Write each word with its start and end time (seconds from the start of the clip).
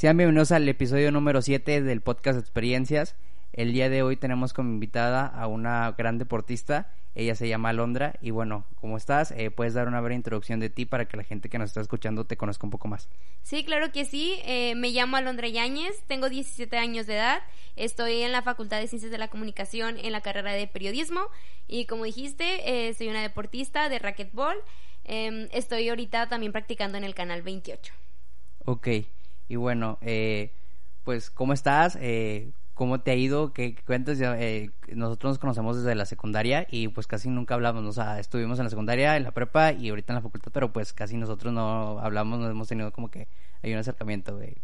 Sean 0.00 0.16
bienvenidos 0.16 0.50
al 0.50 0.66
episodio 0.66 1.12
número 1.12 1.42
7 1.42 1.82
del 1.82 2.00
podcast 2.00 2.38
Experiencias. 2.38 3.16
El 3.52 3.74
día 3.74 3.90
de 3.90 4.02
hoy 4.02 4.16
tenemos 4.16 4.54
como 4.54 4.70
invitada 4.70 5.26
a 5.26 5.46
una 5.46 5.92
gran 5.92 6.16
deportista. 6.16 6.90
Ella 7.14 7.34
se 7.34 7.48
llama 7.48 7.68
Alondra. 7.68 8.14
Y 8.22 8.30
bueno, 8.30 8.64
¿cómo 8.76 8.96
estás? 8.96 9.30
Eh, 9.32 9.50
¿Puedes 9.50 9.74
dar 9.74 9.88
una 9.88 10.00
breve 10.00 10.14
introducción 10.14 10.58
de 10.58 10.70
ti 10.70 10.86
para 10.86 11.06
que 11.06 11.18
la 11.18 11.22
gente 11.22 11.50
que 11.50 11.58
nos 11.58 11.68
está 11.68 11.82
escuchando 11.82 12.24
te 12.24 12.38
conozca 12.38 12.66
un 12.66 12.70
poco 12.70 12.88
más? 12.88 13.10
Sí, 13.42 13.62
claro 13.62 13.92
que 13.92 14.06
sí. 14.06 14.40
Eh, 14.46 14.74
me 14.74 14.88
llamo 14.88 15.18
Alondra 15.18 15.48
Yáñez, 15.48 16.02
tengo 16.06 16.30
17 16.30 16.78
años 16.78 17.06
de 17.06 17.16
edad. 17.16 17.42
Estoy 17.76 18.22
en 18.22 18.32
la 18.32 18.40
Facultad 18.40 18.80
de 18.80 18.88
Ciencias 18.88 19.12
de 19.12 19.18
la 19.18 19.28
Comunicación 19.28 19.98
en 19.98 20.12
la 20.12 20.22
carrera 20.22 20.54
de 20.54 20.66
Periodismo. 20.66 21.20
Y 21.68 21.84
como 21.84 22.04
dijiste, 22.04 22.88
eh, 22.88 22.94
soy 22.94 23.08
una 23.08 23.20
deportista 23.20 23.90
de 23.90 23.98
racquetball. 23.98 24.56
Em, 25.04 25.48
estoy 25.52 25.90
ahorita 25.90 26.30
también 26.30 26.52
practicando 26.52 26.96
en 26.96 27.04
el 27.04 27.14
canal 27.14 27.42
28. 27.42 27.92
Ok. 28.64 28.88
Y 29.50 29.56
bueno, 29.56 29.98
eh, 30.00 30.52
pues, 31.02 31.28
¿cómo 31.28 31.52
estás? 31.52 31.98
Eh, 32.00 32.52
¿Cómo 32.72 33.00
te 33.00 33.10
ha 33.10 33.16
ido? 33.16 33.52
¿Qué 33.52 33.74
cuentas? 33.84 34.20
Eh, 34.20 34.70
nosotros 34.94 35.32
nos 35.32 35.38
conocemos 35.40 35.76
desde 35.76 35.96
la 35.96 36.06
secundaria 36.06 36.68
y 36.70 36.86
pues 36.86 37.08
casi 37.08 37.28
nunca 37.28 37.54
hablamos, 37.54 37.84
o 37.84 37.92
sea, 37.92 38.20
estuvimos 38.20 38.60
en 38.60 38.66
la 38.66 38.70
secundaria, 38.70 39.16
en 39.16 39.24
la 39.24 39.32
prepa 39.32 39.72
y 39.72 39.88
ahorita 39.88 40.12
en 40.12 40.14
la 40.14 40.22
facultad, 40.22 40.52
pero 40.54 40.72
pues 40.72 40.92
casi 40.92 41.16
nosotros 41.16 41.52
no 41.52 41.98
hablamos, 41.98 42.38
no 42.38 42.48
hemos 42.48 42.68
tenido 42.68 42.92
como 42.92 43.10
que 43.10 43.26
hay 43.60 43.72
un 43.72 43.80
acercamiento, 43.80 44.38
de, 44.38 44.56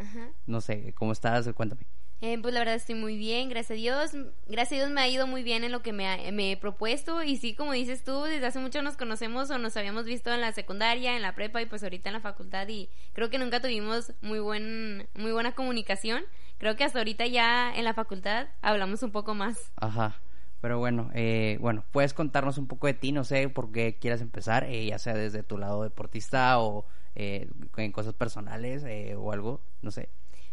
no 0.47 0.61
sé, 0.61 0.95
¿cómo 0.95 1.11
estás? 1.11 1.53
Cuéntame. 1.53 1.83
Eh, 2.23 2.39
pues 2.41 2.55
la 2.55 2.61
verdad 2.61 2.77
estoy 2.77 2.95
muy 2.95 3.17
bien, 3.19 3.49
gracias 3.49 3.73
a 3.73 3.75
Dios. 3.75 4.13
Gracias 4.47 4.73
a 4.73 4.85
Dios 4.85 4.91
me 4.91 5.01
ha 5.01 5.09
ido 5.09 5.27
muy 5.27 5.43
bien 5.43 5.65
en 5.65 5.73
lo 5.73 5.83
que 5.83 5.93
me, 5.93 6.33
me, 6.33 6.53
he 6.53 6.57
propuesto. 6.57 7.23
Y 7.23 7.37
sí, 7.37 7.55
como 7.55 7.73
dices 7.73 8.05
tú, 8.05 8.23
desde 8.23 8.47
hace 8.47 8.59
mucho 8.59 8.83
nos 8.83 8.97
conocemos 8.97 9.51
o 9.51 9.59
nos 9.59 9.77
habíamos 9.77 10.05
visto 10.05 10.33
en 10.33 10.41
la 10.41 10.53
secundaria, 10.53 11.15
en 11.17 11.23
la 11.23 11.35
prepa 11.35 11.61
y 11.61 11.67
pues 11.67 11.83
ahorita 11.83 12.09
en 12.09 12.15
la 12.15 12.21
facultad. 12.21 12.67
Y 12.69 12.89
creo 13.13 13.29
que 13.29 13.39
nunca 13.39 13.61
tuvimos 13.61 14.13
muy, 14.23 14.39
buen, 14.39 15.09
muy 15.15 15.33
buena 15.33 15.55
comunicación. 15.55 16.25
Creo 16.59 16.77
que 16.77 16.85
hasta 16.85 16.99
ahorita 16.99 17.27
ya 17.27 17.75
en 17.75 17.85
la 17.85 17.93
facultad 17.93 18.49
hablamos 18.63 19.03
un 19.03 19.13
poco 19.13 19.35
más. 19.35 19.73
Ajá. 19.77 20.17
Pero 20.63 20.79
bueno, 20.79 21.11
eh, 21.15 21.59
bueno, 21.61 21.85
puedes 21.93 22.15
contarnos 22.15 22.57
un 22.57 22.67
poco 22.67 22.87
de 22.87 22.95
ti, 22.95 23.13
no 23.13 23.25
sé 23.25 23.49
por 23.51 23.73
qué 23.73 23.99
quieras 24.01 24.23
empezar, 24.23 24.65
eh, 24.65 24.87
ya 24.87 24.99
sea 24.99 25.15
desde 25.15 25.43
tu 25.43 25.59
lado 25.59 25.83
deportista 25.83 26.59
o 26.59 26.87
eh, 27.19 27.49
en 27.79 27.93
cosas 27.93 28.13
personales 28.13 28.85
eh, 28.85 29.15
o 29.17 29.33
algo, 29.33 29.63
no 29.81 29.91
sé. 29.91 30.11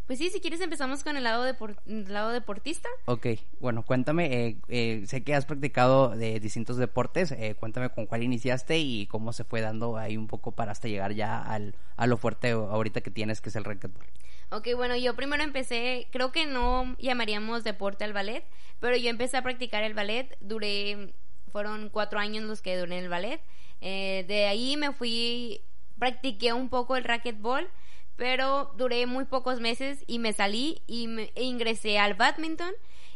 Pues 0.08 0.20
sí, 0.20 0.30
si 0.30 0.42
quieres 0.42 0.60
empezamos 0.60 1.02
con 1.02 1.16
el 1.16 1.24
lado, 1.24 1.46
lado 1.86 2.32
deportista. 2.32 2.90
Ok, 3.06 3.28
bueno, 3.62 3.84
cuéntame, 3.84 4.26
eh, 4.26 4.58
eh, 4.68 5.04
sé 5.08 5.24
que 5.24 5.34
has 5.34 5.46
practicado 5.46 6.10
de 6.10 6.42
distintos 6.42 6.76
deportes, 6.76 7.32
eh, 7.32 7.56
cuéntame 7.58 7.90
con 7.90 8.06
cuál 8.06 8.22
iniciaste 8.22 8.80
y 8.80 9.08
cómo 9.08 9.32
se 9.32 9.46
fue 9.46 9.62
dando 9.62 9.98
ahí 9.98 10.18
un 10.18 10.28
poco 10.28 10.52
para 10.52 10.74
hasta 10.74 10.90
llegar 10.90 11.14
ya 11.14 11.42
al, 11.42 11.76
a 11.96 12.06
lo 12.06 12.18
fuerte 12.18 12.52
ahorita 12.52 13.00
que 13.00 13.12
tienes, 13.12 13.40
que 13.40 13.48
es 13.48 13.56
el 13.56 13.64
racquetball. 13.64 14.06
Ok, 14.52 14.68
bueno, 14.76 14.98
yo 14.98 15.16
primero 15.16 15.42
empecé, 15.42 16.08
creo 16.12 16.34
que 16.34 16.46
no 16.46 16.98
llamaríamos 17.00 17.64
deporte 17.64 18.04
al 18.04 18.12
ballet, 18.12 18.44
pero 18.82 18.98
yo 18.98 19.10
empecé 19.10 19.38
a 19.38 19.42
practicar 19.42 19.84
el 19.84 19.94
ballet, 19.94 20.38
duré, 20.42 21.14
fueron 21.54 21.88
cuatro 21.90 22.20
años 22.20 22.44
los 22.44 22.62
que 22.62 22.78
duré 22.78 22.98
en 22.98 23.04
el 23.06 23.10
ballet, 23.10 23.40
de 23.80 24.46
ahí 24.50 24.76
me 24.76 24.92
fui, 24.92 25.62
practiqué 25.98 26.52
un 26.52 26.68
poco 26.68 26.98
el 26.98 27.06
racquetball, 27.06 27.70
pero 28.16 28.74
duré 28.78 29.06
muy 29.06 29.26
pocos 29.26 29.60
meses 29.60 30.04
y 30.08 30.20
me 30.20 30.34
salí 30.34 30.82
y 30.88 31.08
me, 31.08 31.32
e 31.36 31.44
ingresé 31.44 31.98
al 32.00 32.14
badminton 32.14 32.74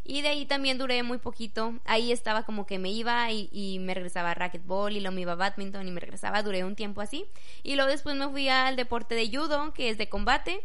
y 0.09 0.21
de 0.21 0.29
ahí 0.29 0.45
también 0.45 0.77
duré 0.77 1.03
muy 1.03 1.17
poquito. 1.17 1.73
Ahí 1.83 2.13
estaba 2.13 2.43
como 2.43 2.65
que 2.65 2.79
me 2.79 2.89
iba 2.89 3.29
y, 3.29 3.79
me 3.79 3.93
regresaba 3.93 4.31
a 4.31 4.33
racquetball 4.33 4.95
y 4.95 5.01
luego 5.01 5.13
me 5.13 5.21
iba 5.21 5.33
a 5.33 5.35
badminton 5.35 5.85
y 5.85 5.91
me 5.91 5.99
regresaba. 5.99 6.41
Duré 6.43 6.63
un 6.63 6.75
tiempo 6.75 7.01
así. 7.01 7.25
Y 7.61 7.75
luego 7.75 7.91
después 7.91 8.15
me 8.15 8.29
fui 8.29 8.47
al 8.47 8.77
deporte 8.77 9.15
de 9.15 9.27
judo, 9.27 9.73
que 9.73 9.89
es 9.89 9.97
de 9.97 10.07
combate. 10.07 10.61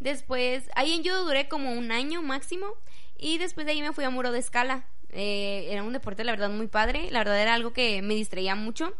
Después, 0.00 0.68
ahí 0.74 0.92
en 0.92 1.04
judo 1.04 1.24
duré 1.24 1.48
como 1.48 1.72
un 1.72 1.92
año 1.92 2.20
máximo. 2.20 2.66
Y 3.16 3.38
después 3.38 3.64
de 3.64 3.72
ahí 3.72 3.80
me 3.80 3.92
fui 3.92 4.02
a 4.02 4.10
muro 4.10 4.32
de 4.32 4.40
escala. 4.40 4.84
Eh, 5.10 5.68
era 5.70 5.84
un 5.84 5.92
deporte, 5.92 6.24
la 6.24 6.32
verdad, 6.32 6.50
muy 6.50 6.66
padre. 6.66 7.12
La 7.12 7.20
verdad 7.20 7.40
era 7.40 7.54
algo 7.54 7.72
que 7.72 8.02
me 8.02 8.16
distraía 8.16 8.56
mucho. 8.56 8.92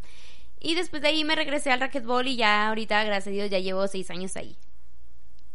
Y 0.60 0.76
después 0.76 1.02
de 1.02 1.08
ahí 1.08 1.24
me 1.24 1.34
regresé 1.34 1.72
al 1.72 1.80
racquetball 1.80 2.28
y 2.28 2.36
ya 2.36 2.68
ahorita, 2.68 3.02
gracias 3.02 3.26
a 3.26 3.30
Dios, 3.30 3.50
ya 3.50 3.58
llevo 3.58 3.88
seis 3.88 4.08
años 4.10 4.36
ahí. 4.36 4.56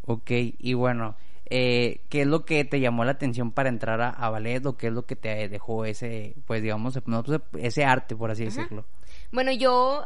Ok, 0.08 0.32
y 0.32 0.74
bueno, 0.74 1.16
eh, 1.48 2.02
¿qué 2.10 2.22
es 2.22 2.28
lo 2.28 2.46
que 2.46 2.66
te 2.66 2.80
llamó 2.80 3.06
la 3.06 3.12
atención 3.12 3.52
para 3.52 3.70
entrar 3.70 4.02
a, 4.02 4.30
ballet 4.30 4.66
o 4.66 4.78
qué 4.78 4.88
es 4.88 4.94
lo 4.94 5.06
que 5.06 5.16
te 5.16 5.48
dejó 5.50 5.86
ese, 5.86 6.36
pues 6.46 6.62
digamos, 6.62 6.98
pues, 7.04 7.42
ese 7.60 7.86
arte, 7.86 8.16
por 8.16 8.32
así 8.32 8.46
decirlo? 8.46 8.86
Bueno, 9.32 9.52
yo 9.52 10.04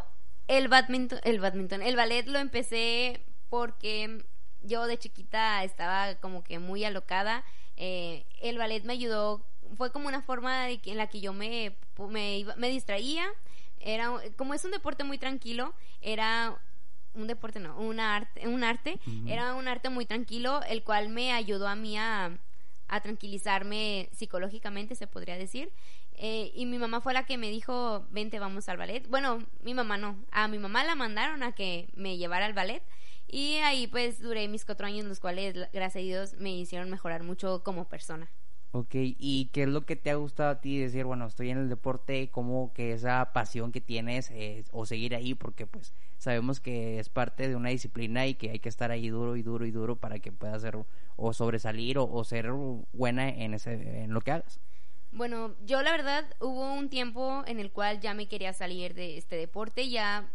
el 0.48 0.68
badminton, 0.68 1.20
el 1.24 1.40
badminton, 1.40 1.82
el 1.82 1.96
ballet 1.96 2.28
lo 2.28 2.40
empecé 2.40 3.22
porque 3.50 4.24
yo 4.64 4.86
de 4.88 4.98
chiquita 4.98 5.64
estaba 5.64 6.16
como 6.16 6.44
que 6.44 6.60
muy 6.60 6.84
alocada. 6.84 7.44
Eh, 7.78 8.26
el 8.42 8.58
ballet 8.58 8.84
me 8.84 8.94
ayudó, 8.94 9.46
fue 9.78 9.92
como 9.92 10.08
una 10.08 10.22
forma 10.22 10.66
de 10.66 10.80
en 10.86 10.98
la 10.98 11.08
que 11.08 11.22
yo 11.22 11.34
me, 11.34 11.76
me, 12.10 12.46
me 12.58 12.70
distraía. 12.70 13.26
Era, 13.80 14.12
como 14.36 14.54
es 14.54 14.66
un 14.66 14.72
deporte 14.72 15.06
muy 15.06 15.18
tranquilo, 15.18 15.74
era 16.02 16.58
un 17.14 17.28
deporte 17.28 17.60
no, 17.60 17.78
un 17.78 18.00
arte, 18.00 18.48
un 18.48 18.64
arte, 18.64 19.00
era 19.28 19.54
un 19.56 19.68
arte 19.68 19.90
muy 19.90 20.06
tranquilo, 20.06 20.62
el 20.64 20.84
cual 20.84 21.10
me 21.10 21.32
ayudó 21.32 21.68
a 21.68 21.76
mí 21.76 21.98
a, 21.98 22.38
tranquilizarme 23.04 24.10
psicológicamente, 24.14 24.96
se 24.96 25.08
podría 25.08 25.38
decir. 25.38 25.72
Eh, 26.16 26.52
y 26.56 26.66
mi 26.66 26.80
mamá 26.80 27.02
fue 27.02 27.14
la 27.14 27.26
que 27.26 27.38
me 27.38 27.50
dijo, 27.50 28.06
vente, 28.10 28.40
vamos 28.40 28.68
al 28.68 28.78
ballet. 28.78 29.08
Bueno, 29.08 29.46
mi 29.62 29.74
mamá 29.74 29.98
no, 29.98 30.18
a 30.32 30.48
mi 30.48 30.58
mamá 30.58 30.84
la 30.84 30.96
mandaron 30.96 31.44
a 31.44 31.54
que 31.54 31.88
me 31.94 32.18
llevara 32.18 32.46
al 32.46 32.54
ballet. 32.54 32.84
Y 33.28 33.58
ahí 33.58 33.86
pues 33.86 34.20
duré 34.20 34.48
mis 34.48 34.66
cuatro 34.66 34.88
años, 34.88 35.06
los 35.06 35.20
cuales, 35.20 35.54
gracias 35.72 35.96
a 35.98 36.00
Dios, 36.00 36.34
me 36.40 36.52
hicieron 36.52 36.90
mejorar 36.90 37.22
mucho 37.22 37.64
como 37.64 37.88
persona. 37.88 38.28
Ok, 38.72 38.94
¿y 38.94 39.50
qué 39.52 39.64
es 39.64 39.70
lo 39.70 39.86
que 39.86 39.96
te 39.96 40.12
ha 40.12 40.16
gustado 40.16 40.52
a 40.52 40.62
ti 40.62 40.78
decir, 40.78 41.04
bueno, 41.04 41.26
estoy 41.26 41.50
en 41.50 41.58
el 41.58 41.70
deporte, 41.70 42.30
como 42.30 42.72
que 42.74 42.94
esa 42.94 43.34
pasión 43.34 43.72
que 43.72 43.82
tienes 43.82 44.32
o 44.72 44.86
seguir 44.86 45.16
ahí, 45.16 45.34
porque 45.34 45.66
pues 45.66 45.94
sabemos 46.20 46.60
que 46.60 47.00
es 47.00 47.10
parte 47.10 47.48
de 47.48 47.56
una 47.56 47.70
disciplina 47.70 48.28
y 48.28 48.36
que 48.36 48.52
hay 48.52 48.60
que 48.60 48.70
estar 48.70 48.92
ahí 48.92 49.10
duro 49.10 49.36
y 49.38 49.42
duro 49.42 49.66
y 49.66 49.72
duro 49.72 49.96
para 49.96 50.20
que 50.20 50.32
puedas 50.32 50.62
ser 50.62 50.78
o 51.16 51.34
sobresalir 51.34 51.98
o, 51.98 52.24
ser 52.24 52.52
buena 52.94 53.28
en, 53.30 53.56
ese, 53.56 54.04
en 54.04 54.14
lo 54.14 54.22
que 54.22 54.32
hagas. 54.34 54.60
Bueno, 55.12 55.56
yo 55.66 55.82
la 55.82 55.92
verdad 55.92 56.26
hubo 56.40 56.72
un 56.72 56.90
tiempo 56.90 57.44
en 57.48 57.60
el 57.60 57.72
cual 57.72 58.00
ya 58.00 58.14
me 58.14 58.28
quería 58.28 58.54
salir 58.54 58.94
de 58.94 59.18
este 59.18 59.36
deporte, 59.36 59.90
ya 59.90 60.30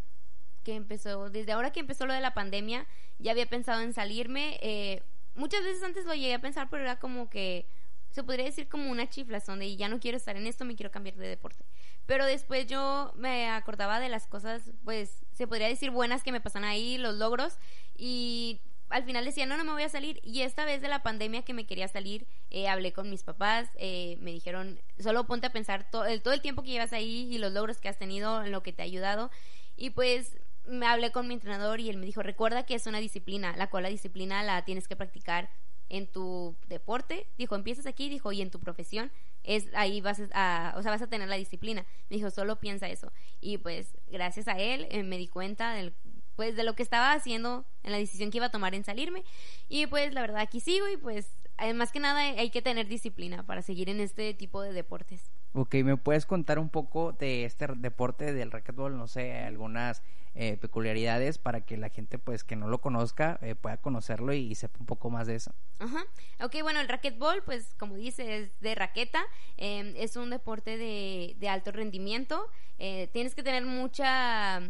que 0.65 0.75
empezó, 0.75 1.31
desde 1.31 1.53
ahora 1.53 1.71
que 1.71 1.81
empezó 1.81 2.06
lo 2.06 2.15
de 2.15 2.21
la 2.21 2.34
pandemia, 2.34 2.87
ya 3.21 3.31
había 3.31 3.47
pensado 3.47 3.83
en 3.83 3.93
salirme. 3.93 4.59
Eh, 4.61 5.03
muchas 5.37 5.62
veces 5.62 5.83
antes 5.84 6.05
lo 6.05 6.15
llegué 6.15 6.34
a 6.34 6.41
pensar, 6.41 6.69
pero 6.69 6.83
era 6.83 6.99
como 6.99 7.31
que 7.31 7.66
se 8.14 8.22
podría 8.22 8.44
decir 8.44 8.69
como 8.69 8.92
una 8.92 9.08
chiflazón 9.08 9.58
de 9.58 9.75
ya 9.75 9.88
no 9.88 9.98
quiero 9.98 10.16
estar 10.16 10.36
en 10.36 10.47
esto, 10.47 10.64
me 10.64 10.76
quiero 10.76 10.92
cambiar 10.92 11.16
de 11.16 11.26
deporte. 11.26 11.64
Pero 12.06 12.25
después 12.25 12.69
yo 12.69 13.12
me 13.16 13.48
acordaba 13.48 13.98
de 13.98 14.08
las 14.08 14.28
cosas, 14.28 14.62
pues 14.84 15.25
se 15.32 15.48
podría 15.48 15.66
decir 15.66 15.91
buenas 15.91 16.22
que 16.22 16.30
me 16.30 16.41
pasan 16.41 16.62
ahí, 16.62 16.97
los 16.97 17.16
logros, 17.16 17.58
y 17.97 18.60
al 18.88 19.03
final 19.03 19.24
decía, 19.24 19.47
no, 19.47 19.56
no 19.56 19.64
me 19.64 19.72
voy 19.72 19.82
a 19.82 19.88
salir. 19.88 20.21
Y 20.22 20.42
esta 20.42 20.65
vez 20.65 20.80
de 20.80 20.86
la 20.86 21.03
pandemia 21.03 21.42
que 21.42 21.54
me 21.54 21.66
quería 21.66 21.89
salir, 21.89 22.28
eh, 22.50 22.68
hablé 22.68 22.92
con 22.92 23.10
mis 23.10 23.24
papás, 23.24 23.68
eh, 23.74 24.16
me 24.21 24.30
dijeron, 24.30 24.78
solo 25.00 25.27
ponte 25.27 25.48
a 25.48 25.53
pensar 25.53 25.91
todo 25.91 26.04
el, 26.04 26.22
todo 26.22 26.34
el 26.34 26.41
tiempo 26.41 26.62
que 26.62 26.71
llevas 26.71 26.92
ahí 26.92 27.28
y 27.34 27.39
los 27.39 27.53
logros 27.53 27.78
que 27.78 27.89
has 27.89 27.98
tenido, 27.98 28.44
en 28.44 28.53
lo 28.53 28.62
que 28.62 28.72
te 28.72 28.83
ha 28.83 28.84
ayudado. 28.84 29.33
Y 29.77 29.91
pues 29.91 30.39
me 30.66 30.86
hablé 30.86 31.10
con 31.10 31.27
mi 31.27 31.34
entrenador 31.34 31.80
y 31.80 31.91
él 31.91 31.97
me 31.97 32.06
dijo, 32.06 32.22
recuerda 32.22 32.65
que 32.65 32.77
es 32.77 32.86
una 32.86 33.00
disciplina, 33.00 33.56
la 33.56 33.68
cual 33.71 33.83
la 33.83 33.89
disciplina 33.89 34.44
la 34.44 34.65
tienes 34.65 34.86
que 34.86 34.94
practicar 34.94 35.50
en 35.89 36.07
tu 36.07 36.57
deporte, 36.69 37.27
dijo, 37.39 37.54
empiezas 37.54 37.86
aquí, 37.86 38.09
dijo, 38.09 38.33
y 38.33 38.42
en 38.42 38.51
tu 38.51 38.60
profesión, 38.60 39.13
es 39.42 39.66
ahí 39.75 40.01
vas 40.01 40.22
a, 40.33 40.75
o 40.77 40.83
sea, 40.83 40.91
vas 40.91 41.03
a 41.03 41.07
tener 41.07 41.28
la 41.28 41.36
disciplina. 41.36 41.84
Me 42.09 42.16
dijo, 42.16 42.31
solo 42.31 42.57
piensa 42.57 42.89
eso. 42.89 43.13
Y 43.41 43.59
pues 43.59 43.97
gracias 44.09 44.48
a 44.48 44.59
él 44.59 44.86
eh, 44.91 45.03
me 45.03 45.19
di 45.19 45.28
cuenta 45.28 45.72
del, 45.75 45.95
pues 46.36 46.57
de 46.57 46.65
lo 46.65 46.75
que 46.75 46.83
estaba 46.83 47.13
haciendo 47.13 47.65
en 47.83 47.92
la 47.92 47.98
decisión 47.98 48.31
que 48.31 48.39
iba 48.39 48.47
a 48.47 48.51
tomar 48.51 48.75
en 48.75 48.84
salirme. 48.84 49.25
Y 49.69 49.86
pues 49.86 50.13
la 50.15 50.22
verdad 50.22 50.41
aquí 50.41 50.60
sigo 50.60 50.89
y 50.89 50.97
pues 50.97 51.27
más 51.75 51.92
que 51.92 52.01
nada 52.01 52.21
hay 52.21 52.51
que 52.51 52.63
tener 52.63 52.89
disciplina 52.89 53.45
para 53.45 53.63
seguir 53.63 53.89
en 53.89 54.01
este 54.01 54.34
tipo 54.34 54.63
de 54.63 54.72
deportes. 54.72 55.30
Ok, 55.56 55.77
¿me 55.84 55.97
puedes 55.97 56.27
contar 56.27 56.59
un 56.59 56.68
poco 56.68 57.12
de 57.12 57.45
este 57.45 57.68
deporte 57.77 58.33
del 58.33 58.51
racquetball? 58.51 58.97
No 58.97 59.06
sé, 59.06 59.39
algunas 59.39 60.03
eh, 60.34 60.56
peculiaridades 60.56 61.39
para 61.39 61.60
que 61.60 61.77
la 61.77 61.91
gente 61.91 62.18
pues 62.18 62.42
que 62.42 62.56
no 62.56 62.66
lo 62.66 62.80
conozca 62.80 63.39
eh, 63.41 63.54
pueda 63.54 63.77
conocerlo 63.77 64.33
y, 64.33 64.53
sepa 64.56 64.80
un 64.80 64.86
poco 64.86 65.10
más 65.10 65.28
de 65.28 65.36
eso. 65.36 65.53
Ajá. 65.78 66.04
Ok, 66.41 66.56
bueno, 66.62 66.80
el 66.80 66.89
racquetball, 66.89 67.45
pues 67.45 67.72
como 67.78 67.95
dice, 67.95 68.39
es 68.39 68.60
de 68.60 68.74
raqueta, 68.74 69.24
em, 69.56 69.95
es 69.97 70.16
un 70.16 70.30
deporte 70.30 70.77
de, 70.77 71.36
de 71.39 71.48
alto 71.48 71.71
rendimiento, 71.71 72.51
eh, 72.80 73.09
tienes 73.12 73.36
que 73.36 73.45
tener 73.45 73.65
mucha 73.65 74.60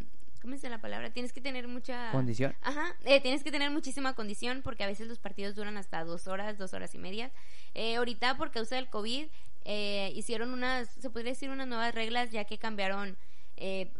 ¿cómo 0.45 0.55
es 0.55 0.63
la 0.65 0.79
palabra? 0.79 1.09
Tienes 1.09 1.33
que 1.33 1.41
tener 1.41 1.69
mucha... 1.69 2.13
Condición. 2.13 2.55
Ajá, 2.61 2.95
eh, 3.07 3.19
tienes 3.23 3.43
que 3.43 3.51
tener 3.51 3.71
muchísima 3.71 4.13
condición 4.13 4.61
porque 4.63 4.85
a 4.85 4.87
veces 4.87 5.09
los 5.09 5.19
partidos 5.19 5.55
duran 5.55 5.79
hasta 5.79 6.05
dos 6.05 6.27
horas, 6.27 6.59
dos 6.59 6.75
horas 6.75 6.95
y 6.95 6.99
media. 6.99 7.33
Eh, 7.73 7.97
ahorita 7.97 8.37
por 8.37 8.51
causa 8.51 8.77
del 8.77 8.91
COVID 8.91 9.29
eh, 9.65 10.13
hicieron 10.15 10.53
unas, 10.53 10.89
se 10.89 11.11
podría 11.11 11.33
decir 11.33 11.51
unas 11.51 11.67
nuevas 11.67 11.95
reglas 11.95 12.31
ya 12.31 12.45
que 12.45 12.59
cambiaron 12.59 13.17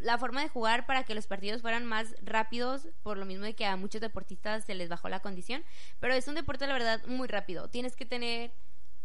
la 0.01 0.19
forma 0.19 0.43
de 0.43 0.49
jugar 0.49 0.85
para 0.85 1.05
que 1.05 1.15
los 1.15 1.29
partidos 1.29 1.63
fueran 1.63 1.87
más 1.87 2.17
rápidos, 2.23 2.89
por 3.05 3.17
lo 3.17 3.25
mismo 3.25 3.45
de 3.45 3.55
que 3.55 3.65
a 3.65 3.77
muchos 3.77 4.01
deportistas 4.01 4.65
se 4.65 4.75
les 4.75 4.89
bajó 4.89 5.09
la 5.09 5.21
condición. 5.21 5.63
Pero 6.01 6.13
es 6.13 6.27
un 6.27 6.35
deporte, 6.35 6.67
la 6.67 6.73
verdad, 6.73 7.01
muy 7.07 7.29
rápido. 7.29 7.69
Tienes 7.69 7.95
que 7.95 8.05
tener 8.05 8.53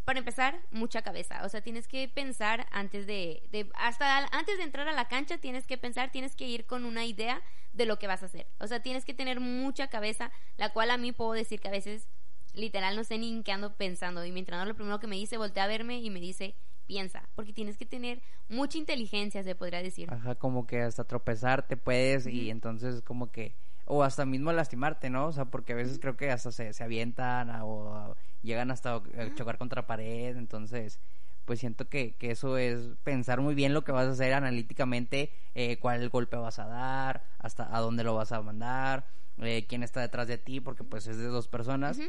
para 0.10 0.18
empezar, 0.18 0.60
mucha 0.72 1.04
cabeza. 1.04 1.46
O 1.46 1.50
sea, 1.50 1.62
tienes 1.62 1.88
que 1.88 2.08
pensar 2.08 2.66
antes 2.72 3.06
de, 3.06 3.44
hasta 3.76 4.26
antes 4.32 4.58
de 4.58 4.64
entrar 4.64 4.88
a 4.88 4.92
la 4.92 5.08
cancha, 5.08 5.38
tienes 5.38 5.68
que 5.68 5.78
pensar, 5.78 6.12
tienes 6.12 6.36
que 6.36 6.48
ir 6.48 6.66
con 6.66 6.84
una 6.84 7.06
idea 7.06 7.44
de 7.74 7.86
lo 7.86 8.00
que 8.00 8.08
vas 8.08 8.24
a 8.24 8.26
hacer. 8.26 8.48
O 8.60 8.66
sea, 8.66 8.82
tienes 8.82 9.06
que 9.06 9.14
tener 9.14 9.40
mucha 9.40 9.88
cabeza, 9.88 10.32
la 10.58 10.70
cual 10.70 10.90
a 10.90 10.98
mí 10.98 11.12
puedo 11.12 11.34
decir 11.34 11.60
que 11.60 11.68
a 11.68 11.72
veces, 11.72 12.10
literal, 12.54 12.96
no 12.96 13.04
sé 13.04 13.18
ni 13.18 13.30
en 13.30 13.44
qué 13.44 13.52
ando 13.52 13.76
pensando. 13.76 14.26
Y 14.26 14.32
mi 14.32 14.40
entrenador 14.40 14.68
lo 14.68 14.76
primero 14.76 15.00
que 15.00 15.08
me 15.08 15.16
dice, 15.16 15.38
voltea 15.38 15.66
a 15.66 15.68
verme 15.68 16.00
y 16.00 16.10
me 16.10 16.20
dice, 16.20 16.56
piensa, 16.88 17.30
porque 17.36 17.54
tienes 17.54 17.78
que 17.78 17.86
tener 17.86 18.22
mucha 18.48 18.78
inteligencia, 18.78 19.44
se 19.44 19.56
podría 19.56 19.84
decir. 19.84 20.12
Ajá, 20.12 20.36
como 20.36 20.66
que 20.66 20.82
hasta 20.82 21.04
tropezar 21.04 21.68
te 21.68 21.78
puedes 21.78 22.26
y 22.26 22.50
entonces 22.50 23.02
como 23.02 23.32
que 23.32 23.56
o 23.86 24.04
hasta 24.04 24.26
mismo 24.26 24.52
lastimarte, 24.52 25.10
¿no? 25.10 25.28
O 25.28 25.32
sea, 25.32 25.46
porque 25.46 25.74
a 25.74 25.76
veces 25.76 25.98
creo 26.00 26.16
que 26.16 26.30
hasta 26.30 26.52
se, 26.52 26.74
se 26.74 26.84
avientan 26.84 27.50
o, 27.64 28.16
llegan 28.44 28.72
hasta 28.72 29.02
chocar 29.36 29.58
contra 29.58 29.88
pared, 29.88 30.38
entonces 30.38 31.00
pues 31.46 31.60
siento 31.60 31.90
que, 31.90 32.16
que, 32.16 32.30
eso 32.30 32.58
es 32.58 32.92
pensar 33.04 33.42
muy 33.42 33.56
bien 33.56 33.74
lo 33.74 33.84
que 33.84 33.92
vas 33.92 34.08
a 34.08 34.12
hacer 34.12 34.34
analíticamente, 34.34 35.32
eh, 35.56 35.80
cuál 35.80 36.08
golpe 36.10 36.38
vas 36.38 36.60
a 36.60 36.68
dar, 36.68 37.24
hasta 37.40 37.76
a 37.76 37.80
dónde 37.80 38.04
lo 38.04 38.14
vas 38.14 38.32
a 38.32 38.42
mandar, 38.44 39.08
eh, 39.40 39.66
quién 39.68 39.82
está 39.82 40.02
detrás 40.02 40.28
de 40.28 40.38
ti, 40.38 40.60
porque 40.60 40.84
pues 40.84 41.08
es 41.08 41.18
de 41.18 41.26
dos 41.26 41.48
personas. 41.48 42.00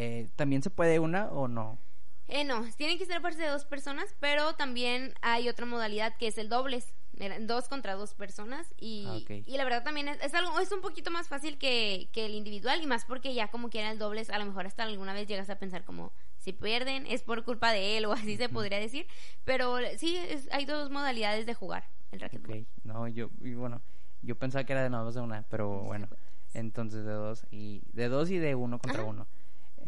Eh, 0.00 0.28
¿También 0.36 0.62
se 0.62 0.70
puede 0.70 0.98
una 0.98 1.26
o 1.30 1.48
no? 1.48 1.78
Eh, 2.28 2.44
no, 2.44 2.64
tienen 2.76 2.98
que 2.98 3.06
ser 3.06 3.20
parte 3.20 3.42
de 3.42 3.48
dos 3.48 3.64
personas, 3.64 4.14
pero 4.20 4.54
también 4.54 5.14
hay 5.22 5.48
otra 5.48 5.66
modalidad 5.66 6.16
que 6.16 6.28
es 6.28 6.38
el 6.38 6.48
dobles. 6.48 6.94
Dos 7.40 7.68
contra 7.68 7.94
dos 7.94 8.14
personas 8.14 8.72
y, 8.78 9.26
ah, 9.28 9.42
y 9.44 9.56
la 9.56 9.64
verdad 9.64 9.82
también 9.82 10.06
es, 10.06 10.34
algo 10.34 10.60
es 10.60 10.70
un 10.70 10.80
poquito 10.80 11.10
más 11.10 11.26
fácil 11.26 11.58
que, 11.58 12.08
que, 12.12 12.26
el 12.26 12.34
individual 12.36 12.80
y 12.80 12.86
más 12.86 13.04
porque 13.04 13.34
ya 13.34 13.48
como 13.48 13.70
quiera 13.70 13.90
el 13.90 13.98
dobles 13.98 14.30
a 14.30 14.38
lo 14.38 14.44
mejor 14.44 14.66
hasta 14.66 14.84
alguna 14.84 15.12
vez 15.12 15.26
llegas 15.26 15.50
a 15.50 15.58
pensar 15.58 15.84
como 15.84 16.12
si 16.36 16.52
pierden 16.52 17.06
es 17.06 17.24
por 17.24 17.42
culpa 17.42 17.72
de 17.72 17.98
él 17.98 18.04
o 18.04 18.12
así 18.12 18.36
se 18.36 18.48
podría 18.48 18.78
decir. 18.78 19.08
Pero 19.44 19.78
sí 19.96 20.16
hay 20.52 20.64
dos 20.64 20.90
modalidades 20.90 21.44
de 21.44 21.54
jugar 21.54 21.88
el 22.12 22.20
racquetball 22.20 22.66
no 22.84 23.08
yo 23.08 23.30
y 23.40 23.54
bueno 23.54 23.82
yo 24.22 24.36
pensaba 24.36 24.64
que 24.64 24.72
era 24.72 24.82
de 24.82 24.88
dos 24.90 25.14
de 25.14 25.20
una 25.20 25.44
pero 25.48 25.80
bueno 25.80 26.08
entonces 26.54 27.04
de 27.04 27.12
dos 27.12 27.46
y 27.50 27.82
de 27.92 28.08
dos 28.08 28.30
y 28.30 28.38
de 28.38 28.54
uno 28.54 28.78
contra 28.78 29.02
uno 29.04 29.26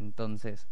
entonces 0.00 0.67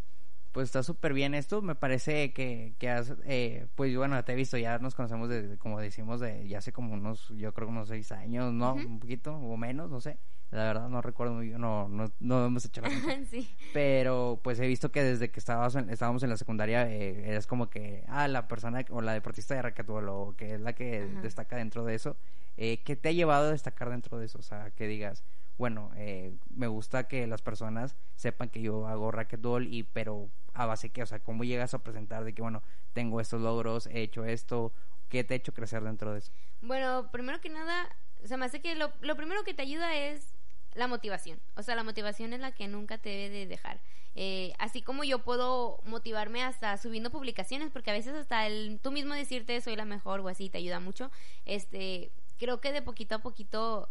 pues 0.51 0.65
está 0.65 0.83
súper 0.83 1.13
bien 1.13 1.33
esto. 1.33 1.61
Me 1.61 1.75
parece 1.75 2.33
que, 2.33 2.73
que 2.79 2.89
has, 2.89 3.13
eh, 3.25 3.67
pues 3.75 3.95
bueno, 3.95 4.23
te 4.23 4.33
he 4.33 4.35
visto, 4.35 4.57
ya 4.57 4.79
nos 4.79 4.95
conocemos 4.95 5.29
desde, 5.29 5.57
como 5.57 5.79
decimos, 5.79 6.19
de 6.19 6.47
ya 6.47 6.59
hace 6.59 6.71
como 6.71 6.93
unos, 6.93 7.29
yo 7.37 7.53
creo 7.53 7.67
unos 7.67 7.87
seis 7.87 8.11
años, 8.11 8.51
¿no? 8.53 8.73
Un 8.73 8.99
poquito 8.99 9.35
o 9.35 9.57
menos, 9.57 9.89
no 9.89 10.01
sé. 10.01 10.17
La 10.51 10.63
verdad 10.63 10.89
no 10.89 11.01
recuerdo 11.03 11.33
muy 11.33 11.47
bien, 11.47 11.61
no, 11.61 11.87
no, 11.87 12.11
no 12.19 12.45
hemos 12.45 12.65
hecho 12.65 12.81
la 12.81 12.89
sí. 13.29 13.55
Pero 13.71 14.39
pues 14.43 14.59
he 14.59 14.65
visto 14.65 14.91
que 14.91 15.03
desde 15.03 15.29
que 15.29 15.39
estabas 15.39 15.75
estábamos 15.75 16.23
en 16.23 16.29
la 16.31 16.37
secundaria 16.37 16.89
eh, 16.89 17.29
eres 17.29 17.45
como 17.45 17.69
que, 17.69 18.03
ah, 18.07 18.27
la 18.27 18.47
persona 18.47 18.83
o 18.89 19.01
la 19.01 19.13
deportista 19.13 19.53
de 19.53 19.61
racquetball 19.61 20.09
o 20.09 20.33
que 20.35 20.55
es 20.55 20.61
la 20.61 20.73
que 20.73 21.05
destaca 21.21 21.55
dentro 21.55 21.85
de 21.85 21.93
eso. 21.93 22.17
Eh, 22.57 22.81
¿Qué 22.83 22.95
te 22.95 23.09
ha 23.09 23.11
llevado 23.11 23.49
a 23.49 23.51
destacar 23.51 23.91
dentro 23.91 24.17
de 24.17 24.25
eso? 24.25 24.39
O 24.39 24.41
sea, 24.41 24.71
que 24.71 24.87
digas, 24.87 25.23
bueno, 25.59 25.91
eh, 25.97 26.33
me 26.49 26.67
gusta 26.67 27.09
que 27.09 27.27
las 27.27 27.41
personas 27.41 27.97
sepan 28.15 28.49
que 28.49 28.61
yo 28.61 28.87
hago 28.87 29.11
racquetball 29.11 29.67
y 29.67 29.83
pero 29.83 30.29
a 30.53 30.65
base 30.65 30.89
que, 30.89 31.03
o 31.03 31.05
sea, 31.05 31.19
cómo 31.19 31.43
llegas 31.43 31.73
a 31.73 31.83
presentar 31.83 32.23
de 32.23 32.33
que, 32.33 32.41
bueno, 32.41 32.63
tengo 32.93 33.19
estos 33.19 33.41
logros, 33.41 33.87
he 33.87 34.01
hecho 34.01 34.23
esto, 34.23 34.71
¿qué 35.09 35.25
te 35.25 35.33
ha 35.33 35.37
hecho 35.37 35.53
crecer 35.53 35.83
dentro 35.83 36.13
de 36.13 36.19
eso? 36.19 36.31
Bueno, 36.61 37.09
primero 37.11 37.41
que 37.41 37.49
nada, 37.49 37.93
se 38.23 38.37
me 38.37 38.45
hace 38.45 38.61
que 38.61 38.73
lo, 38.75 38.93
lo 39.01 39.17
primero 39.17 39.43
que 39.43 39.53
te 39.53 39.61
ayuda 39.61 39.97
es 39.97 40.33
la 40.75 40.87
motivación. 40.87 41.41
O 41.57 41.61
sea, 41.61 41.75
la 41.75 41.83
motivación 41.83 42.31
es 42.31 42.39
la 42.39 42.53
que 42.53 42.69
nunca 42.69 42.97
te 42.97 43.09
debe 43.09 43.39
de 43.39 43.45
dejar. 43.45 43.81
Eh, 44.15 44.53
así 44.59 44.81
como 44.81 45.03
yo 45.03 45.19
puedo 45.25 45.81
motivarme 45.83 46.41
hasta 46.41 46.77
subiendo 46.77 47.11
publicaciones, 47.11 47.69
porque 47.69 47.91
a 47.91 47.93
veces 47.93 48.15
hasta 48.15 48.47
el 48.47 48.79
tú 48.81 48.91
mismo 48.91 49.13
decirte 49.13 49.59
soy 49.59 49.75
la 49.75 49.85
mejor 49.85 50.21
o 50.21 50.29
así 50.29 50.49
te 50.49 50.57
ayuda 50.57 50.79
mucho. 50.79 51.11
Este, 51.43 52.11
creo 52.37 52.61
que 52.61 52.71
de 52.71 52.81
poquito 52.81 53.15
a 53.15 53.19
poquito 53.19 53.89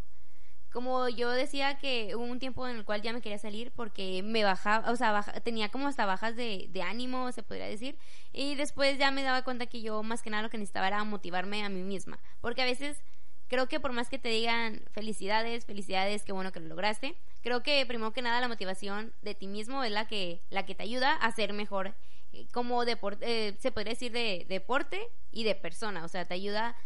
como 0.72 1.08
yo 1.08 1.30
decía 1.30 1.78
que 1.78 2.14
hubo 2.14 2.24
un 2.24 2.38
tiempo 2.38 2.66
en 2.68 2.76
el 2.76 2.84
cual 2.84 3.02
ya 3.02 3.12
me 3.12 3.20
quería 3.20 3.38
salir 3.38 3.72
porque 3.72 4.22
me 4.22 4.44
bajaba, 4.44 4.90
o 4.90 4.96
sea, 4.96 5.22
tenía 5.42 5.68
como 5.70 5.88
hasta 5.88 6.06
bajas 6.06 6.36
de, 6.36 6.66
de, 6.70 6.82
ánimo, 6.82 7.32
se 7.32 7.42
podría 7.42 7.66
decir, 7.66 7.98
y 8.32 8.54
después 8.54 8.98
ya 8.98 9.10
me 9.10 9.22
daba 9.22 9.42
cuenta 9.42 9.66
que 9.66 9.80
yo 9.80 10.02
más 10.02 10.22
que 10.22 10.30
nada 10.30 10.42
lo 10.42 10.50
que 10.50 10.58
necesitaba 10.58 10.88
era 10.88 11.02
motivarme 11.04 11.64
a 11.64 11.68
mí 11.68 11.82
misma, 11.82 12.18
porque 12.40 12.62
a 12.62 12.66
veces 12.66 13.02
creo 13.48 13.66
que 13.66 13.80
por 13.80 13.92
más 13.92 14.08
que 14.08 14.18
te 14.18 14.28
digan 14.28 14.82
felicidades, 14.92 15.64
felicidades, 15.64 16.22
qué 16.22 16.32
bueno 16.32 16.52
que 16.52 16.60
lo 16.60 16.68
lograste, 16.68 17.16
creo 17.42 17.62
que 17.62 17.84
primero 17.86 18.12
que 18.12 18.22
nada 18.22 18.40
la 18.40 18.48
motivación 18.48 19.12
de 19.22 19.34
ti 19.34 19.46
mismo 19.46 19.82
es 19.82 19.90
la 19.90 20.06
que, 20.06 20.42
la 20.50 20.66
que 20.66 20.74
te 20.74 20.82
ayuda 20.82 21.14
a 21.14 21.32
ser 21.32 21.52
mejor 21.52 21.94
eh, 22.32 22.46
como 22.52 22.84
deporte, 22.84 23.48
eh, 23.48 23.56
se 23.58 23.72
podría 23.72 23.94
decir 23.94 24.12
de 24.12 24.44
deporte 24.48 25.08
y 25.32 25.44
de 25.44 25.54
persona, 25.54 26.04
o 26.04 26.08
sea, 26.08 26.26
te 26.26 26.34
ayuda 26.34 26.76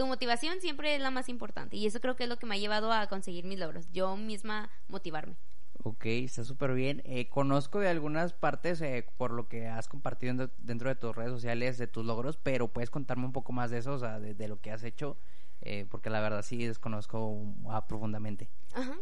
tu 0.00 0.06
motivación 0.06 0.62
siempre 0.62 0.94
es 0.94 1.00
la 1.02 1.10
más 1.10 1.28
importante 1.28 1.76
y 1.76 1.84
eso 1.84 2.00
creo 2.00 2.16
que 2.16 2.22
es 2.22 2.28
lo 2.30 2.38
que 2.38 2.46
me 2.46 2.54
ha 2.54 2.58
llevado 2.58 2.90
a 2.90 3.06
conseguir 3.08 3.44
mis 3.44 3.58
logros, 3.58 3.92
yo 3.92 4.16
misma 4.16 4.70
motivarme. 4.88 5.36
Ok, 5.82 6.06
está 6.06 6.42
súper 6.42 6.72
bien. 6.72 7.02
Eh, 7.04 7.28
conozco 7.28 7.80
de 7.80 7.90
algunas 7.90 8.32
partes 8.32 8.80
eh, 8.80 9.06
por 9.18 9.30
lo 9.30 9.46
que 9.46 9.66
has 9.66 9.88
compartido 9.88 10.48
dentro 10.56 10.88
de 10.88 10.94
tus 10.94 11.14
redes 11.14 11.32
sociales 11.32 11.76
de 11.76 11.86
tus 11.86 12.06
logros, 12.06 12.38
pero 12.38 12.68
puedes 12.68 12.88
contarme 12.88 13.26
un 13.26 13.34
poco 13.34 13.52
más 13.52 13.70
de 13.70 13.76
eso, 13.76 13.92
o 13.92 13.98
sea, 13.98 14.18
de, 14.18 14.48
lo 14.48 14.58
que 14.58 14.70
has 14.70 14.84
hecho, 14.84 15.18
eh, 15.60 15.84
porque 15.90 16.08
la 16.08 16.22
verdad 16.22 16.40
sí 16.40 16.64
desconozco 16.64 17.38
ah, 17.68 17.86
profundamente. 17.86 18.48
Ajá. 18.72 18.96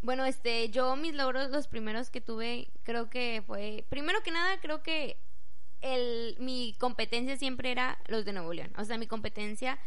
Bueno, 0.00 0.24
este, 0.24 0.70
yo 0.70 0.96
mis 0.96 1.12
logros, 1.12 1.50
los 1.50 1.68
primeros 1.68 2.08
que 2.08 2.22
tuve, 2.22 2.70
creo 2.84 3.10
que 3.10 3.42
fue, 3.46 3.84
primero 3.90 4.22
que 4.22 4.30
nada, 4.30 4.58
creo 4.62 4.82
que 4.82 5.18
el, 5.82 6.38
mi 6.40 6.74
competencia 6.78 7.36
siempre 7.36 7.70
era 7.70 7.98
los 8.06 8.24
de 8.24 8.32
Nuevo 8.32 8.54
León. 8.54 8.72
O 8.78 8.84
sea, 8.86 8.96
mi 8.96 9.06
competencia 9.06 9.78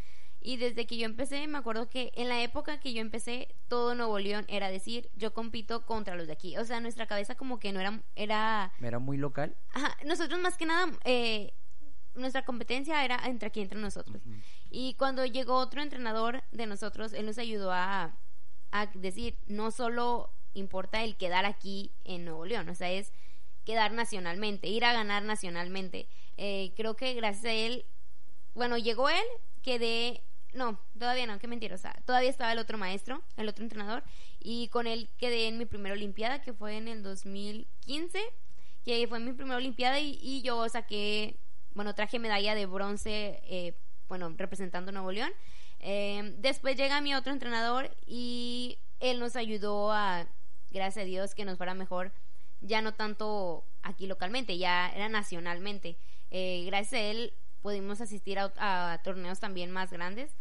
y 0.41 0.57
desde 0.57 0.87
que 0.87 0.97
yo 0.97 1.05
empecé, 1.05 1.47
me 1.47 1.59
acuerdo 1.59 1.87
que 1.87 2.11
en 2.15 2.27
la 2.27 2.41
época 2.41 2.79
que 2.79 2.93
yo 2.93 3.01
empecé, 3.01 3.53
todo 3.67 3.93
Nuevo 3.93 4.17
León 4.17 4.45
era 4.47 4.69
decir, 4.69 5.09
yo 5.15 5.33
compito 5.33 5.85
contra 5.85 6.15
los 6.15 6.27
de 6.27 6.33
aquí. 6.33 6.57
O 6.57 6.65
sea, 6.65 6.79
nuestra 6.79 7.05
cabeza 7.05 7.35
como 7.35 7.59
que 7.59 7.71
no 7.71 7.79
era... 7.79 8.01
Era, 8.15 8.73
¿Era 8.81 8.99
muy 8.99 9.17
local? 9.17 9.55
Ajá, 9.73 9.95
nosotros 10.03 10.39
más 10.41 10.57
que 10.57 10.65
nada, 10.65 10.91
eh, 11.05 11.53
nuestra 12.15 12.43
competencia 12.43 13.05
era 13.05 13.19
entre 13.25 13.47
aquí, 13.47 13.61
entre 13.61 13.79
nosotros. 13.79 14.21
Y 14.69 14.95
cuando 14.95 15.25
llegó 15.25 15.55
otro 15.55 15.81
entrenador 15.81 16.43
de 16.51 16.65
nosotros, 16.65 17.13
él 17.13 17.27
nos 17.27 17.37
ayudó 17.37 17.71
a, 17.71 18.17
a 18.71 18.85
decir, 18.87 19.37
no 19.45 19.69
solo 19.69 20.31
importa 20.53 21.03
el 21.03 21.17
quedar 21.17 21.45
aquí 21.45 21.91
en 22.03 22.25
Nuevo 22.25 22.45
León, 22.45 22.67
o 22.67 22.75
sea, 22.75 22.91
es 22.91 23.13
quedar 23.63 23.93
nacionalmente, 23.93 24.67
ir 24.67 24.85
a 24.85 24.93
ganar 24.93 25.23
nacionalmente. 25.23 26.07
Eh, 26.37 26.73
creo 26.75 26.95
que 26.95 27.13
gracias 27.13 27.45
a 27.45 27.53
él, 27.53 27.85
bueno, 28.55 28.77
llegó 28.77 29.07
él, 29.09 29.23
quedé 29.61 30.23
no, 30.53 30.79
todavía 30.97 31.25
no, 31.25 31.39
qué 31.39 31.47
mentira, 31.47 31.75
o 31.75 31.77
sea, 31.77 31.93
todavía 32.05 32.29
estaba 32.29 32.51
el 32.51 32.59
otro 32.59 32.77
maestro, 32.77 33.21
el 33.37 33.47
otro 33.47 33.63
entrenador, 33.63 34.03
y 34.39 34.67
con 34.69 34.87
él 34.87 35.09
quedé 35.17 35.47
en 35.47 35.57
mi 35.57 35.65
primera 35.65 35.93
Olimpiada, 35.93 36.41
que 36.41 36.53
fue 36.53 36.77
en 36.77 36.87
el 36.87 37.03
2015, 37.03 38.21
que 38.83 39.07
fue 39.07 39.19
mi 39.19 39.33
primera 39.33 39.57
Olimpiada, 39.57 39.99
y, 39.99 40.41
yo 40.41 40.67
saqué, 40.69 41.37
bueno, 41.73 41.95
traje 41.95 42.19
medalla 42.19 42.55
de 42.55 42.65
bronce, 42.65 43.41
eh, 43.45 43.73
bueno, 44.07 44.33
representando 44.37 44.91
Nuevo 44.91 45.11
León. 45.11 45.31
Eh, 45.79 46.35
después 46.37 46.75
llega 46.75 47.01
mi 47.01 47.15
otro 47.15 47.31
entrenador 47.31 47.89
y 48.05 48.77
él 48.99 49.19
nos 49.19 49.35
ayudó 49.35 49.91
a, 49.91 50.27
gracias 50.69 51.03
a 51.03 51.05
Dios, 51.05 51.33
que 51.33 51.45
nos 51.45 51.57
fuera 51.57 51.73
mejor, 51.73 52.11
ya 52.61 52.81
no 52.81 52.93
tanto 52.93 53.65
aquí 53.81 54.05
localmente, 54.05 54.57
ya 54.57 54.89
era 54.89 55.09
nacionalmente. 55.09 55.97
Eh, 56.29 56.63
gracias 56.65 56.93
a 56.93 57.03
él 57.03 57.33
pudimos 57.61 58.01
asistir 58.01 58.39
a, 58.39 59.01
torneos 59.03 59.39
también 59.39 59.71
más 59.71 59.91
grandes. 59.91 60.35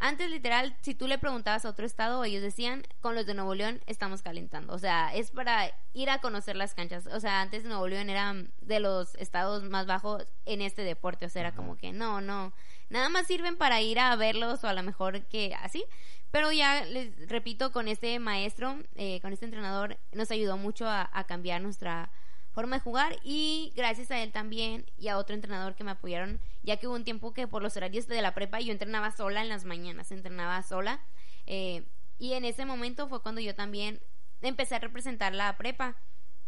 Antes, 0.00 0.30
literal, 0.30 0.76
si 0.80 0.94
tú 0.94 1.08
le 1.08 1.18
preguntabas 1.18 1.64
a 1.64 1.70
otro 1.70 1.84
estado, 1.84 2.22
ellos 2.24 2.42
decían, 2.42 2.84
con 3.00 3.16
los 3.16 3.26
de 3.26 3.34
Nuevo 3.34 3.54
León 3.54 3.80
estamos 3.86 4.22
calentando. 4.22 4.72
O 4.72 4.78
sea, 4.78 5.12
es 5.14 5.32
para 5.32 5.72
ir 5.92 6.08
a 6.10 6.20
conocer 6.20 6.54
las 6.56 6.74
canchas. 6.74 7.06
O 7.08 7.18
sea, 7.18 7.40
antes 7.40 7.64
Nuevo 7.64 7.88
León 7.88 8.08
era 8.08 8.34
de 8.60 8.80
los 8.80 9.14
estados 9.16 9.64
más 9.64 9.86
bajos 9.86 10.24
en 10.46 10.62
este 10.62 10.82
deporte. 10.82 11.26
O 11.26 11.28
sea, 11.28 11.40
era 11.40 11.52
como 11.52 11.76
que 11.76 11.92
no, 11.92 12.20
no. 12.20 12.52
Nada 12.90 13.08
más 13.08 13.26
sirven 13.26 13.56
para 13.56 13.80
ir 13.80 13.98
a 13.98 14.14
verlos 14.14 14.62
o 14.62 14.68
a 14.68 14.72
lo 14.72 14.82
mejor 14.82 15.22
que 15.26 15.54
así. 15.54 15.84
Pero 16.30 16.52
ya 16.52 16.84
les 16.84 17.28
repito, 17.28 17.72
con 17.72 17.88
este 17.88 18.18
maestro, 18.18 18.78
eh, 18.96 19.20
con 19.20 19.32
este 19.32 19.46
entrenador, 19.46 19.98
nos 20.12 20.30
ayudó 20.30 20.56
mucho 20.56 20.86
a, 20.86 21.08
cambiar 21.26 21.60
nuestra 21.62 22.10
forma 22.58 22.78
de 22.78 22.82
jugar 22.82 23.16
y 23.22 23.72
gracias 23.76 24.10
a 24.10 24.20
él 24.20 24.32
también 24.32 24.84
y 24.98 25.06
a 25.06 25.16
otro 25.16 25.36
entrenador 25.36 25.76
que 25.76 25.84
me 25.84 25.92
apoyaron, 25.92 26.40
ya 26.64 26.76
que 26.76 26.88
hubo 26.88 26.96
un 26.96 27.04
tiempo 27.04 27.32
que 27.32 27.46
por 27.46 27.62
los 27.62 27.76
horarios 27.76 28.08
de 28.08 28.20
la 28.20 28.34
prepa 28.34 28.58
yo 28.58 28.72
entrenaba 28.72 29.12
sola 29.12 29.42
en 29.42 29.48
las 29.48 29.64
mañanas, 29.64 30.10
entrenaba 30.10 30.60
sola 30.64 31.00
eh, 31.46 31.84
y 32.18 32.32
en 32.32 32.44
ese 32.44 32.64
momento 32.64 33.06
fue 33.06 33.22
cuando 33.22 33.40
yo 33.40 33.54
también 33.54 34.00
empecé 34.42 34.74
a 34.74 34.80
representar 34.80 35.32
la 35.36 35.56
prepa. 35.56 35.94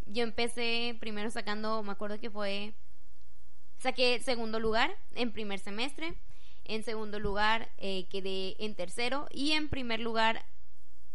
Yo 0.05 0.25
empecé 0.25 0.97
primero 0.99 1.31
sacando, 1.31 1.81
me 1.85 1.93
acuerdo 1.93 2.19
que 2.19 2.29
fue, 2.29 2.75
saqué 3.79 4.19
segundo 4.19 4.59
lugar 4.59 4.97
en 5.14 5.31
primer 5.31 5.61
semestre 5.61 6.17
en 6.64 6.83
segundo 6.83 7.21
lugar 7.21 7.69
eh, 7.79 8.07
quedé 8.11 8.57
en 8.59 8.75
tercero 8.75 9.29
y 9.31 9.52
en 9.52 9.69
primer 9.69 10.00
lugar 10.00 10.45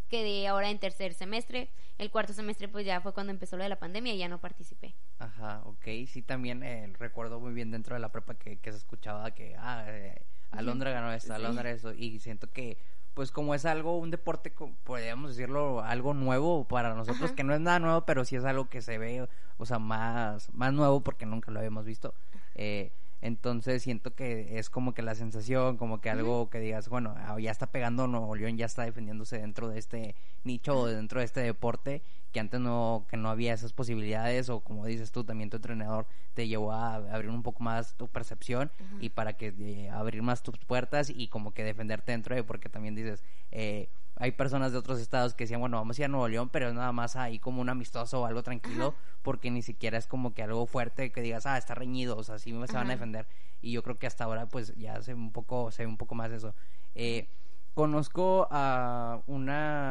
quedé 0.10 0.48
ahora 0.48 0.70
en 0.70 0.80
tercer 0.80 1.14
semestre. 1.14 1.70
El 1.98 2.12
cuarto 2.12 2.34
semestre 2.34 2.68
pues 2.68 2.86
ya 2.86 3.00
fue 3.02 3.14
cuando 3.14 3.32
empezó 3.32 3.58
lo 3.58 3.64
de 3.64 3.70
la 3.70 3.80
pandemia 3.80 4.14
y 4.14 4.18
ya 4.18 4.28
no 4.28 4.40
participé. 4.40 4.96
Ajá, 5.20 5.62
ok. 5.66 5.86
Sí, 6.08 6.22
también 6.22 6.64
eh, 6.64 6.92
recuerdo 7.00 7.40
muy 7.40 7.54
bien 7.54 7.72
dentro 7.72 7.96
de 7.96 8.02
la 8.02 8.12
prepa 8.12 8.36
que, 8.36 8.60
se 8.62 8.78
escuchaba 8.78 9.32
que, 9.32 9.56
ah, 9.58 9.86
eh, 9.88 10.22
Alondra 10.52 10.92
ganó 10.92 11.12
esto, 11.14 11.34
Alondra 11.34 11.70
eso. 11.72 11.94
Y 11.94 12.20
siento 12.20 12.52
que, 12.52 12.78
pues 13.14 13.32
como 13.32 13.56
es 13.56 13.66
algo, 13.66 13.98
un 13.98 14.12
deporte, 14.12 14.54
podríamos 14.84 15.36
decirlo, 15.36 15.82
algo 15.82 16.14
nuevo 16.14 16.68
para 16.68 16.94
nosotros, 16.96 17.32
que 17.32 17.44
no 17.44 17.54
es 17.54 17.62
nada 17.62 17.80
nuevo, 17.80 18.06
pero 18.06 18.26
sí 18.26 18.36
es 18.36 18.44
algo 18.44 18.70
que 18.70 18.82
se 18.82 18.98
ve, 18.98 19.28
o 19.58 19.66
sea, 19.66 19.80
más, 19.80 20.54
más 20.54 20.74
nuevo 20.74 21.02
porque 21.02 21.26
nunca 21.26 21.52
lo 21.52 21.60
habíamos 21.60 21.86
visto. 21.86 22.14
Eh, 22.56 22.92
entonces 23.22 23.84
siento 23.84 24.14
que 24.14 24.60
es 24.60 24.70
como 24.70 24.94
que 24.94 25.02
la 25.02 25.16
sensación, 25.16 25.78
como 25.78 26.02
que 26.02 26.10
algo 26.10 26.50
que 26.50 26.60
digas, 26.60 26.90
bueno, 26.90 27.16
ah, 27.18 27.40
ya 27.40 27.52
está 27.52 27.68
pegando 27.68 28.08
Nuevo 28.08 28.36
León, 28.36 28.58
ya 28.58 28.66
está 28.66 28.84
defendiéndose 28.84 29.40
dentro 29.40 29.70
de 29.70 29.80
este 29.80 30.16
nicho 30.44 30.78
o 30.78 30.88
dentro 30.88 31.20
de 31.20 31.26
este 31.26 31.40
deporte 31.40 32.02
que 32.32 32.42
antes 32.42 32.60
no, 32.60 33.06
que 33.10 33.16
no 33.16 33.30
había 33.30 33.54
esas 33.54 33.72
posibilidades 33.72 34.50
o 34.50 34.60
como 34.60 34.86
dices 34.86 35.12
tú, 35.12 35.24
también 35.24 35.50
tu 35.50 35.56
entrenador 35.56 36.06
te 36.34 36.50
llevó 36.50 36.74
a 36.74 36.96
abrir 36.96 37.30
un 37.30 37.44
poco 37.44 37.64
más 37.64 37.96
tu 37.96 38.10
percepción 38.10 38.72
y 39.00 39.10
para 39.10 39.38
que 39.38 39.54
eh, 39.58 39.90
abrir 39.90 40.22
más 40.22 40.44
tus 40.44 40.58
puertas 40.58 41.10
y 41.10 41.30
como 41.30 41.54
que 41.54 41.64
defenderte 41.64 42.12
dentro 42.12 42.36
de, 42.36 42.44
porque 42.44 42.68
también 42.68 42.94
dices, 42.94 43.24
eh, 43.52 43.88
hay 44.18 44.32
personas 44.32 44.72
de 44.72 44.78
otros 44.78 45.00
estados 45.00 45.34
que 45.34 45.44
decían, 45.44 45.60
bueno, 45.60 45.78
vamos 45.78 45.98
a 45.98 46.02
ir 46.02 46.06
a 46.06 46.08
Nuevo 46.08 46.28
León, 46.28 46.50
pero 46.50 46.70
es 46.70 46.74
nada 46.74 46.92
más 46.92 47.16
ahí 47.16 47.40
como 47.40 47.62
un 47.62 47.70
amistoso 47.70 48.22
o 48.22 48.26
algo 48.26 48.44
tranquilo, 48.44 48.96
porque 49.22 49.52
ni 49.52 49.62
siquiera 49.62 49.98
es 49.98 50.08
como 50.08 50.34
que 50.34 50.44
algo 50.44 50.66
fuerte 50.66 51.12
que 51.12 51.22
digas, 51.22 51.46
ah, 51.46 51.58
está 51.58 51.76
reñido, 51.76 52.18
o 52.18 52.24
sea, 52.24 52.40
sí 52.40 52.54
me 52.54 52.68
se 52.68 52.74
van 52.74 52.88
a 52.88 52.92
defender. 52.92 53.28
Y 53.62 53.72
yo 53.72 53.84
creo 53.84 53.98
que 53.98 54.08
hasta 54.08 54.24
ahora, 54.24 54.48
pues 54.48 54.76
ya 54.76 55.02
se 55.02 55.14
ve 55.14 55.20
un 55.20 55.32
poco, 55.32 55.72
se 55.72 55.84
ve 55.84 55.88
un 55.88 55.98
poco 55.98 56.16
más 56.16 56.32
eso. 56.32 56.54
Eh, 56.94 57.28
Conozco 57.76 58.48
a 58.52 59.20
una 59.28 59.85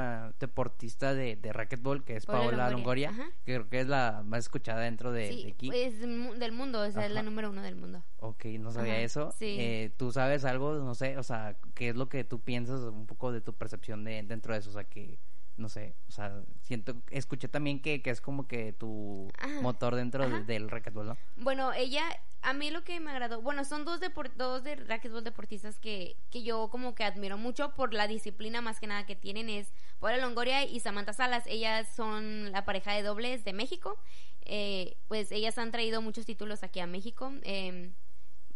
deportista 0.47 1.15
de, 1.15 1.37
de 1.37 1.53
racquetball 1.53 2.05
que 2.05 2.17
es 2.17 2.27
Paola, 2.27 2.71
Longoria, 2.71 3.13
que 3.45 3.55
creo 3.55 3.69
que 3.69 3.81
es 3.81 3.87
la 3.87 4.23
más 4.25 4.45
escuchada 4.45 4.81
dentro 4.81 5.13
de, 5.13 5.29
sí, 5.29 5.51
aquí. 5.51 5.71
Es 5.75 6.01
del 6.01 6.53
mundo, 6.53 6.81
o 6.81 6.91
sea, 6.91 7.07
es 7.07 7.13
la 7.13 7.23
número 7.23 7.51
uno 7.51 7.63
del 7.63 7.77
mundo. 7.77 8.05
Ok, 8.21 8.45
no 8.59 8.71
sabía 8.73 9.01
eso. 9.01 9.33
Sí. 9.39 9.57
Eh, 9.59 9.93
¿Tú 9.97 10.13
sabes 10.13 10.45
algo? 10.45 10.75
No 10.75 10.95
sé, 10.95 11.19
o 11.19 11.23
sea, 11.23 11.57
¿qué 11.75 11.91
es 11.91 11.97
lo 11.97 12.09
que 12.09 12.25
tú 12.25 12.41
piensas 12.41 12.81
un 12.81 13.07
poco 13.07 13.33
de 13.33 13.41
tu 13.41 13.53
percepción 13.55 14.05
de 14.05 14.23
dentro 14.23 14.53
de 14.53 14.61
eso? 14.61 14.71
O 14.71 14.73
sea, 14.73 14.85
que 14.85 15.19
no 15.57 15.69
sé, 15.69 15.95
o 16.09 16.13
sea, 16.13 16.43
siento, 16.63 16.97
escuché 17.11 17.49
también 17.49 17.81
que, 17.81 18.03
que 18.03 18.11
es 18.11 18.21
como 18.21 18.49
que 18.49 18.73
tu 18.73 19.31
motor 19.63 19.95
dentro 19.95 20.29
del 20.43 20.69
racquetball, 20.69 21.07
¿no? 21.07 21.17
Bueno, 21.37 21.73
ella, 21.73 22.05
a 22.43 22.53
mí 22.53 22.71
lo 22.71 22.83
que 22.83 22.99
me 22.99 23.11
agradó, 23.11 23.41
bueno, 23.41 23.65
son 23.65 23.85
dos, 23.85 24.01
dos 24.37 24.65
de 24.65 24.77
racquetball 24.77 25.23
deportistas 25.23 25.79
que, 25.79 26.17
que 26.31 26.43
yo 26.43 26.69
como 26.69 26.95
que 26.95 27.05
admiro 27.05 27.39
mucho 27.39 27.75
por 27.75 27.95
la 27.95 28.09
disciplina 28.09 28.61
más 28.61 28.81
que 28.81 28.87
nada 28.87 29.07
que 29.07 29.15
tienen, 29.15 29.49
es 29.49 29.73
Paula 30.01 30.19
Longoria 30.19 30.65
y 30.65 30.81
Samantha 30.81 31.13
Salas, 31.13 31.45
ellas 31.47 31.89
son 31.95 32.51
la 32.51 32.65
pareja 32.65 32.93
de 32.93 33.03
dobles 33.03 33.45
de 33.45 33.53
México, 33.53 33.99
eh, 34.45 34.97
pues 35.09 35.31
ellas 35.31 35.57
han 35.59 35.71
traído 35.71 36.03
muchos 36.03 36.27
títulos 36.27 36.63
aquí 36.63 36.81
a 36.81 36.87
México, 36.87 37.33
eh, 37.43 37.93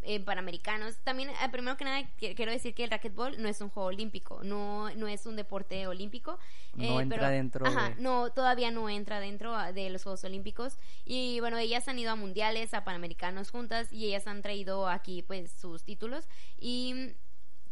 en 0.03 0.25
Panamericanos. 0.25 0.97
También, 0.99 1.31
eh, 1.31 1.49
primero 1.51 1.77
que 1.77 1.85
nada, 1.85 2.09
quiero 2.19 2.51
decir 2.51 2.75
que 2.75 2.85
el 2.85 2.91
racquetball 2.91 3.41
no 3.41 3.49
es 3.49 3.61
un 3.61 3.69
juego 3.69 3.89
olímpico, 3.89 4.41
no, 4.43 4.95
no 4.95 5.09
es 5.09 5.27
un 5.27 5.37
deporte 5.37 5.87
olímpico. 5.87 6.39
No 6.75 7.01
eh, 7.01 7.03
entra 7.03 7.31
dentro 7.31 7.67
ajá, 7.67 7.95
no, 7.99 8.31
todavía 8.31 8.71
no 8.71 8.89
entra 8.89 9.21
dentro 9.21 9.55
ah, 9.55 9.73
de 9.73 9.91
los 9.91 10.03
Juegos 10.03 10.25
Olímpicos. 10.25 10.79
Y 11.05 11.41
bueno, 11.41 11.59
ellas 11.59 11.89
han 11.89 11.99
ido 11.99 12.13
a 12.13 12.17
mundiales, 12.17 12.75
a 12.75 12.85
Panamericanos 12.85 13.51
juntas 13.51 13.93
y 13.93 14.07
ellas 14.07 14.27
han 14.27 14.43
traído 14.43 14.89
aquí 14.89 15.23
pues 15.23 15.51
sus 15.51 15.85
títulos. 15.85 16.29
Y 16.59 17.13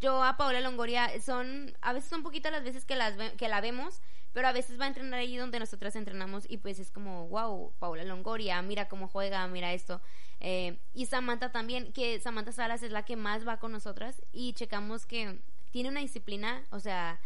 yo 0.00 0.22
a 0.22 0.36
Paola 0.36 0.60
Longoria 0.60 1.10
son, 1.20 1.74
a 1.80 1.92
veces 1.92 2.10
son 2.10 2.22
poquitas 2.22 2.52
las 2.52 2.64
veces 2.64 2.84
que, 2.84 2.96
las 2.96 3.14
que 3.36 3.48
la 3.48 3.60
vemos, 3.60 4.00
pero 4.36 4.48
a 4.48 4.52
veces 4.52 4.78
va 4.78 4.84
a 4.84 4.88
entrenar 4.88 5.20
ahí 5.20 5.34
donde 5.38 5.58
nosotras 5.58 5.96
entrenamos 5.96 6.44
y 6.46 6.58
pues 6.58 6.78
es 6.78 6.90
como, 6.90 7.26
wow, 7.28 7.72
Paola 7.78 8.04
Longoria, 8.04 8.60
mira 8.60 8.86
cómo 8.86 9.08
juega, 9.08 9.48
mira 9.48 9.72
esto. 9.72 10.02
Eh, 10.40 10.78
y 10.92 11.06
Samantha 11.06 11.52
también, 11.52 11.90
que 11.94 12.20
Samantha 12.20 12.52
Salas 12.52 12.82
es 12.82 12.92
la 12.92 13.02
que 13.02 13.16
más 13.16 13.48
va 13.48 13.56
con 13.56 13.72
nosotras 13.72 14.20
y 14.32 14.52
checamos 14.52 15.06
que 15.06 15.40
tiene 15.70 15.88
una 15.88 16.00
disciplina, 16.00 16.66
o 16.68 16.80
sea, 16.80 17.18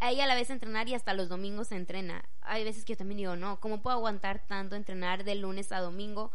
a 0.00 0.12
la 0.12 0.34
vez 0.34 0.48
entrenar 0.48 0.88
y 0.88 0.94
hasta 0.94 1.12
los 1.12 1.28
domingos 1.28 1.68
se 1.68 1.76
entrena. 1.76 2.24
Hay 2.40 2.64
veces 2.64 2.86
que 2.86 2.94
yo 2.94 2.96
también 2.96 3.18
digo, 3.18 3.36
no, 3.36 3.60
¿cómo 3.60 3.82
puedo 3.82 3.98
aguantar 3.98 4.38
tanto 4.46 4.76
entrenar 4.76 5.24
de 5.24 5.34
lunes 5.34 5.72
a 5.72 5.80
domingo? 5.80 6.32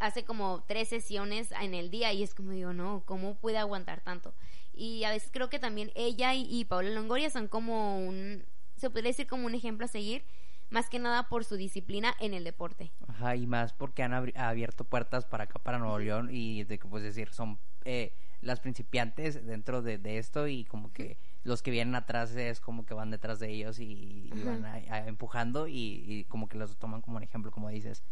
Hace 0.00 0.26
como 0.26 0.64
tres 0.68 0.90
sesiones 0.90 1.50
en 1.52 1.72
el 1.72 1.90
día 1.90 2.12
y 2.12 2.22
es 2.22 2.34
como 2.34 2.50
digo, 2.50 2.74
no, 2.74 3.04
¿cómo 3.06 3.36
puede 3.36 3.56
aguantar 3.56 4.02
tanto? 4.02 4.34
Y 4.74 5.04
a 5.04 5.10
veces 5.10 5.30
creo 5.32 5.48
que 5.48 5.58
también 5.58 5.92
ella 5.94 6.34
y, 6.34 6.46
y 6.46 6.66
Paula 6.66 6.90
Longoria 6.90 7.30
son 7.30 7.48
como 7.48 8.06
un, 8.06 8.44
se 8.80 8.90
podría 8.90 9.10
decir 9.10 9.26
como 9.26 9.46
un 9.46 9.54
ejemplo 9.54 9.84
a 9.84 9.88
seguir 9.88 10.24
más 10.70 10.88
que 10.88 10.98
nada 10.98 11.28
por 11.28 11.44
su 11.44 11.56
disciplina 11.56 12.14
en 12.20 12.32
el 12.32 12.44
deporte. 12.44 12.92
Ajá, 13.08 13.36
y 13.36 13.46
más 13.46 13.72
porque 13.72 14.02
han 14.02 14.14
abierto 14.14 14.84
puertas 14.84 15.24
para 15.24 15.44
acá, 15.44 15.58
para 15.58 15.78
Nuevo 15.78 15.98
León, 15.98 16.28
y 16.30 16.64
de 16.64 16.78
que, 16.78 16.86
pues 16.86 17.02
decir, 17.02 17.30
son 17.30 17.58
eh, 17.84 18.14
las 18.40 18.60
principiantes 18.60 19.44
dentro 19.44 19.82
de, 19.82 20.00
esto 20.18 20.46
y 20.48 20.64
como 20.64 20.92
que 20.92 21.18
los 21.42 21.62
que 21.62 21.70
vienen 21.70 21.94
atrás 21.94 22.34
es 22.36 22.60
como 22.60 22.86
que 22.86 22.94
van 22.94 23.10
detrás 23.10 23.40
de 23.40 23.50
ellos 23.50 23.78
y, 23.80 24.30
van 24.44 24.64
empujando 25.06 25.66
y, 25.68 26.24
como 26.28 26.48
que 26.48 26.56
los 26.56 26.76
toman 26.76 27.02
como 27.02 27.16
un 27.16 27.22
ejemplo, 27.22 27.50
como 27.50 27.68
dices. 27.68 28.02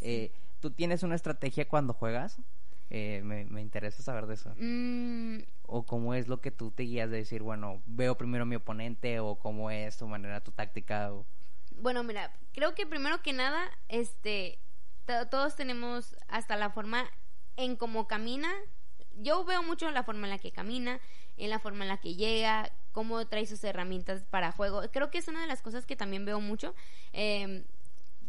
Eh, 0.00 0.32
¿Tú 0.60 0.70
tienes 0.72 1.04
una 1.04 1.14
estrategia 1.14 1.68
cuando 1.68 1.92
juegas? 1.94 2.38
Eh, 2.90 3.20
me, 3.22 3.44
me, 3.44 3.60
interesa 3.60 4.02
saber 4.02 4.26
de 4.26 4.34
eso. 4.34 4.54
Mm. 4.56 5.44
O 5.66 5.84
cómo 5.84 6.14
es 6.14 6.28
lo 6.28 6.40
que 6.40 6.50
tú 6.50 6.70
te 6.70 6.84
guías 6.84 7.10
de 7.10 7.18
decir, 7.18 7.42
bueno, 7.42 7.82
veo 7.86 8.16
primero 8.16 8.42
a 8.42 8.46
mi 8.46 8.56
oponente 8.56 9.20
o 9.20 9.36
cómo 9.36 9.70
es 9.70 9.98
tu 9.98 10.06
manera, 10.06 10.40
tu 10.40 10.52
táctica. 10.52 11.12
O 11.12 11.26
bueno, 11.80 12.02
mira, 12.02 12.32
creo 12.52 12.74
que 12.74 12.86
primero 12.86 13.22
que 13.22 13.32
nada, 13.32 13.70
este, 13.88 14.58
todos 15.30 15.54
tenemos 15.54 16.16
hasta 16.26 16.56
la 16.56 16.70
forma 16.70 17.08
en 17.56 17.76
cómo 17.76 18.08
camina. 18.08 18.50
Yo 19.14 19.44
veo 19.44 19.62
mucho 19.62 19.90
la 19.90 20.02
forma 20.02 20.26
en 20.26 20.30
la 20.30 20.38
que 20.38 20.52
camina, 20.52 21.00
en 21.36 21.50
la 21.50 21.58
forma 21.58 21.84
en 21.84 21.88
la 21.88 21.98
que 21.98 22.14
llega, 22.14 22.70
cómo 22.92 23.26
trae 23.26 23.46
sus 23.46 23.62
herramientas 23.62 24.24
para 24.28 24.50
juego. 24.52 24.82
Creo 24.92 25.10
que 25.10 25.18
es 25.18 25.28
una 25.28 25.40
de 25.40 25.46
las 25.46 25.62
cosas 25.62 25.86
que 25.86 25.94
también 25.94 26.24
veo 26.24 26.40
mucho. 26.40 26.74
Em, 27.12 27.64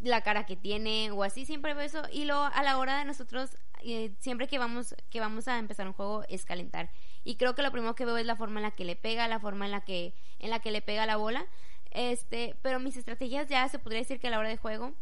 la 0.00 0.22
cara 0.22 0.46
que 0.46 0.56
tiene 0.56 1.10
o 1.10 1.22
así 1.22 1.44
siempre 1.44 1.74
veo 1.74 1.84
eso. 1.84 2.02
Y 2.12 2.24
luego 2.24 2.42
a 2.42 2.62
la 2.62 2.78
hora 2.78 2.98
de 2.98 3.04
nosotros 3.04 3.50
eh, 3.82 4.12
siempre 4.18 4.48
que 4.48 4.58
vamos 4.58 4.94
que 5.10 5.20
vamos 5.20 5.48
a 5.48 5.58
empezar 5.58 5.86
un 5.86 5.92
juego 5.92 6.24
es 6.28 6.44
calentar. 6.44 6.90
Y 7.24 7.36
creo 7.36 7.54
que 7.54 7.62
lo 7.62 7.70
primero 7.70 7.94
que 7.94 8.04
veo 8.04 8.16
es 8.16 8.26
la 8.26 8.36
forma 8.36 8.60
en 8.60 8.64
la 8.64 8.70
que 8.70 8.84
le 8.84 8.96
pega 8.96 9.28
la 9.28 9.40
forma 9.40 9.66
en 9.66 9.72
la 9.72 9.84
que 9.84 10.14
en 10.38 10.50
la 10.50 10.60
que 10.60 10.70
le 10.70 10.82
pega 10.82 11.06
la 11.06 11.16
bola. 11.16 11.46
Este, 11.90 12.56
pero 12.62 12.78
mis 12.78 12.96
estrategias 12.96 13.48
ya 13.48 13.68
se 13.68 13.78
podría 13.78 14.00
decir 14.00 14.20
que 14.20 14.28
a 14.28 14.30
la 14.30 14.38
hora 14.38 14.48
de 14.48 14.56
juego, 14.56 14.94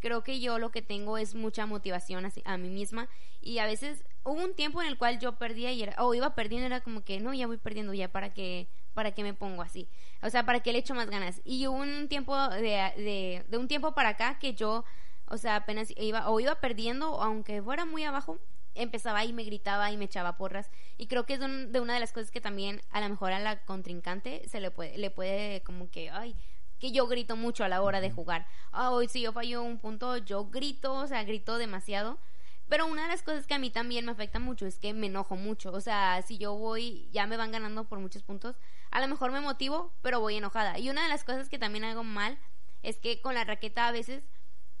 creo 0.00 0.22
que 0.22 0.38
yo 0.40 0.58
lo 0.58 0.70
que 0.70 0.82
tengo 0.82 1.18
es 1.18 1.34
mucha 1.34 1.66
motivación 1.66 2.30
a, 2.44 2.56
mí 2.58 2.68
misma. 2.68 3.08
Y 3.40 3.58
a 3.58 3.66
veces 3.66 4.04
hubo 4.24 4.44
un 4.44 4.54
tiempo 4.54 4.82
en 4.82 4.88
el 4.88 4.98
cual 4.98 5.18
yo 5.18 5.38
perdía 5.38 5.72
y 5.72 5.82
era, 5.82 6.04
o 6.04 6.14
iba 6.14 6.34
perdiendo, 6.34 6.66
era 6.66 6.80
como 6.80 7.04
que 7.04 7.20
no, 7.20 7.32
ya 7.32 7.46
voy 7.46 7.56
perdiendo, 7.56 7.94
ya 7.94 8.08
para 8.12 8.34
que 8.34 8.68
para 8.96 9.12
que 9.12 9.22
me 9.22 9.34
pongo 9.34 9.60
así, 9.60 9.88
o 10.22 10.30
sea, 10.30 10.46
para 10.46 10.60
que 10.60 10.72
le 10.72 10.78
echo 10.78 10.94
más 10.94 11.10
ganas. 11.10 11.42
Y 11.44 11.66
hubo 11.66 11.76
un 11.76 12.08
tiempo 12.08 12.34
de, 12.48 12.92
de, 12.96 13.44
de 13.46 13.58
un 13.58 13.68
tiempo 13.68 13.92
para 13.92 14.08
acá 14.08 14.38
que 14.38 14.54
yo, 14.54 14.86
o 15.26 15.36
sea, 15.36 15.56
apenas 15.56 15.92
iba, 15.98 16.30
o 16.30 16.40
iba 16.40 16.54
perdiendo, 16.56 17.20
aunque 17.20 17.62
fuera 17.62 17.84
muy 17.84 18.04
abajo, 18.04 18.38
empezaba 18.74 19.22
y 19.26 19.34
me 19.34 19.44
gritaba 19.44 19.92
y 19.92 19.98
me 19.98 20.06
echaba 20.06 20.38
porras. 20.38 20.70
Y 20.96 21.08
creo 21.08 21.26
que 21.26 21.34
es 21.34 21.40
de 21.40 21.80
una 21.80 21.92
de 21.92 22.00
las 22.00 22.12
cosas 22.14 22.30
que 22.30 22.40
también 22.40 22.80
a 22.90 23.02
lo 23.02 23.08
mejor 23.10 23.32
a 23.32 23.38
la 23.38 23.64
contrincante 23.66 24.48
se 24.48 24.60
le 24.60 24.70
puede, 24.70 24.96
le 24.96 25.10
puede 25.10 25.62
como 25.62 25.90
que, 25.90 26.08
ay, 26.08 26.34
que 26.78 26.90
yo 26.90 27.06
grito 27.06 27.36
mucho 27.36 27.64
a 27.64 27.68
la 27.68 27.82
hora 27.82 28.00
de 28.00 28.10
jugar. 28.10 28.46
Hoy 28.72 29.08
si 29.08 29.20
yo 29.20 29.32
fallo 29.32 29.62
un 29.62 29.78
punto, 29.78 30.16
yo 30.16 30.46
grito, 30.46 30.94
o 30.94 31.06
sea, 31.06 31.22
grito 31.24 31.58
demasiado. 31.58 32.18
Pero 32.68 32.86
una 32.86 33.02
de 33.02 33.08
las 33.08 33.22
cosas 33.22 33.46
que 33.46 33.54
a 33.54 33.58
mí 33.58 33.70
también 33.70 34.04
me 34.04 34.12
afecta 34.12 34.38
mucho 34.38 34.66
es 34.66 34.78
que 34.78 34.92
me 34.92 35.06
enojo 35.06 35.36
mucho. 35.36 35.72
O 35.72 35.80
sea, 35.80 36.22
si 36.22 36.38
yo 36.38 36.54
voy, 36.54 37.08
ya 37.12 37.26
me 37.26 37.36
van 37.36 37.52
ganando 37.52 37.84
por 37.84 37.98
muchos 37.98 38.22
puntos, 38.22 38.56
a 38.90 39.00
lo 39.00 39.08
mejor 39.08 39.30
me 39.30 39.40
motivo, 39.40 39.92
pero 40.02 40.20
voy 40.20 40.36
enojada. 40.36 40.78
Y 40.78 40.90
una 40.90 41.02
de 41.04 41.08
las 41.08 41.24
cosas 41.24 41.48
que 41.48 41.58
también 41.58 41.84
hago 41.84 42.02
mal 42.02 42.38
es 42.82 42.98
que 42.98 43.20
con 43.20 43.34
la 43.34 43.44
raqueta 43.44 43.86
a 43.86 43.92
veces 43.92 44.24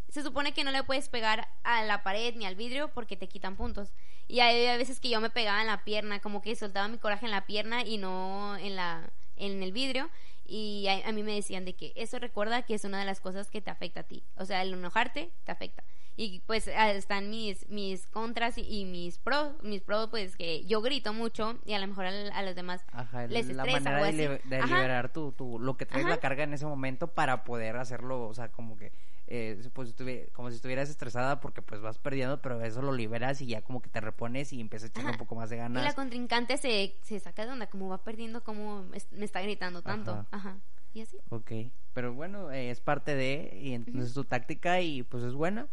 se 0.08 0.22
supone 0.22 0.54
que 0.54 0.64
no 0.64 0.70
le 0.70 0.82
puedes 0.84 1.08
pegar 1.08 1.48
a 1.64 1.82
la 1.84 2.02
pared 2.02 2.34
ni 2.36 2.46
al 2.46 2.56
vidrio 2.56 2.88
porque 2.92 3.16
te 3.16 3.28
quitan 3.28 3.56
puntos. 3.56 3.92
Y 4.28 4.40
hay 4.40 4.76
veces 4.78 4.98
que 4.98 5.08
yo 5.08 5.20
me 5.20 5.30
pegaba 5.30 5.60
en 5.60 5.68
la 5.68 5.84
pierna, 5.84 6.20
como 6.20 6.42
que 6.42 6.56
soltaba 6.56 6.88
mi 6.88 6.98
coraje 6.98 7.26
en 7.26 7.32
la 7.32 7.46
pierna 7.46 7.84
y 7.84 7.98
no 7.98 8.56
en 8.56 8.76
la 8.76 9.10
en 9.36 9.62
el 9.62 9.70
vidrio 9.72 10.08
y 10.48 10.86
a, 10.88 11.08
a, 11.08 11.12
mí 11.12 11.22
me 11.22 11.34
decían 11.34 11.64
de 11.64 11.74
que 11.74 11.92
eso 11.96 12.18
recuerda 12.18 12.62
que 12.62 12.74
es 12.74 12.84
una 12.84 12.98
de 12.98 13.04
las 13.04 13.20
cosas 13.20 13.50
que 13.50 13.60
te 13.60 13.70
afecta 13.70 14.00
a 14.00 14.04
ti. 14.04 14.22
O 14.36 14.44
sea, 14.44 14.62
el 14.62 14.72
enojarte 14.72 15.30
te 15.44 15.52
afecta. 15.52 15.84
Y 16.18 16.40
pues 16.46 16.66
están 16.68 17.28
mis 17.28 17.68
mis 17.68 18.06
contras 18.06 18.56
y, 18.56 18.84
mis 18.86 19.18
pros, 19.18 19.52
mis 19.62 19.82
pros 19.82 20.08
pues 20.08 20.34
que 20.36 20.64
yo 20.64 20.80
grito 20.80 21.12
mucho 21.12 21.58
y 21.66 21.74
a 21.74 21.78
lo 21.78 21.86
mejor 21.86 22.06
a, 22.06 22.42
los 22.42 22.54
demás 22.54 22.82
Ajá, 22.90 23.26
les 23.26 23.46
la 23.48 23.64
estresa 23.64 23.80
manera 23.90 24.00
o 24.00 24.04
de, 24.12 24.26
así. 24.38 24.48
de 24.48 24.56
Ajá. 24.56 24.66
liberar 24.76 25.12
tu, 25.12 25.32
tu 25.32 25.58
lo 25.58 25.76
que 25.76 25.84
traes 25.84 26.04
Ajá. 26.06 26.14
la 26.14 26.20
carga 26.20 26.44
en 26.44 26.54
ese 26.54 26.64
momento 26.64 27.08
para 27.08 27.44
poder 27.44 27.76
hacerlo, 27.76 28.26
o 28.26 28.32
sea, 28.34 28.48
como 28.50 28.76
que 28.78 28.92
eh, 29.28 29.60
pues 29.74 29.94
como 30.32 30.50
si 30.50 30.56
estuvieras 30.56 30.88
estresada 30.88 31.40
porque 31.40 31.60
pues 31.60 31.80
vas 31.80 31.98
perdiendo, 31.98 32.40
pero 32.40 32.62
eso 32.62 32.80
lo 32.80 32.92
liberas 32.92 33.40
y 33.42 33.46
ya 33.46 33.60
como 33.60 33.82
que 33.82 33.90
te 33.90 34.00
repones 34.00 34.52
y 34.52 34.60
empiezas 34.60 34.88
a 34.88 34.92
echarle 34.92 35.10
un 35.10 35.18
poco 35.18 35.34
más 35.34 35.50
de 35.50 35.56
Y 35.56 35.58
ganas. 35.58 35.84
la 35.84 35.94
contrincante 35.94 36.56
se, 36.56 36.94
se 37.02 37.18
saca 37.20 37.44
de 37.44 37.52
onda, 37.52 37.66
como 37.66 37.88
va 37.88 38.04
perdiendo, 38.04 38.42
como 38.44 38.86
es- 38.94 39.10
me 39.12 39.24
está 39.24 39.42
gritando 39.42 39.82
tanto. 39.82 40.12
Ajá. 40.12 40.26
Ajá. 40.30 40.56
Y 40.94 41.02
así. 41.02 41.18
Ok, 41.28 41.50
pero 41.92 42.14
bueno, 42.14 42.50
eh, 42.52 42.70
es 42.70 42.80
parte 42.80 43.14
de, 43.16 43.58
y 43.60 43.74
entonces 43.74 44.14
tu 44.14 44.24
táctica 44.24 44.80
y 44.80 45.02
pues 45.02 45.24
es 45.24 45.34
buena. 45.34 45.66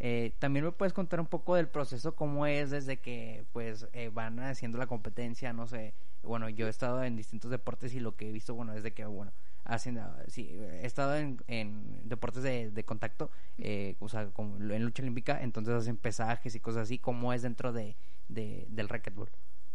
Eh, 0.00 0.32
también 0.38 0.64
me 0.64 0.72
puedes 0.72 0.92
contar 0.92 1.18
un 1.20 1.26
poco 1.26 1.56
del 1.56 1.68
proceso, 1.68 2.14
cómo 2.14 2.46
es 2.46 2.70
desde 2.70 2.98
que 2.98 3.44
pues 3.52 3.86
eh, 3.92 4.10
van 4.12 4.38
haciendo 4.40 4.78
la 4.78 4.86
competencia, 4.86 5.52
no 5.52 5.66
sé, 5.66 5.92
bueno, 6.22 6.48
yo 6.48 6.66
he 6.66 6.70
estado 6.70 7.02
en 7.02 7.16
distintos 7.16 7.50
deportes 7.50 7.94
y 7.94 8.00
lo 8.00 8.14
que 8.16 8.28
he 8.28 8.32
visto, 8.32 8.54
bueno, 8.54 8.74
desde 8.74 8.92
que, 8.92 9.04
bueno, 9.06 9.32
hacen, 9.64 9.98
ah, 9.98 10.16
sí, 10.28 10.48
he 10.50 10.86
estado 10.86 11.16
en, 11.16 11.38
en 11.48 12.08
deportes 12.08 12.42
de, 12.42 12.70
de 12.70 12.84
contacto, 12.84 13.30
eh, 13.58 13.96
o 13.98 14.08
sea, 14.08 14.26
como 14.30 14.56
en 14.56 14.84
lucha 14.84 15.02
olímpica, 15.02 15.42
entonces 15.42 15.74
hacen 15.74 15.96
pesajes 15.96 16.54
y 16.54 16.60
cosas 16.60 16.82
así, 16.84 16.98
¿cómo 16.98 17.32
es 17.32 17.42
dentro 17.42 17.72
de, 17.72 17.96
de 18.28 18.66
del 18.68 18.88
racquetball? 18.88 19.28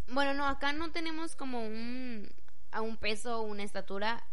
Bueno, 0.07 0.33
no, 0.33 0.47
acá 0.47 0.73
no 0.73 0.91
tenemos 0.91 1.35
como 1.35 1.65
un, 1.65 2.29
a 2.71 2.81
un 2.81 2.97
peso 2.97 3.41
una 3.41 3.63
estatura. 3.63 4.23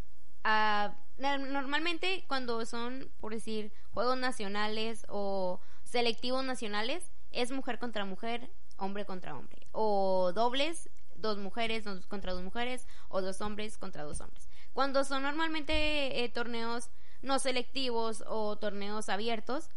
Na- 0.45 1.37
normalmente 1.39 2.25
cuando 2.29 2.65
son, 2.65 3.11
por 3.21 3.33
decir, 3.35 3.73
juegos 3.93 4.17
nacionales 4.19 5.05
o 5.09 5.61
selectivos 5.91 6.45
nacionales, 6.45 7.11
es 7.33 7.51
mujer 7.51 7.79
contra 7.79 8.05
mujer, 8.05 8.51
hombre 8.77 9.05
contra 9.05 9.37
hombre. 9.37 9.67
O 9.73 10.33
dobles, 10.35 10.89
dos 11.17 11.37
mujeres 11.39 11.85
dos 11.85 12.07
contra 12.07 12.33
dos 12.33 12.43
mujeres, 12.43 12.87
o 13.09 13.21
dos 13.21 13.41
hombres 13.41 13.77
contra 13.77 14.05
dos 14.05 14.21
hombres. 14.21 14.49
Cuando 14.73 15.05
son 15.05 15.23
normalmente 15.23 16.25
eh, 16.25 16.29
torneos 16.29 16.91
no 17.23 17.39
selectivos 17.39 18.25
o 18.27 18.57
torneos 18.57 19.09
abiertos, 19.09 19.69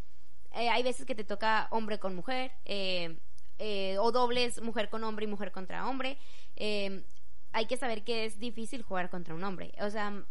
eh, 0.53 0.69
hay 0.69 0.83
veces 0.83 1.05
que 1.05 1.15
te 1.15 1.23
toca 1.23 1.67
hombre 1.71 1.99
con 1.99 2.15
mujer, 2.15 2.51
eh, 2.65 3.97
o 3.99 4.11
dobles 4.11 4.61
mujer 4.61 4.89
con 4.89 5.03
hombre 5.03 5.25
y 5.25 5.27
mujer 5.27 5.51
contra 5.51 5.87
hombre. 5.87 6.17
Eh, 6.55 7.03
hay 7.51 7.65
que 7.65 7.77
saber 7.77 8.03
que 8.03 8.25
es 8.25 8.39
difícil 8.39 8.83
jugar 8.83 9.09
contra 9.09 9.33
un 9.33 9.43
hombre. 9.43 9.73
O 9.81 9.89
sea, 9.89 10.25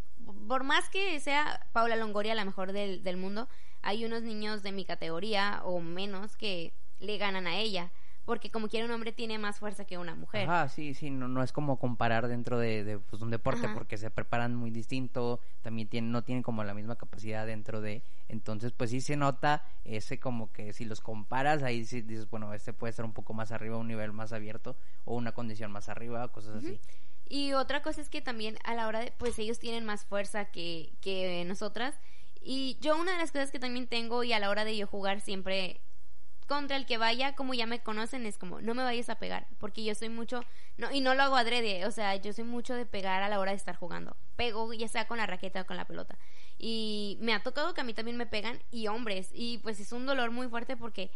por 0.48 0.64
más 0.64 0.88
que 0.88 1.18
sea 1.20 1.66
Paula 1.72 1.96
Longoria 1.96 2.34
la 2.34 2.44
mejor 2.44 2.72
del, 2.72 3.02
del 3.02 3.16
mundo, 3.16 3.48
hay 3.82 4.04
unos 4.04 4.22
niños 4.22 4.62
de 4.62 4.72
mi 4.72 4.84
categoría 4.84 5.60
o 5.64 5.80
menos 5.80 6.36
que 6.36 6.72
le 7.00 7.18
ganan 7.18 7.46
a 7.46 7.56
ella. 7.56 7.90
Porque 8.24 8.50
como 8.50 8.68
quiera 8.68 8.86
un 8.86 8.92
hombre 8.92 9.10
tiene 9.10 9.36
más 9.38 9.58
fuerza 9.58 9.84
que 9.84 9.98
una 9.98 10.14
mujer. 10.14 10.48
Ajá, 10.48 10.68
sí, 10.68 10.94
sí, 10.94 11.10
no, 11.10 11.26
no 11.26 11.42
es 11.42 11.50
como 11.50 11.80
comparar 11.80 12.28
dentro 12.28 12.56
de, 12.56 12.84
de, 12.84 13.00
pues, 13.00 13.20
un 13.20 13.30
deporte 13.30 13.66
Ajá. 13.66 13.74
porque 13.74 13.98
se 13.98 14.10
preparan 14.10 14.54
muy 14.54 14.70
distinto, 14.70 15.40
también 15.60 15.88
tienen, 15.88 16.12
no 16.12 16.22
tienen 16.22 16.44
como 16.44 16.62
la 16.62 16.72
misma 16.72 16.94
capacidad 16.94 17.44
dentro 17.46 17.80
de, 17.80 18.04
entonces 18.28 18.70
pues 18.70 18.90
sí 18.90 19.00
se 19.00 19.16
nota 19.16 19.64
ese 19.84 20.20
como 20.20 20.52
que 20.52 20.72
si 20.72 20.84
los 20.84 21.00
comparas 21.00 21.64
ahí 21.64 21.84
sí 21.84 22.00
dices, 22.00 22.30
bueno, 22.30 22.54
este 22.54 22.72
puede 22.72 22.90
estar 22.90 23.04
un 23.04 23.12
poco 23.12 23.34
más 23.34 23.50
arriba, 23.50 23.76
un 23.76 23.88
nivel 23.88 24.12
más 24.12 24.32
abierto 24.32 24.76
o 25.04 25.16
una 25.16 25.32
condición 25.32 25.72
más 25.72 25.88
arriba, 25.88 26.28
cosas 26.28 26.58
así. 26.58 26.78
Y 27.28 27.54
otra 27.54 27.82
cosa 27.82 28.00
es 28.00 28.08
que 28.08 28.22
también 28.22 28.56
a 28.64 28.74
la 28.74 28.86
hora 28.86 29.00
de, 29.00 29.12
pues 29.18 29.36
ellos 29.40 29.58
tienen 29.58 29.84
más 29.84 30.04
fuerza 30.04 30.44
que, 30.44 30.92
que 31.00 31.44
nosotras. 31.44 31.98
Y 32.44 32.76
yo 32.80 32.96
una 32.96 33.12
de 33.12 33.18
las 33.18 33.32
cosas 33.32 33.50
que 33.50 33.58
también 33.58 33.86
tengo 33.86 34.24
y 34.24 34.32
a 34.32 34.38
la 34.38 34.50
hora 34.50 34.64
de 34.64 34.76
yo 34.76 34.86
jugar 34.86 35.20
siempre 35.20 35.80
contra 36.46 36.76
el 36.76 36.86
que 36.86 36.98
vaya, 36.98 37.34
como 37.34 37.54
ya 37.54 37.66
me 37.66 37.80
conocen, 37.80 38.26
es 38.26 38.36
como, 38.36 38.60
no 38.60 38.74
me 38.74 38.82
vayas 38.82 39.08
a 39.08 39.14
pegar, 39.14 39.46
porque 39.58 39.84
yo 39.84 39.94
soy 39.94 40.08
mucho, 40.08 40.42
no, 40.76 40.90
y 40.92 41.00
no 41.00 41.14
lo 41.14 41.22
hago 41.22 41.36
adrede, 41.36 41.86
o 41.86 41.90
sea, 41.90 42.16
yo 42.16 42.32
soy 42.32 42.44
mucho 42.44 42.74
de 42.74 42.84
pegar 42.84 43.22
a 43.22 43.28
la 43.28 43.38
hora 43.38 43.52
de 43.52 43.56
estar 43.56 43.76
jugando. 43.76 44.16
Pego 44.36 44.72
ya 44.72 44.88
sea 44.88 45.06
con 45.06 45.18
la 45.18 45.26
raqueta 45.26 45.62
o 45.62 45.66
con 45.66 45.76
la 45.76 45.86
pelota. 45.86 46.18
Y 46.58 47.16
me 47.20 47.32
ha 47.32 47.42
tocado 47.42 47.72
que 47.74 47.80
a 47.80 47.84
mí 47.84 47.94
también 47.94 48.16
me 48.16 48.26
pegan, 48.26 48.60
y 48.70 48.88
hombres, 48.88 49.30
y 49.32 49.58
pues 49.58 49.80
es 49.80 49.92
un 49.92 50.04
dolor 50.04 50.30
muy 50.30 50.48
fuerte 50.48 50.76
porque 50.76 51.10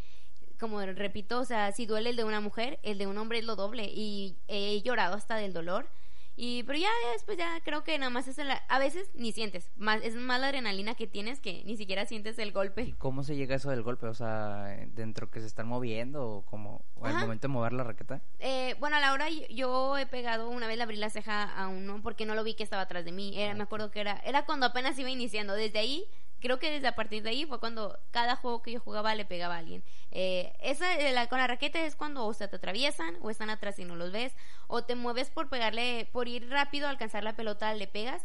como 0.59 0.81
repito, 0.81 1.41
o 1.41 1.45
sea, 1.45 1.73
si 1.73 1.87
duele 1.87 2.11
el 2.11 2.17
de 2.17 2.25
una 2.25 2.41
mujer, 2.41 2.79
el 2.83 2.99
de 2.99 3.07
un 3.07 3.19
hombre 3.19 3.39
es 3.39 3.45
lo 3.45 3.57
doble 3.57 3.91
y 3.93 4.37
he 4.49 4.81
llorado 4.83 5.15
hasta 5.15 5.37
del 5.37 5.53
dolor. 5.53 5.89
Y 6.37 6.63
pero 6.65 6.79
ya 6.79 6.91
después 7.15 7.39
ya 7.39 7.61
creo 7.65 7.83
que 7.83 7.99
nada 7.99 8.11
más 8.11 8.29
es 8.29 8.39
el- 8.39 8.51
a 8.51 8.79
veces 8.79 9.09
ni 9.15 9.33
sientes, 9.33 9.71
más 9.77 10.03
es 10.03 10.15
más 10.15 10.39
la 10.41 10.49
adrenalina 10.49 10.95
que 10.95 11.07
tienes 11.07 11.41
que 11.41 11.63
ni 11.65 11.77
siquiera 11.77 12.05
sientes 12.07 12.39
el 12.39 12.49
¿Y 12.49 12.53
golpe. 12.53 12.95
cómo 12.99 13.23
se 13.23 13.37
llega 13.37 13.55
a 13.55 13.57
eso 13.57 13.71
del 13.71 13.83
golpe? 13.83 14.07
O 14.07 14.15
sea, 14.15 14.67
dentro 14.89 15.31
que 15.31 15.41
se 15.41 15.47
están 15.47 15.67
moviendo 15.67 16.29
o 16.29 16.43
como 16.45 16.85
o 16.95 17.07
al 17.07 17.15
momento 17.19 17.49
de 17.49 17.53
mover 17.53 17.73
la 17.73 17.85
raqueta. 17.85 18.21
Eh, 18.39 18.75
bueno, 18.81 18.97
a 18.97 19.01
la 19.01 19.13
hora 19.15 19.31
yo, 19.31 19.47
yo 19.49 19.99
he 19.99 20.07
pegado 20.07 20.51
una 20.51 20.67
vez 20.67 20.77
le 20.77 20.83
abrí 20.83 20.97
la 20.97 21.09
ceja 21.11 21.45
a 21.45 21.69
uno 21.69 22.01
porque 22.03 22.27
no 22.27 22.35
lo 22.35 22.45
vi 22.45 22.55
que 22.55 22.63
estaba 22.63 22.83
atrás 22.83 23.05
de 23.05 23.13
mí. 23.13 23.33
Era, 23.41 23.55
me 23.55 23.63
acuerdo 23.63 23.91
que 23.91 24.01
era 24.01 24.21
era 24.25 24.45
cuando 24.45 24.67
apenas 24.67 24.99
iba 24.99 25.09
iniciando. 25.11 25.55
Desde 25.55 25.79
ahí 25.79 26.05
creo 26.41 26.59
que 26.59 26.71
desde 26.71 26.87
a 26.89 26.95
partir 26.95 27.23
de 27.23 27.31
ahí 27.31 27.45
fue 27.47 27.59
cuando 27.61 27.99
cada 28.11 28.37
juego 28.37 28.63
que 28.63 28.73
yo 28.73 28.81
jugaba 28.81 29.15
le 29.15 29.25
pegaba 29.25 29.55
a 29.57 29.59
alguien. 29.59 29.83
Eh, 30.11 30.53
esa 30.61 30.87
la- 31.13 31.29
con 31.29 31.39
la 31.39 31.47
raqueta 31.47 31.85
es 31.85 31.97
cuando 31.97 32.25
o 32.27 32.35
se 32.35 32.47
te 32.49 32.57
atraviesan 32.57 33.17
o 33.23 33.31
están 33.31 33.51
atrás 33.51 33.79
y 33.79 33.85
no 33.85 33.97
los 33.97 34.13
ves 34.13 34.35
o 34.67 34.85
te 34.85 34.95
mueves 34.95 35.31
por 35.31 35.49
pegarle 35.49 36.09
por 36.13 36.29
ir 36.29 36.49
rápido 36.51 36.87
a 36.87 36.91
alcanzar 36.91 37.23
la 37.25 37.37
pelota 37.37 37.73
le 37.75 37.87
pegas 37.87 38.23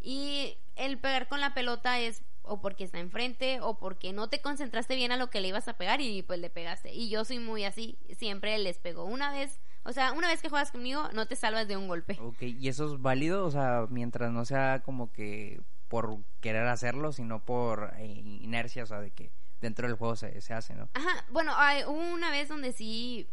y 0.00 0.58
el 0.76 0.98
pegar 0.98 1.28
con 1.28 1.40
la 1.40 1.54
pelota 1.54 1.98
es 1.98 2.22
o 2.46 2.60
porque 2.60 2.84
está 2.84 2.98
enfrente 2.98 3.60
o 3.62 3.78
porque 3.78 4.12
no 4.12 4.28
te 4.28 4.42
concentraste 4.42 4.96
bien 4.96 5.12
a 5.12 5.16
lo 5.16 5.30
que 5.30 5.40
le 5.40 5.48
ibas 5.48 5.66
a 5.66 5.78
pegar 5.78 6.02
y 6.02 6.22
pues 6.22 6.38
le 6.40 6.50
pegaste. 6.50 6.92
Y 6.92 7.08
yo 7.08 7.24
soy 7.24 7.38
muy 7.38 7.64
así, 7.64 7.96
siempre 8.18 8.58
les 8.58 8.76
pego. 8.76 9.04
Una 9.06 9.32
vez, 9.32 9.58
o 9.82 9.92
sea, 9.94 10.12
una 10.12 10.28
vez 10.28 10.42
que 10.42 10.50
juegas 10.50 10.70
conmigo 10.70 11.08
no 11.14 11.24
te 11.26 11.36
salvas 11.36 11.66
de 11.68 11.78
un 11.78 11.88
golpe. 11.88 12.18
Ok, 12.20 12.42
¿y 12.42 12.68
eso 12.68 12.84
es 12.92 13.00
válido? 13.00 13.46
O 13.46 13.50
sea, 13.50 13.86
mientras 13.88 14.30
no 14.30 14.44
sea 14.44 14.82
como 14.84 15.10
que 15.10 15.62
por 15.94 16.18
querer 16.40 16.66
hacerlo, 16.66 17.12
sino 17.12 17.44
por 17.44 17.94
eh, 17.98 18.04
inercia, 18.04 18.82
o 18.82 18.86
sea, 18.86 18.98
de 18.98 19.12
que 19.12 19.30
dentro 19.60 19.86
del 19.86 19.96
juego 19.96 20.16
se, 20.16 20.40
se 20.40 20.52
hace, 20.52 20.74
¿no? 20.74 20.88
Ajá, 20.92 21.24
bueno, 21.30 21.52
hay, 21.56 21.84
una 21.84 22.32
vez 22.32 22.48
donde 22.48 22.72
sí, 22.72 23.28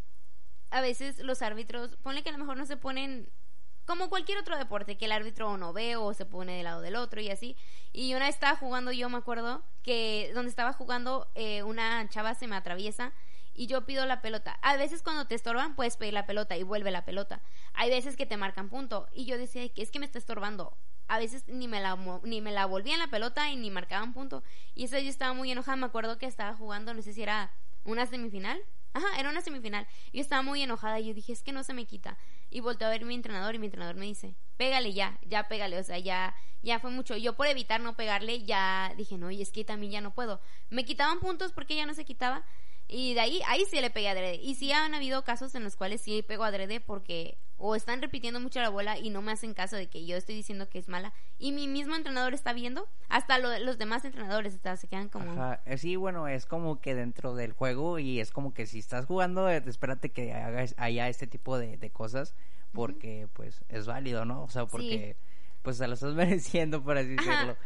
a 0.70 0.80
veces 0.80 1.18
los 1.18 1.42
árbitros, 1.42 1.98
ponle 2.04 2.22
que 2.22 2.30
a 2.30 2.34
lo 2.34 2.38
mejor 2.38 2.58
no 2.58 2.68
se 2.68 2.78
ponen 2.78 3.28
como 3.88 4.10
cualquier 4.10 4.38
otro 4.38 4.60
deporte, 4.60 4.96
que 4.96 5.06
el 5.06 5.12
árbitro 5.12 5.58
no 5.58 5.74
ve 5.74 5.96
o 5.96 6.14
se 6.14 6.28
pone 6.28 6.58
del 6.58 6.66
lado 6.66 6.82
del 6.82 6.98
otro 6.98 7.20
y 7.20 7.32
así. 7.32 7.58
Y 7.94 8.14
una 8.14 8.28
vez 8.28 8.36
estaba 8.36 8.56
jugando, 8.56 8.92
yo 8.92 9.10
me 9.10 9.18
acuerdo 9.18 9.64
que 9.82 10.30
donde 10.36 10.52
estaba 10.52 10.72
jugando, 10.72 11.32
eh, 11.34 11.64
una 11.64 12.08
chava 12.10 12.36
se 12.36 12.46
me 12.46 12.56
atraviesa 12.56 13.12
y 13.56 13.66
yo 13.66 13.88
pido 13.88 14.06
la 14.06 14.22
pelota. 14.22 14.60
A 14.62 14.78
veces 14.78 15.02
cuando 15.02 15.26
te 15.26 15.34
estorban, 15.34 15.76
puedes 15.76 15.98
pedir 15.98 16.14
la 16.14 16.28
pelota 16.28 16.56
y 16.58 16.62
vuelve 16.62 16.92
la 16.92 17.06
pelota. 17.06 17.42
Hay 17.74 17.90
veces 17.90 18.18
que 18.18 18.28
te 18.28 18.38
marcan 18.38 18.70
punto. 18.70 19.08
Y 19.14 19.26
yo 19.26 19.40
decía, 19.40 19.68
que 19.70 19.82
es 19.82 19.90
que 19.90 19.98
me 19.98 20.06
está 20.06 20.20
estorbando. 20.20 20.78
A 21.12 21.20
veces 21.20 21.46
ni 21.50 21.68
me 21.68 21.82
la 21.82 21.98
ni 22.24 22.40
me 22.40 22.54
la 22.54 22.66
volvían 22.66 23.00
la 23.00 23.08
pelota 23.08 23.52
y 23.52 23.58
ni 23.58 23.70
marcaban 23.70 24.14
punto. 24.14 24.44
Y 24.76 24.86
eso 24.86 24.98
yo 24.98 25.10
estaba 25.10 25.34
muy 25.34 25.52
enojada. 25.52 25.76
Me 25.76 25.86
acuerdo 25.86 26.18
que 26.18 26.26
estaba 26.26 26.56
jugando, 26.56 26.94
no 26.94 27.02
sé 27.02 27.12
si 27.12 27.22
era 27.22 27.52
una 27.84 28.06
semifinal. 28.06 28.64
Ajá, 28.94 29.20
era 29.20 29.30
una 29.30 29.42
semifinal. 29.42 29.86
Yo 30.14 30.22
estaba 30.22 30.42
muy 30.42 30.62
enojada 30.62 31.02
y 31.02 31.08
yo 31.08 31.14
dije, 31.14 31.34
es 31.34 31.44
que 31.44 31.52
no 31.52 31.64
se 31.64 31.74
me 31.74 31.84
quita. 31.84 32.18
Y 32.50 32.62
volteo 32.62 32.88
a 32.88 32.92
ver 32.92 33.04
mi 33.04 33.14
entrenador 33.14 33.56
y 33.56 33.60
mi 33.60 33.66
entrenador 33.66 33.96
me 33.96 34.06
dice, 34.06 34.36
pégale 34.56 34.94
ya, 34.94 35.20
ya 35.28 35.50
pégale, 35.50 35.78
o 35.78 35.84
sea, 35.84 36.00
ya, 36.00 36.34
ya 36.62 36.80
fue 36.80 36.92
mucho. 36.92 37.18
Yo 37.18 37.36
por 37.36 37.48
evitar 37.48 37.82
no 37.82 37.98
pegarle, 37.98 38.44
ya 38.46 38.94
dije, 38.96 39.18
no, 39.18 39.32
y 39.32 39.42
es 39.42 39.52
que 39.52 39.66
también 39.66 39.92
ya 39.92 40.00
no 40.00 40.14
puedo. 40.14 40.40
Me 40.70 40.86
quitaban 40.86 41.20
puntos 41.20 41.52
porque 41.52 41.74
ella 41.74 41.86
no 41.86 41.94
se 41.94 42.06
quitaba. 42.06 42.46
Y 42.88 43.16
de 43.16 43.20
ahí, 43.20 43.42
ahí 43.48 43.66
sí 43.70 43.82
le 43.82 43.90
pegué 43.90 44.08
adrede. 44.08 44.36
Y 44.36 44.56
sí 44.56 44.72
han 44.72 44.94
habido 44.96 45.26
casos 45.26 45.56
en 45.56 45.66
los 45.66 45.76
cuales 45.76 46.00
sí 46.00 46.22
pego 46.24 46.46
adrede 46.46 46.80
porque 46.80 47.38
o 47.62 47.76
están 47.76 48.02
repitiendo 48.02 48.40
mucho 48.40 48.60
la 48.60 48.70
bola 48.70 48.98
y 48.98 49.10
no 49.10 49.22
me 49.22 49.32
hacen 49.32 49.54
caso 49.54 49.76
de 49.76 49.88
que 49.88 50.06
yo 50.06 50.18
estoy 50.18 50.36
diciendo 50.36 50.68
que 50.70 50.80
es 50.80 50.88
mala. 50.88 51.14
Y 51.38 51.52
mi 51.52 51.68
mismo 51.68 51.96
entrenador 51.96 52.34
está 52.34 52.54
viendo, 52.54 52.88
hasta 53.10 53.38
lo- 53.38 53.60
los 53.60 53.78
demás 53.78 54.04
entrenadores 54.06 54.56
hasta 54.56 54.76
se 54.78 54.88
quedan 54.88 55.10
como... 55.10 55.32
Ajá, 55.32 55.62
eh, 55.66 55.78
sí, 55.78 55.96
bueno, 55.96 56.28
es 56.28 56.46
como 56.46 56.82
que 56.82 56.96
dentro 56.96 57.36
del 57.36 57.54
juego 57.54 58.00
y 58.00 58.20
es 58.20 58.32
como 58.32 58.54
que 58.54 58.66
si 58.66 58.80
estás 58.80 59.06
jugando, 59.06 59.50
eh, 59.50 59.64
espérate 59.66 60.10
que 60.12 60.34
hagas, 60.34 60.74
haya 60.78 61.08
este 61.08 61.28
tipo 61.28 61.58
de, 61.58 61.78
de 61.78 61.90
cosas 61.92 62.34
porque 62.72 63.28
pues 63.34 63.64
es 63.70 63.86
válido, 63.86 64.26
¿no? 64.26 64.44
O 64.44 64.50
sea, 64.50 64.66
porque 64.66 65.16
pues 65.62 65.78
se 65.78 65.88
lo 65.88 65.94
estás 65.94 66.14
mereciendo, 66.16 66.82
por 66.84 66.98
así 66.98 67.16
Ajá. 67.18 67.32
decirlo. 67.32 67.58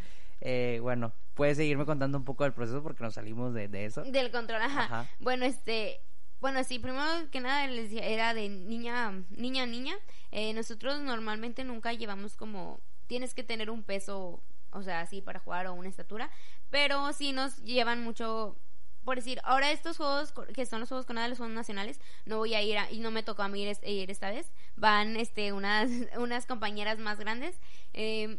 Eh, 0.42 0.80
bueno, 0.82 1.14
puedes 1.34 1.58
seguirme 1.58 1.86
contando 1.86 2.18
un 2.18 2.26
poco 2.26 2.44
del 2.44 2.54
proceso 2.54 2.84
porque 2.84 3.04
nos 3.04 3.14
salimos 3.14 3.54
de, 3.54 3.68
de 3.68 3.86
eso. 3.86 4.04
Del 4.04 4.32
control, 4.32 4.62
ajá. 4.62 4.84
Ajá. 4.84 5.10
Bueno, 5.20 5.46
este, 5.46 6.02
bueno, 6.46 6.64
sí, 6.64 6.78
primero 6.78 7.04
que 7.32 7.42
nada 7.42 7.66
les 7.66 7.90
decía, 7.90 8.06
era 8.06 8.36
de 8.36 8.50
niña, 8.50 9.24
niña, 9.32 9.66
niña. 9.66 9.96
Eh, 10.32 10.54
nosotros 10.54 11.02
normalmente 11.02 11.64
nunca 11.64 11.92
llevamos 11.92 12.36
como, 12.36 12.80
tienes 13.08 13.34
que 13.34 13.42
tener 13.42 13.72
un 13.72 13.82
peso, 13.82 14.44
o 14.70 14.84
sea, 14.84 15.02
así 15.02 15.22
para 15.22 15.40
jugar 15.40 15.66
o 15.66 15.74
una 15.74 15.90
estatura, 15.90 16.30
pero 16.70 17.12
sí 17.14 17.32
nos 17.32 17.64
llevan 17.64 18.04
mucho, 18.04 18.56
por 19.04 19.16
decir, 19.16 19.42
ahora 19.44 19.72
estos 19.72 19.98
juegos 19.98 20.36
que 20.54 20.68
son 20.68 20.82
los 20.82 20.90
juegos 20.90 21.08
con 21.08 21.16
nada, 21.16 21.28
los 21.30 21.40
juegos 21.40 21.56
nacionales, 21.56 22.00
no 22.26 22.38
voy 22.38 22.54
a 22.54 22.62
ir 22.62 22.78
y 22.92 23.00
no 23.00 23.10
me 23.10 23.24
tocó 23.24 23.42
a 23.42 23.48
mí 23.48 23.64
ir, 23.64 23.76
ir, 23.84 24.12
esta 24.12 24.30
vez, 24.30 24.52
van 24.76 25.18
este 25.18 25.52
unas, 25.52 25.90
unas 26.20 26.46
compañeras 26.46 27.00
más 27.00 27.18
grandes, 27.18 27.60
eh, 27.94 28.38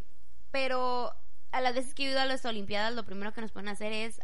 pero 0.53 1.12
a 1.51 1.61
las 1.61 1.75
veces 1.75 1.92
que 1.92 2.07
he 2.07 2.11
ido 2.12 2.21
a 2.21 2.25
las 2.25 2.45
Olimpiadas, 2.45 2.95
lo 2.95 3.05
primero 3.05 3.33
que 3.33 3.40
nos 3.40 3.51
pueden 3.51 3.69
hacer 3.69 3.92
es 3.92 4.21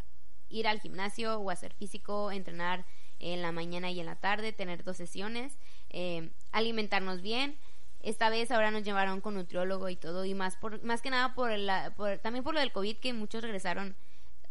ir 0.51 0.69
al 0.69 0.79
gimnasio 0.79 1.41
o 1.41 1.51
hacer 1.51 1.75
físico, 1.75 2.31
entrenar 2.31 2.85
en 3.23 3.41
la 3.41 3.53
mañana 3.53 3.91
y 3.91 4.01
en 4.01 4.07
la 4.07 4.17
tarde, 4.17 4.53
tener 4.53 4.85
dos 4.85 4.99
sesiones, 4.99 5.59
eh, 5.91 6.31
alimentarnos 6.51 7.23
bien. 7.23 7.57
Esta 8.03 8.31
vez 8.31 8.51
ahora 8.51 8.71
nos 8.71 8.83
llevaron 8.83 9.21
con 9.21 9.35
nutriólogo 9.35 9.89
y 9.89 9.97
todo, 9.97 10.25
y 10.25 10.35
más, 10.35 10.57
por, 10.57 10.83
más 10.83 11.01
que 11.01 11.11
nada 11.11 11.35
por, 11.35 11.57
la, 11.57 11.95
por 11.95 12.19
también 12.19 12.45
por 12.45 12.53
lo 12.53 12.61
del 12.61 12.73
COVID, 12.73 12.97
que 12.97 13.13
muchos 13.13 13.43
regresaron 13.43 13.97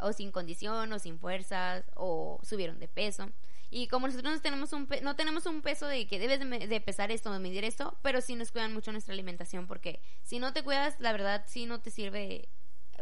o 0.00 0.12
sin 0.12 0.32
condición, 0.32 0.92
o 0.92 0.98
sin 0.98 1.18
fuerzas, 1.18 1.84
o 1.94 2.40
subieron 2.42 2.78
de 2.80 2.88
peso. 2.88 3.30
Y 3.70 3.88
como 3.88 4.06
nosotros 4.06 4.34
no 4.34 4.40
tenemos 4.40 4.72
un, 4.72 4.88
no 5.02 5.16
tenemos 5.16 5.46
un 5.46 5.62
peso 5.62 5.86
de 5.86 6.06
que 6.06 6.18
debes 6.18 6.40
de, 6.40 6.80
pesar 6.80 7.10
esto, 7.10 7.32
de 7.32 7.38
medir 7.38 7.64
esto, 7.64 7.96
pero 8.02 8.20
sí 8.20 8.34
nos 8.36 8.52
cuidan 8.52 8.74
mucho 8.74 8.92
nuestra 8.92 9.14
alimentación, 9.14 9.66
porque 9.66 10.00
si 10.22 10.38
no 10.38 10.52
te 10.52 10.62
cuidas, 10.62 11.00
la 11.00 11.12
verdad 11.12 11.44
sí 11.46 11.66
no 11.66 11.80
te 11.80 11.90
sirve. 11.90 12.48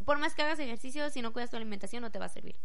Por 0.05 0.19
más 0.19 0.35
que 0.35 0.43
hagas 0.43 0.61
ejercicio, 0.61 1.11
si 1.11 1.23
no 1.23 1.33
cuidas 1.33 1.51
tu 1.51 1.57
alimentación, 1.57 2.03
no 2.03 2.11
te 2.11 2.19
va 2.19 2.27
a 2.27 2.29
servir. 2.29 2.57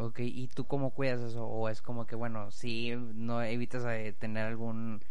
Ok, 0.00 0.20
¿y 0.20 0.46
tú 0.46 0.64
cómo 0.64 0.90
cuidas 0.90 1.20
eso? 1.20 1.44
¿O 1.44 1.68
es 1.68 1.82
como 1.82 2.06
que, 2.06 2.14
bueno, 2.14 2.52
si 2.52 2.94
no 2.94 3.42
evitas 3.42 3.84
eh, 3.84 4.14
tener 4.16 4.46
algún, 4.46 5.02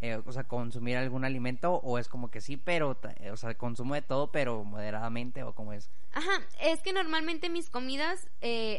eh, 0.00 0.22
o 0.24 0.30
sea, 0.32 0.44
consumir 0.44 0.96
algún 0.96 1.24
alimento? 1.24 1.74
¿O 1.82 1.98
es 1.98 2.08
como 2.08 2.30
que 2.30 2.40
sí, 2.40 2.56
pero, 2.56 2.96
eh, 3.18 3.32
o 3.32 3.36
sea, 3.36 3.54
consumo 3.58 3.94
de 3.94 4.02
todo, 4.02 4.30
pero 4.30 4.62
moderadamente? 4.62 5.42
¿O 5.42 5.52
cómo 5.52 5.72
es? 5.72 5.90
Ajá, 6.12 6.42
es 6.60 6.80
que 6.80 6.92
normalmente 6.92 7.50
mis 7.50 7.70
comidas, 7.70 8.28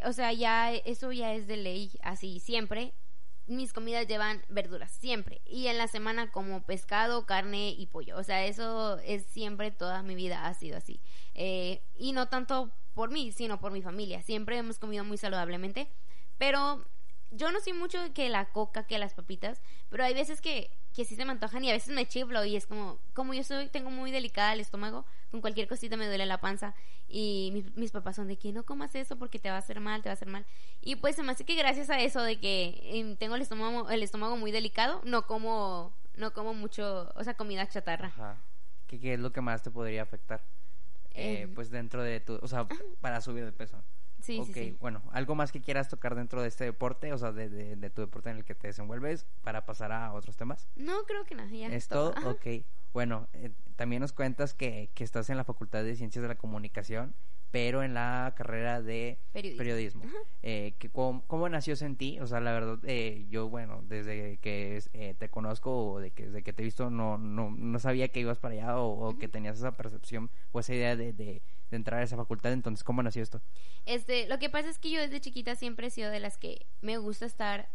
o 0.05 0.13
sea, 0.13 0.31
ya 0.31 0.73
eso 0.73 1.11
ya 1.11 1.33
es 1.33 1.47
de 1.47 1.57
ley, 1.57 1.91
así 2.01 2.39
siempre. 2.39 2.93
Mis 3.47 3.73
comidas 3.73 4.07
llevan 4.07 4.41
verduras, 4.47 4.91
siempre. 4.91 5.41
Y 5.45 5.67
en 5.67 5.77
la 5.77 5.87
semana 5.87 6.31
como 6.31 6.63
pescado, 6.63 7.25
carne 7.25 7.71
y 7.71 7.87
pollo. 7.87 8.17
O 8.17 8.23
sea, 8.23 8.45
eso 8.45 8.99
es 8.99 9.25
siempre, 9.25 9.71
toda 9.71 10.01
mi 10.01 10.15
vida 10.15 10.47
ha 10.47 10.53
sido 10.53 10.77
así. 10.77 11.01
y 11.33 12.11
no 12.13 12.29
tanto 12.29 12.71
por 12.97 13.11
mí, 13.11 13.31
sino 13.31 13.59
por 13.59 13.71
mi 13.71 13.83
familia. 13.83 14.23
Siempre 14.23 14.57
hemos 14.57 14.79
comido 14.79 15.03
muy 15.05 15.19
saludablemente, 15.19 15.87
pero 16.39 16.83
yo 17.29 17.51
no 17.51 17.59
soy 17.59 17.73
mucho 17.73 17.99
que 18.15 18.27
la 18.27 18.45
coca, 18.45 18.87
que 18.87 18.97
las 18.97 19.13
papitas, 19.13 19.61
pero 19.89 20.03
hay 20.03 20.15
veces 20.15 20.41
que, 20.41 20.71
que 20.95 21.05
sí 21.05 21.15
se 21.15 21.23
me 21.23 21.31
antojan 21.31 21.63
y 21.63 21.69
a 21.69 21.73
veces 21.73 21.93
me 21.93 22.07
chiflo 22.07 22.43
y 22.43 22.55
es 22.55 22.65
como, 22.65 22.97
como 23.13 23.35
yo 23.35 23.43
soy, 23.43 23.67
tengo 23.67 23.91
muy 23.91 24.09
delicada 24.09 24.53
el 24.53 24.61
estómago, 24.61 25.05
con 25.29 25.41
cualquier 25.41 25.67
cosita 25.67 25.95
me 25.95 26.07
duele 26.07 26.25
la 26.25 26.39
panza 26.39 26.73
y 27.07 27.51
mis, 27.53 27.77
mis 27.77 27.91
papás 27.91 28.15
son 28.15 28.29
de 28.29 28.37
que 28.37 28.51
no 28.51 28.63
comas 28.63 28.95
eso 28.95 29.15
porque 29.15 29.37
te 29.37 29.51
va 29.51 29.57
a 29.57 29.59
hacer 29.59 29.79
mal, 29.79 30.01
te 30.01 30.09
va 30.09 30.13
a 30.13 30.15
hacer 30.15 30.27
mal. 30.27 30.47
Y 30.81 30.95
pues 30.95 31.15
se 31.15 31.21
me 31.21 31.33
hace 31.33 31.45
que 31.45 31.53
gracias 31.53 31.91
a 31.91 31.99
eso 31.99 32.23
de 32.23 32.39
que 32.39 32.81
em, 32.81 33.15
tengo 33.15 33.35
el 33.35 33.43
estómago, 33.43 33.91
el 33.91 34.01
estómago 34.01 34.37
muy 34.37 34.51
delicado, 34.51 35.01
no 35.03 35.27
como, 35.27 35.93
no 36.15 36.33
como 36.33 36.55
mucho, 36.55 37.13
o 37.15 37.23
sea, 37.23 37.35
comida 37.35 37.69
chatarra. 37.69 38.07
Ajá. 38.07 38.41
¿Qué, 38.87 38.99
qué 38.99 39.13
es 39.13 39.19
lo 39.19 39.31
que 39.31 39.41
más 39.41 39.61
te 39.61 39.69
podría 39.69 40.01
afectar? 40.01 40.41
Eh, 41.17 41.41
em. 41.41 41.53
pues 41.53 41.69
dentro 41.69 42.03
de 42.03 42.19
tu, 42.19 42.39
o 42.41 42.47
sea, 42.47 42.67
para 43.01 43.21
subir 43.21 43.45
de 43.45 43.51
peso. 43.51 43.83
Sí, 44.21 44.41
sí, 44.45 44.53
sí, 44.53 44.77
bueno, 44.79 45.03
algo 45.11 45.35
más 45.35 45.51
que 45.51 45.61
quieras 45.61 45.89
tocar 45.89 46.15
dentro 46.15 46.41
de 46.41 46.47
este 46.47 46.63
deporte, 46.63 47.13
o 47.13 47.17
sea, 47.17 47.31
de, 47.31 47.49
de, 47.75 47.89
tu 47.91 48.01
deporte 48.01 48.31
en 48.31 48.37
el 48.37 48.45
que 48.45 48.55
te 48.55 48.67
desenvuelves 48.67 49.27
para 49.43 49.65
pasar 49.65 49.91
a 49.91 50.11
otros 50.11 50.35
temas. 50.35 50.67
No, 50.75 51.03
creo 51.03 51.23
que 51.23 51.35
nada, 51.35 51.49
ya. 51.51 51.67
Es 51.67 51.87
todo, 51.87 52.15
ok. 52.25 52.65
Bueno, 52.93 53.27
eh, 53.33 53.51
también 53.75 54.01
nos 54.01 54.13
cuentas 54.13 54.55
que, 54.55 54.89
que 54.95 55.03
estás 55.03 55.29
en 55.29 55.37
la 55.37 55.43
Facultad 55.43 55.83
de 55.83 55.95
Ciencias 55.95 56.23
de 56.23 56.29
la 56.29 56.35
Comunicación 56.35 57.13
pero 57.51 57.83
en 57.83 57.93
la 57.93 58.33
carrera 58.35 58.81
de 58.81 59.19
periodismo. 59.31 60.03
Eh, 60.43 60.75
que, 60.79 60.89
¿cómo, 60.89 61.49
nació 61.49 61.73
eso 61.73 61.85
en 61.85 61.95
ti? 61.95 62.19
O 62.19 62.27
sea, 62.27 62.39
la 62.39 62.51
verdad, 62.51 62.79
eh, 62.83 63.25
yo, 63.29 63.49
bueno, 63.49 63.83
desde 63.87 64.37
que 64.37 64.81
eh, 64.93 65.15
te 65.17 65.29
conozco 65.29 65.93
o 65.93 65.99
de 65.99 66.11
que, 66.11 66.25
desde 66.25 66.43
que 66.43 66.53
te 66.53 66.61
he 66.61 66.65
visto, 66.65 66.89
no, 66.89 67.17
no, 67.17 67.51
no 67.51 67.79
sabía 67.79 68.09
que 68.09 68.19
ibas 68.19 68.39
para 68.39 68.53
allá 68.55 68.79
o, 68.79 69.17
que 69.17 69.27
tenías 69.27 69.57
esa 69.57 69.71
percepción 69.77 70.29
o 70.51 70.59
esa 70.59 70.73
idea 70.73 70.95
de, 70.95 71.13
de, 71.13 71.41
entrar 71.71 72.01
a 72.01 72.03
esa 72.03 72.17
facultad. 72.17 72.51
Entonces, 72.51 72.83
¿cómo 72.83 73.01
nació 73.01 73.23
esto? 73.23 73.41
Este, 73.85 74.27
lo 74.27 74.39
que 74.39 74.49
pasa 74.49 74.69
es 74.69 74.79
que 74.79 74.91
yo 74.91 74.99
desde 74.99 75.21
chiquita 75.21 75.55
siempre 75.55 75.87
he 75.87 75.89
sido 75.91 76.11
de 76.11 76.19
las 76.19 76.37
que 76.37 76.65
me 76.81 76.97
gusta 76.97 77.25
estar, 77.25 77.69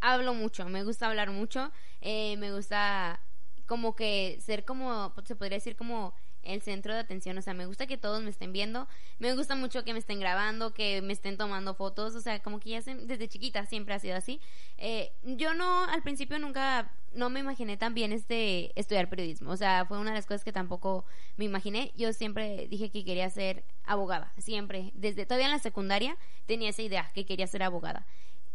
hablo 0.00 0.34
mucho, 0.34 0.68
me 0.68 0.84
gusta 0.84 1.08
hablar 1.08 1.30
mucho, 1.30 1.72
me 2.02 2.52
gusta 2.52 3.20
como 3.66 3.96
que 3.96 4.38
ser 4.40 4.64
como, 4.64 5.12
se 5.24 5.36
podría 5.36 5.56
decir 5.56 5.76
como 5.76 6.14
el 6.46 6.62
centro 6.62 6.94
de 6.94 7.00
atención, 7.00 7.36
o 7.38 7.42
sea, 7.42 7.54
me 7.54 7.66
gusta 7.66 7.86
que 7.86 7.96
todos 7.96 8.22
me 8.22 8.30
estén 8.30 8.52
viendo, 8.52 8.88
me 9.18 9.34
gusta 9.34 9.54
mucho 9.54 9.84
que 9.84 9.92
me 9.92 9.98
estén 9.98 10.20
grabando, 10.20 10.72
que 10.72 11.02
me 11.02 11.12
estén 11.12 11.36
tomando 11.36 11.74
fotos, 11.74 12.14
o 12.14 12.20
sea, 12.20 12.40
como 12.42 12.60
que 12.60 12.70
ya 12.70 12.80
desde 12.80 13.28
chiquita 13.28 13.66
siempre 13.66 13.94
ha 13.94 13.98
sido 13.98 14.16
así. 14.16 14.40
Eh, 14.78 15.12
yo 15.22 15.54
no, 15.54 15.84
al 15.84 16.02
principio 16.02 16.38
nunca, 16.38 16.90
no 17.12 17.30
me 17.30 17.40
imaginé 17.40 17.76
también 17.76 18.12
este, 18.12 18.78
estudiar 18.78 19.08
periodismo, 19.08 19.50
o 19.50 19.56
sea, 19.56 19.84
fue 19.86 19.98
una 19.98 20.10
de 20.10 20.16
las 20.16 20.26
cosas 20.26 20.44
que 20.44 20.52
tampoco 20.52 21.04
me 21.36 21.44
imaginé, 21.44 21.92
yo 21.96 22.12
siempre 22.12 22.66
dije 22.68 22.90
que 22.90 23.04
quería 23.04 23.28
ser 23.30 23.64
abogada, 23.84 24.32
siempre, 24.38 24.92
desde 24.94 25.26
todavía 25.26 25.46
en 25.46 25.52
la 25.52 25.58
secundaria 25.58 26.16
tenía 26.46 26.70
esa 26.70 26.82
idea, 26.82 27.10
que 27.14 27.26
quería 27.26 27.46
ser 27.46 27.62
abogada. 27.62 28.06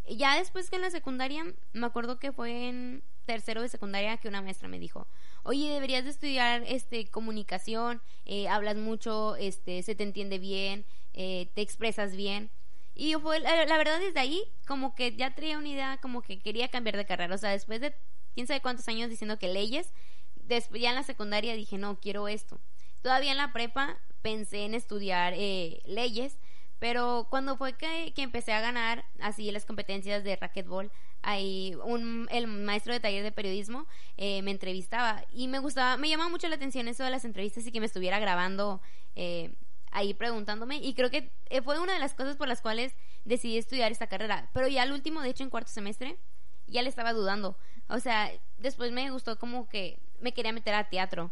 Ya 0.08 0.36
después 0.36 0.68
que 0.68 0.76
en 0.76 0.82
la 0.82 0.90
secundaria, 0.90 1.44
me 1.72 1.86
acuerdo 1.86 2.18
que 2.18 2.32
fue 2.32 2.68
en 2.68 3.04
tercero 3.24 3.62
de 3.62 3.68
secundaria 3.68 4.16
que 4.16 4.28
una 4.28 4.42
maestra 4.42 4.68
me 4.68 4.78
dijo, 4.78 5.06
oye, 5.42 5.68
deberías 5.68 6.04
de 6.04 6.10
estudiar 6.10 6.62
este 6.66 7.08
comunicación, 7.08 8.00
eh, 8.24 8.48
hablas 8.48 8.76
mucho, 8.76 9.36
este, 9.36 9.82
se 9.82 9.94
te 9.94 10.02
entiende 10.02 10.38
bien, 10.38 10.84
eh, 11.14 11.48
te 11.54 11.62
expresas 11.62 12.16
bien. 12.16 12.50
Y 12.94 13.14
fue, 13.14 13.40
la, 13.40 13.64
la, 13.64 13.76
verdad 13.78 14.00
desde 14.00 14.20
ahí 14.20 14.44
como 14.66 14.94
que 14.94 15.16
ya 15.16 15.34
traía 15.34 15.58
una 15.58 15.68
idea 15.68 15.98
como 16.02 16.22
que 16.22 16.40
quería 16.40 16.68
cambiar 16.68 16.96
de 16.96 17.06
carrera, 17.06 17.34
o 17.34 17.38
sea, 17.38 17.50
después 17.50 17.80
de 17.80 17.94
quién 18.34 18.46
sabe 18.46 18.60
cuántos 18.60 18.86
años 18.88 19.08
diciendo 19.08 19.38
que 19.38 19.48
leyes, 19.48 19.92
después 20.36 20.82
ya 20.82 20.90
en 20.90 20.96
la 20.96 21.02
secundaria 21.02 21.54
dije, 21.54 21.78
no, 21.78 21.98
quiero 22.00 22.28
esto. 22.28 22.60
Todavía 23.00 23.32
en 23.32 23.38
la 23.38 23.52
prepa 23.52 23.98
pensé 24.22 24.64
en 24.64 24.74
estudiar 24.74 25.34
eh, 25.36 25.80
leyes, 25.84 26.38
pero 26.82 27.28
cuando 27.30 27.56
fue 27.56 27.74
que, 27.74 28.12
que, 28.12 28.22
empecé 28.22 28.52
a 28.52 28.60
ganar 28.60 29.04
así 29.20 29.48
las 29.52 29.64
competencias 29.64 30.24
de 30.24 30.34
racquetball, 30.34 30.90
ahí 31.22 31.76
un, 31.84 32.26
el 32.32 32.48
maestro 32.48 32.92
de 32.92 32.98
taller 32.98 33.22
de 33.22 33.30
periodismo 33.30 33.86
eh, 34.16 34.42
me 34.42 34.50
entrevistaba. 34.50 35.24
Y 35.30 35.46
me 35.46 35.60
gustaba, 35.60 35.96
me 35.96 36.08
llamaba 36.08 36.28
mucho 36.28 36.48
la 36.48 36.56
atención 36.56 36.88
eso 36.88 37.04
de 37.04 37.10
las 37.10 37.24
entrevistas 37.24 37.64
y 37.64 37.70
que 37.70 37.78
me 37.78 37.86
estuviera 37.86 38.18
grabando 38.18 38.82
eh, 39.14 39.54
ahí 39.92 40.12
preguntándome. 40.12 40.78
Y 40.78 40.94
creo 40.94 41.08
que 41.08 41.30
eh, 41.50 41.62
fue 41.62 41.78
una 41.78 41.92
de 41.92 42.00
las 42.00 42.14
cosas 42.14 42.36
por 42.36 42.48
las 42.48 42.60
cuales 42.60 42.96
decidí 43.24 43.58
estudiar 43.58 43.92
esta 43.92 44.08
carrera, 44.08 44.50
pero 44.52 44.66
ya 44.66 44.82
al 44.82 44.90
último, 44.90 45.22
de 45.22 45.30
hecho 45.30 45.44
en 45.44 45.50
cuarto 45.50 45.70
semestre, 45.70 46.18
ya 46.66 46.82
le 46.82 46.88
estaba 46.88 47.12
dudando, 47.12 47.56
o 47.90 48.00
sea, 48.00 48.28
después 48.58 48.90
me 48.90 49.08
gustó 49.12 49.38
como 49.38 49.68
que 49.68 50.00
me 50.18 50.32
quería 50.32 50.52
meter 50.52 50.74
a 50.74 50.88
teatro 50.88 51.30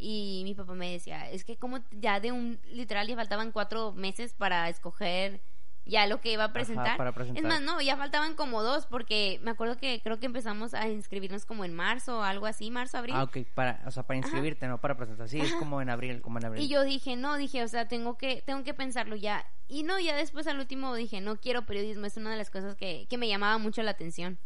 y 0.00 0.42
mi 0.44 0.54
papá 0.54 0.74
me 0.74 0.90
decía, 0.90 1.30
es 1.30 1.44
que 1.44 1.56
como 1.56 1.80
ya 1.92 2.20
de 2.20 2.32
un, 2.32 2.58
literal 2.72 3.06
ya 3.06 3.16
faltaban 3.16 3.52
cuatro 3.52 3.92
meses 3.92 4.34
para 4.34 4.68
escoger 4.68 5.40
ya 5.84 6.06
lo 6.06 6.20
que 6.20 6.32
iba 6.32 6.44
a 6.44 6.52
presentar. 6.52 6.98
Es 7.34 7.42
más, 7.42 7.60
no, 7.60 7.80
ya 7.80 7.96
faltaban 7.96 8.34
como 8.34 8.62
dos 8.62 8.86
porque 8.86 9.40
me 9.42 9.50
acuerdo 9.50 9.76
que 9.76 10.00
creo 10.02 10.20
que 10.20 10.26
empezamos 10.26 10.74
a 10.74 10.88
inscribirnos 10.88 11.44
como 11.44 11.64
en 11.64 11.74
marzo 11.74 12.20
o 12.20 12.22
algo 12.22 12.46
así, 12.46 12.70
marzo, 12.70 12.98
abril. 12.98 13.14
Ah, 13.16 13.24
ok, 13.24 13.38
para, 13.54 13.82
o 13.86 13.90
sea, 13.90 14.04
para 14.04 14.18
inscribirte, 14.18 14.68
no 14.68 14.80
para 14.80 14.96
presentar. 14.96 15.28
Sí, 15.28 15.40
es 15.40 15.52
como 15.54 15.80
en 15.82 15.90
abril, 15.90 16.20
como 16.22 16.38
en 16.38 16.46
abril. 16.46 16.62
Y 16.62 16.68
yo 16.68 16.84
dije, 16.84 17.16
no, 17.16 17.36
dije, 17.36 17.62
o 17.62 17.68
sea, 17.68 17.88
tengo 17.88 18.16
que, 18.16 18.42
tengo 18.46 18.62
que 18.62 18.74
pensarlo 18.74 19.16
ya. 19.16 19.44
Y 19.68 19.82
no, 19.82 19.98
ya 19.98 20.16
después 20.16 20.46
al 20.46 20.58
último 20.58 20.94
dije, 20.94 21.20
no 21.20 21.36
quiero 21.36 21.66
periodismo, 21.66 22.06
es 22.06 22.16
una 22.16 22.30
de 22.30 22.36
las 22.36 22.50
cosas 22.50 22.76
que, 22.76 23.06
que 23.08 23.18
me 23.18 23.28
llamaba 23.28 23.58
mucho 23.58 23.82
la 23.82 23.90
atención. 23.90 24.38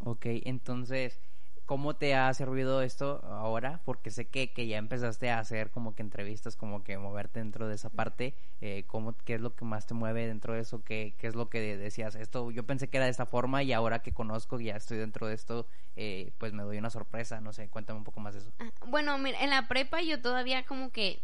Ok, 0.00 0.26
entonces, 0.44 1.20
¿Cómo 1.66 1.96
te 1.96 2.14
ha 2.14 2.32
servido 2.32 2.80
esto 2.80 3.24
ahora? 3.24 3.80
Porque 3.84 4.12
sé 4.12 4.28
que, 4.28 4.52
que 4.52 4.68
ya 4.68 4.78
empezaste 4.78 5.30
a 5.30 5.40
hacer 5.40 5.72
como 5.72 5.96
que 5.96 6.02
entrevistas, 6.02 6.54
como 6.54 6.84
que 6.84 6.96
moverte 6.96 7.40
dentro 7.40 7.66
de 7.66 7.74
esa 7.74 7.90
parte. 7.90 8.36
Eh, 8.60 8.84
¿cómo, 8.86 9.16
¿Qué 9.24 9.34
es 9.34 9.40
lo 9.40 9.56
que 9.56 9.64
más 9.64 9.84
te 9.84 9.92
mueve 9.92 10.28
dentro 10.28 10.54
de 10.54 10.60
eso? 10.60 10.84
¿Qué, 10.84 11.16
¿Qué 11.18 11.26
es 11.26 11.34
lo 11.34 11.50
que 11.50 11.76
decías? 11.76 12.14
Esto 12.14 12.52
yo 12.52 12.64
pensé 12.64 12.88
que 12.88 12.98
era 12.98 13.06
de 13.06 13.10
esta 13.10 13.26
forma 13.26 13.64
y 13.64 13.72
ahora 13.72 13.98
que 13.98 14.12
conozco, 14.12 14.60
ya 14.60 14.76
estoy 14.76 14.98
dentro 14.98 15.26
de 15.26 15.34
esto, 15.34 15.66
eh, 15.96 16.32
pues 16.38 16.52
me 16.52 16.62
doy 16.62 16.78
una 16.78 16.88
sorpresa. 16.88 17.40
No 17.40 17.52
sé, 17.52 17.68
cuéntame 17.68 17.98
un 17.98 18.04
poco 18.04 18.20
más 18.20 18.34
de 18.34 18.40
eso. 18.40 18.52
Ah, 18.60 18.70
bueno, 18.86 19.18
mira, 19.18 19.42
en 19.42 19.50
la 19.50 19.66
prepa 19.66 20.00
yo 20.02 20.22
todavía 20.22 20.64
como 20.66 20.92
que, 20.92 21.20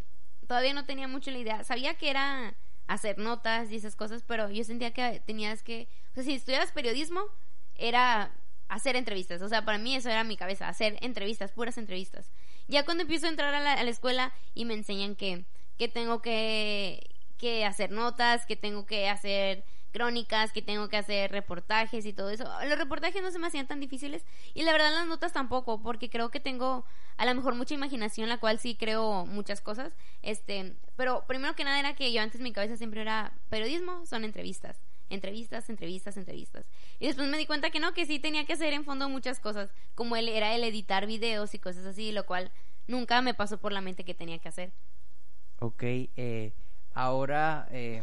todavía 0.48 0.74
no 0.74 0.84
tenía 0.86 1.06
mucho 1.06 1.30
la 1.30 1.38
idea. 1.38 1.62
Sabía 1.62 1.94
que 1.94 2.10
era 2.10 2.56
hacer 2.88 3.16
notas 3.16 3.70
y 3.70 3.76
esas 3.76 3.94
cosas, 3.94 4.24
pero 4.26 4.50
yo 4.50 4.64
sentía 4.64 4.92
que 4.92 5.22
tenías 5.24 5.62
que, 5.62 5.86
o 6.10 6.14
sea, 6.14 6.24
si 6.24 6.34
estudiaras 6.34 6.72
periodismo, 6.72 7.20
era 7.76 8.32
hacer 8.72 8.96
entrevistas. 8.96 9.42
O 9.42 9.48
sea, 9.48 9.64
para 9.64 9.78
mí 9.78 9.94
eso 9.94 10.08
era 10.08 10.24
mi 10.24 10.36
cabeza, 10.36 10.68
hacer 10.68 10.96
entrevistas, 11.02 11.52
puras 11.52 11.76
entrevistas. 11.76 12.30
Ya 12.68 12.84
cuando 12.84 13.02
empiezo 13.02 13.26
a 13.26 13.30
entrar 13.30 13.54
a 13.54 13.60
la, 13.60 13.82
escuela 13.82 14.32
y 14.54 14.64
me 14.64 14.74
enseñan 14.74 15.14
que, 15.14 15.44
que 15.78 15.88
tengo 15.88 16.22
que, 16.22 17.10
que 17.36 17.64
hacer 17.66 17.90
notas, 17.90 18.46
que 18.46 18.56
tengo 18.56 18.86
que 18.86 19.08
hacer 19.08 19.64
crónicas, 19.92 20.52
que 20.52 20.62
tengo 20.62 20.88
que 20.88 20.96
hacer 20.96 21.30
reportajes 21.30 22.06
y 22.06 22.14
todo 22.14 22.30
eso. 22.30 22.44
Los 22.66 22.78
reportajes 22.78 23.22
no 23.22 23.30
se 23.30 23.38
me 23.38 23.46
hacían 23.46 23.66
tan 23.66 23.78
difíciles 23.78 24.24
y 24.54 24.62
la 24.62 24.72
verdad 24.72 24.90
las 24.90 25.06
notas 25.06 25.34
tampoco, 25.34 25.82
porque 25.82 26.08
creo 26.08 26.30
que 26.30 26.40
tengo 26.40 26.86
a 27.18 27.26
lo 27.26 27.34
mejor 27.34 27.54
mucha 27.54 27.74
imaginación, 27.74 28.30
la 28.30 28.38
cual 28.38 28.58
sí 28.58 28.74
creo 28.74 29.26
muchas 29.26 29.60
cosas. 29.60 29.92
Este, 30.22 30.76
pero 30.96 31.26
primero 31.26 31.54
que 31.54 31.64
nada 31.64 31.78
era 31.78 31.94
que 31.94 32.10
yo 32.10 32.22
antes 32.22 32.40
mi 32.40 32.52
cabeza 32.52 32.78
siempre 32.78 33.02
era 33.02 33.34
periodismo, 33.50 34.06
son 34.06 34.24
entrevistas. 34.24 34.80
Entrevistas, 35.12 35.68
entrevistas, 35.68 36.16
entrevistas. 36.16 36.64
Y 36.98 37.06
después 37.06 37.28
me 37.28 37.36
di 37.36 37.44
cuenta 37.44 37.70
que 37.70 37.80
no, 37.80 37.92
que 37.92 38.06
sí 38.06 38.18
tenía 38.18 38.46
que 38.46 38.54
hacer 38.54 38.72
en 38.72 38.84
fondo 38.84 39.10
muchas 39.10 39.40
cosas, 39.40 39.70
como 39.94 40.16
el, 40.16 40.26
era 40.28 40.54
el 40.54 40.64
editar 40.64 41.06
videos 41.06 41.54
y 41.54 41.58
cosas 41.58 41.84
así, 41.84 42.12
lo 42.12 42.24
cual 42.24 42.50
nunca 42.86 43.20
me 43.20 43.34
pasó 43.34 43.58
por 43.58 43.72
la 43.72 43.82
mente 43.82 44.04
que 44.04 44.14
tenía 44.14 44.38
que 44.38 44.48
hacer. 44.48 44.72
Ok, 45.60 45.82
eh, 45.84 46.52
ahora, 46.94 47.68
eh, 47.70 48.02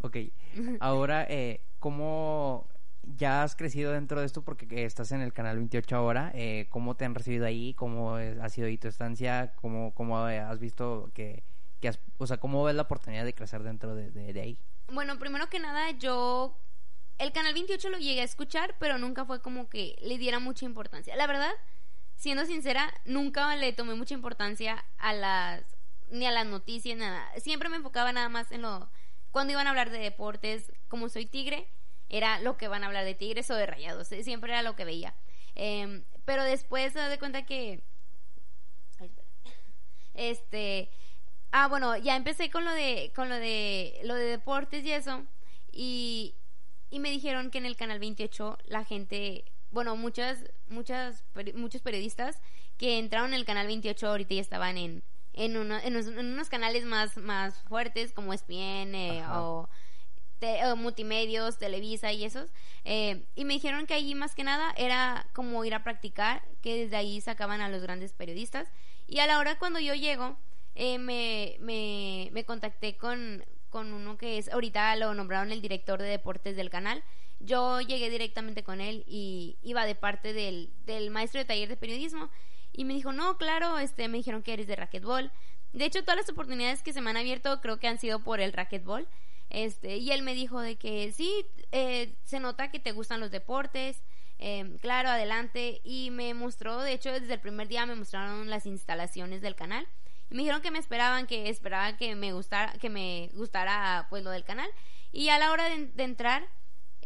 ok, 0.00 0.16
ahora, 0.80 1.26
eh, 1.28 1.60
¿cómo 1.78 2.66
ya 3.02 3.42
has 3.42 3.54
crecido 3.54 3.92
dentro 3.92 4.20
de 4.20 4.26
esto? 4.26 4.42
Porque 4.42 4.84
estás 4.84 5.12
en 5.12 5.20
el 5.20 5.34
canal 5.34 5.56
28 5.56 5.94
ahora, 5.94 6.32
eh, 6.34 6.68
¿cómo 6.70 6.96
te 6.96 7.04
han 7.04 7.14
recibido 7.14 7.44
ahí? 7.44 7.74
¿Cómo 7.74 8.16
ha 8.16 8.48
sido 8.48 8.66
ahí 8.66 8.78
tu 8.78 8.88
estancia? 8.88 9.52
¿Cómo, 9.56 9.92
cómo 9.92 10.18
has 10.18 10.58
visto 10.58 11.10
que, 11.12 11.44
o 12.18 12.26
sea, 12.26 12.38
cómo 12.38 12.64
ves 12.64 12.74
la 12.74 12.82
oportunidad 12.82 13.24
de 13.24 13.34
crecer 13.34 13.62
dentro 13.62 13.94
de, 13.94 14.10
de, 14.10 14.40
ahí? 14.40 14.58
Bueno, 14.88 15.18
primero 15.18 15.48
que 15.48 15.58
nada, 15.58 15.90
yo 15.92 16.56
el 17.18 17.32
canal 17.32 17.54
28 17.54 17.90
lo 17.90 17.98
llegué 17.98 18.20
a 18.20 18.24
escuchar, 18.24 18.76
pero 18.78 18.98
nunca 18.98 19.24
fue 19.24 19.40
como 19.40 19.68
que 19.68 19.96
le 20.00 20.18
diera 20.18 20.38
mucha 20.38 20.64
importancia. 20.64 21.16
La 21.16 21.26
verdad, 21.26 21.52
siendo 22.16 22.46
sincera, 22.46 22.92
nunca 23.04 23.54
le 23.56 23.72
tomé 23.72 23.94
mucha 23.94 24.14
importancia 24.14 24.84
a 24.98 25.12
las 25.12 25.64
ni 26.10 26.26
a 26.26 26.32
las 26.32 26.46
noticias, 26.46 26.96
nada. 26.96 27.28
Siempre 27.38 27.68
me 27.68 27.76
enfocaba 27.76 28.12
nada 28.12 28.28
más 28.28 28.52
en 28.52 28.62
lo 28.62 28.88
cuando 29.30 29.52
iban 29.52 29.66
a 29.66 29.70
hablar 29.70 29.90
de 29.90 29.98
deportes, 29.98 30.72
como 30.86 31.08
soy 31.08 31.26
tigre, 31.26 31.66
era 32.08 32.38
lo 32.38 32.56
que 32.56 32.68
van 32.68 32.84
a 32.84 32.86
hablar 32.86 33.04
de 33.04 33.16
tigres 33.16 33.50
o 33.50 33.56
de 33.56 33.66
rayados, 33.66 34.12
eh, 34.12 34.22
siempre 34.22 34.52
era 34.52 34.62
lo 34.62 34.76
que 34.76 34.84
veía. 34.84 35.16
Eh, 35.56 36.04
pero 36.24 36.44
después 36.44 36.92
se 36.92 37.00
de 37.00 37.18
cuenta 37.18 37.44
que 37.44 37.82
este 40.14 40.88
ah 41.56 41.68
bueno 41.68 41.96
ya 41.96 42.16
empecé 42.16 42.50
con 42.50 42.64
lo 42.64 42.72
de 42.72 43.12
con 43.14 43.28
lo 43.28 43.36
de 43.36 44.00
lo 44.02 44.16
de 44.16 44.24
deportes 44.24 44.84
y 44.84 44.90
eso 44.90 45.22
y 45.70 46.34
y 46.90 46.98
me 46.98 47.10
dijeron 47.10 47.50
que 47.50 47.58
en 47.58 47.66
el 47.66 47.76
canal 47.76 48.00
28 48.00 48.58
la 48.66 48.84
gente 48.84 49.44
bueno 49.70 49.94
muchas 49.94 50.44
muchas 50.66 51.22
muchos 51.54 51.80
periodistas 51.80 52.40
que 52.76 52.98
entraron 52.98 53.28
en 53.28 53.34
el 53.34 53.44
canal 53.44 53.68
28 53.68 54.08
ahorita 54.08 54.34
ya 54.34 54.40
estaban 54.40 54.76
en 54.76 55.04
en, 55.32 55.56
uno, 55.56 55.78
en, 55.78 55.94
unos, 55.94 56.08
en, 56.08 56.32
unos 56.32 56.48
canales 56.48 56.84
más, 56.86 57.16
más 57.16 57.60
fuertes 57.62 58.12
como 58.12 58.32
ESPN 58.32 58.94
eh, 58.94 59.24
o, 59.32 59.68
te, 60.38 60.64
o, 60.66 60.76
multimedios, 60.76 61.58
Televisa 61.58 62.12
y 62.12 62.24
esos. 62.24 62.50
Eh, 62.84 63.26
y 63.34 63.44
me 63.44 63.54
dijeron 63.54 63.86
que 63.86 63.94
allí 63.94 64.14
más 64.14 64.36
que 64.36 64.44
nada 64.44 64.72
era 64.76 65.26
como 65.32 65.64
ir 65.64 65.74
a 65.74 65.82
practicar, 65.82 66.44
que 66.62 66.84
desde 66.84 66.94
ahí 66.94 67.20
sacaban 67.20 67.60
a 67.62 67.68
los 67.68 67.82
grandes 67.82 68.12
periodistas. 68.12 68.68
Y 69.08 69.18
a 69.18 69.26
la 69.26 69.40
hora 69.40 69.58
cuando 69.58 69.80
yo 69.80 69.94
llego, 69.94 70.38
eh, 70.74 70.98
me, 70.98 71.56
me, 71.60 72.30
me 72.32 72.44
contacté 72.44 72.96
con, 72.96 73.44
con 73.70 73.92
uno 73.92 74.16
que 74.16 74.38
es, 74.38 74.48
ahorita 74.50 74.94
lo 74.96 75.14
nombraron 75.14 75.52
el 75.52 75.62
director 75.62 76.00
de 76.00 76.08
deportes 76.08 76.56
del 76.56 76.70
canal. 76.70 77.02
Yo 77.40 77.80
llegué 77.80 78.10
directamente 78.10 78.62
con 78.62 78.80
él 78.80 79.04
y 79.06 79.58
iba 79.62 79.84
de 79.86 79.94
parte 79.94 80.32
del, 80.32 80.72
del 80.86 81.10
maestro 81.10 81.40
de 81.40 81.44
taller 81.44 81.68
de 81.68 81.76
periodismo 81.76 82.30
y 82.72 82.84
me 82.84 82.94
dijo, 82.94 83.12
no, 83.12 83.36
claro, 83.36 83.78
este, 83.78 84.08
me 84.08 84.18
dijeron 84.18 84.42
que 84.42 84.52
eres 84.52 84.66
de 84.66 84.76
racquetball. 84.76 85.30
De 85.72 85.84
hecho, 85.84 86.02
todas 86.02 86.16
las 86.16 86.30
oportunidades 86.30 86.82
que 86.82 86.92
se 86.92 87.00
me 87.00 87.10
han 87.10 87.16
abierto 87.16 87.60
creo 87.60 87.78
que 87.78 87.88
han 87.88 87.98
sido 87.98 88.20
por 88.20 88.40
el 88.40 88.52
racquetball. 88.52 89.08
Este, 89.50 89.96
y 89.98 90.10
él 90.10 90.22
me 90.22 90.34
dijo 90.34 90.60
de 90.60 90.76
que 90.76 91.12
sí, 91.12 91.44
eh, 91.72 92.14
se 92.24 92.40
nota 92.40 92.70
que 92.70 92.80
te 92.80 92.92
gustan 92.92 93.20
los 93.20 93.30
deportes, 93.30 94.02
eh, 94.38 94.76
claro, 94.80 95.10
adelante. 95.10 95.80
Y 95.84 96.10
me 96.10 96.32
mostró, 96.34 96.80
de 96.80 96.92
hecho, 96.92 97.12
desde 97.12 97.34
el 97.34 97.40
primer 97.40 97.68
día 97.68 97.86
me 97.86 97.94
mostraron 97.94 98.48
las 98.50 98.66
instalaciones 98.66 99.42
del 99.42 99.54
canal. 99.54 99.86
Me 100.30 100.38
dijeron 100.38 100.62
que 100.62 100.70
me 100.70 100.78
esperaban, 100.78 101.26
que 101.26 101.48
esperaban 101.48 101.96
que 101.96 102.14
me 102.16 102.32
gustara, 102.32 102.72
que 102.80 102.90
me 102.90 103.30
gustara 103.34 104.06
pues 104.10 104.22
lo 104.24 104.30
del 104.30 104.44
canal. 104.44 104.70
Y 105.12 105.28
a 105.28 105.38
la 105.38 105.52
hora 105.52 105.68
de, 105.68 105.86
de 105.86 106.02
entrar, 106.02 106.48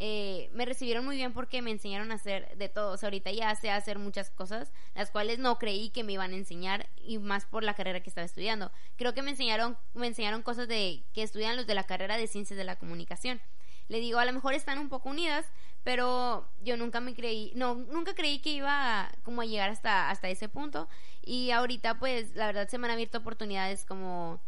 eh, 0.00 0.48
me 0.52 0.64
recibieron 0.64 1.04
muy 1.04 1.16
bien 1.16 1.32
porque 1.32 1.60
me 1.60 1.72
enseñaron 1.72 2.12
a 2.12 2.14
hacer 2.14 2.56
de 2.56 2.68
todo. 2.68 2.92
O 2.92 2.96
sea, 2.96 3.08
ahorita 3.08 3.32
ya 3.32 3.54
sé 3.56 3.70
hacer 3.70 3.98
muchas 3.98 4.30
cosas, 4.30 4.72
las 4.94 5.10
cuales 5.10 5.40
no 5.40 5.58
creí 5.58 5.90
que 5.90 6.04
me 6.04 6.12
iban 6.12 6.32
a 6.32 6.36
enseñar 6.36 6.88
y 6.96 7.18
más 7.18 7.46
por 7.46 7.64
la 7.64 7.74
carrera 7.74 8.00
que 8.00 8.08
estaba 8.08 8.24
estudiando. 8.24 8.70
Creo 8.96 9.12
que 9.12 9.22
me 9.22 9.30
enseñaron, 9.30 9.76
me 9.94 10.06
enseñaron 10.06 10.42
cosas 10.42 10.68
de 10.68 11.02
que 11.12 11.24
estudian 11.24 11.56
los 11.56 11.66
de 11.66 11.74
la 11.74 11.82
carrera 11.82 12.16
de 12.16 12.28
ciencias 12.28 12.56
de 12.56 12.64
la 12.64 12.76
comunicación. 12.76 13.40
Le 13.88 13.98
digo, 13.98 14.20
a 14.20 14.24
lo 14.24 14.32
mejor 14.32 14.54
están 14.54 14.78
un 14.78 14.88
poco 14.88 15.08
unidas, 15.08 15.46
pero 15.88 16.46
yo 16.62 16.76
nunca 16.76 17.00
me 17.00 17.14
creí, 17.14 17.50
no, 17.54 17.74
nunca 17.74 18.14
creí 18.14 18.40
que 18.40 18.50
iba 18.50 19.04
a, 19.04 19.12
como 19.22 19.40
a 19.40 19.46
llegar 19.46 19.70
hasta, 19.70 20.10
hasta 20.10 20.28
ese 20.28 20.46
punto. 20.46 20.86
Y 21.24 21.50
ahorita, 21.50 21.98
pues, 21.98 22.34
la 22.34 22.44
verdad 22.44 22.68
se 22.68 22.76
me 22.76 22.86
han 22.86 22.90
abierto 22.90 23.16
oportunidades 23.16 23.86
como 23.86 24.38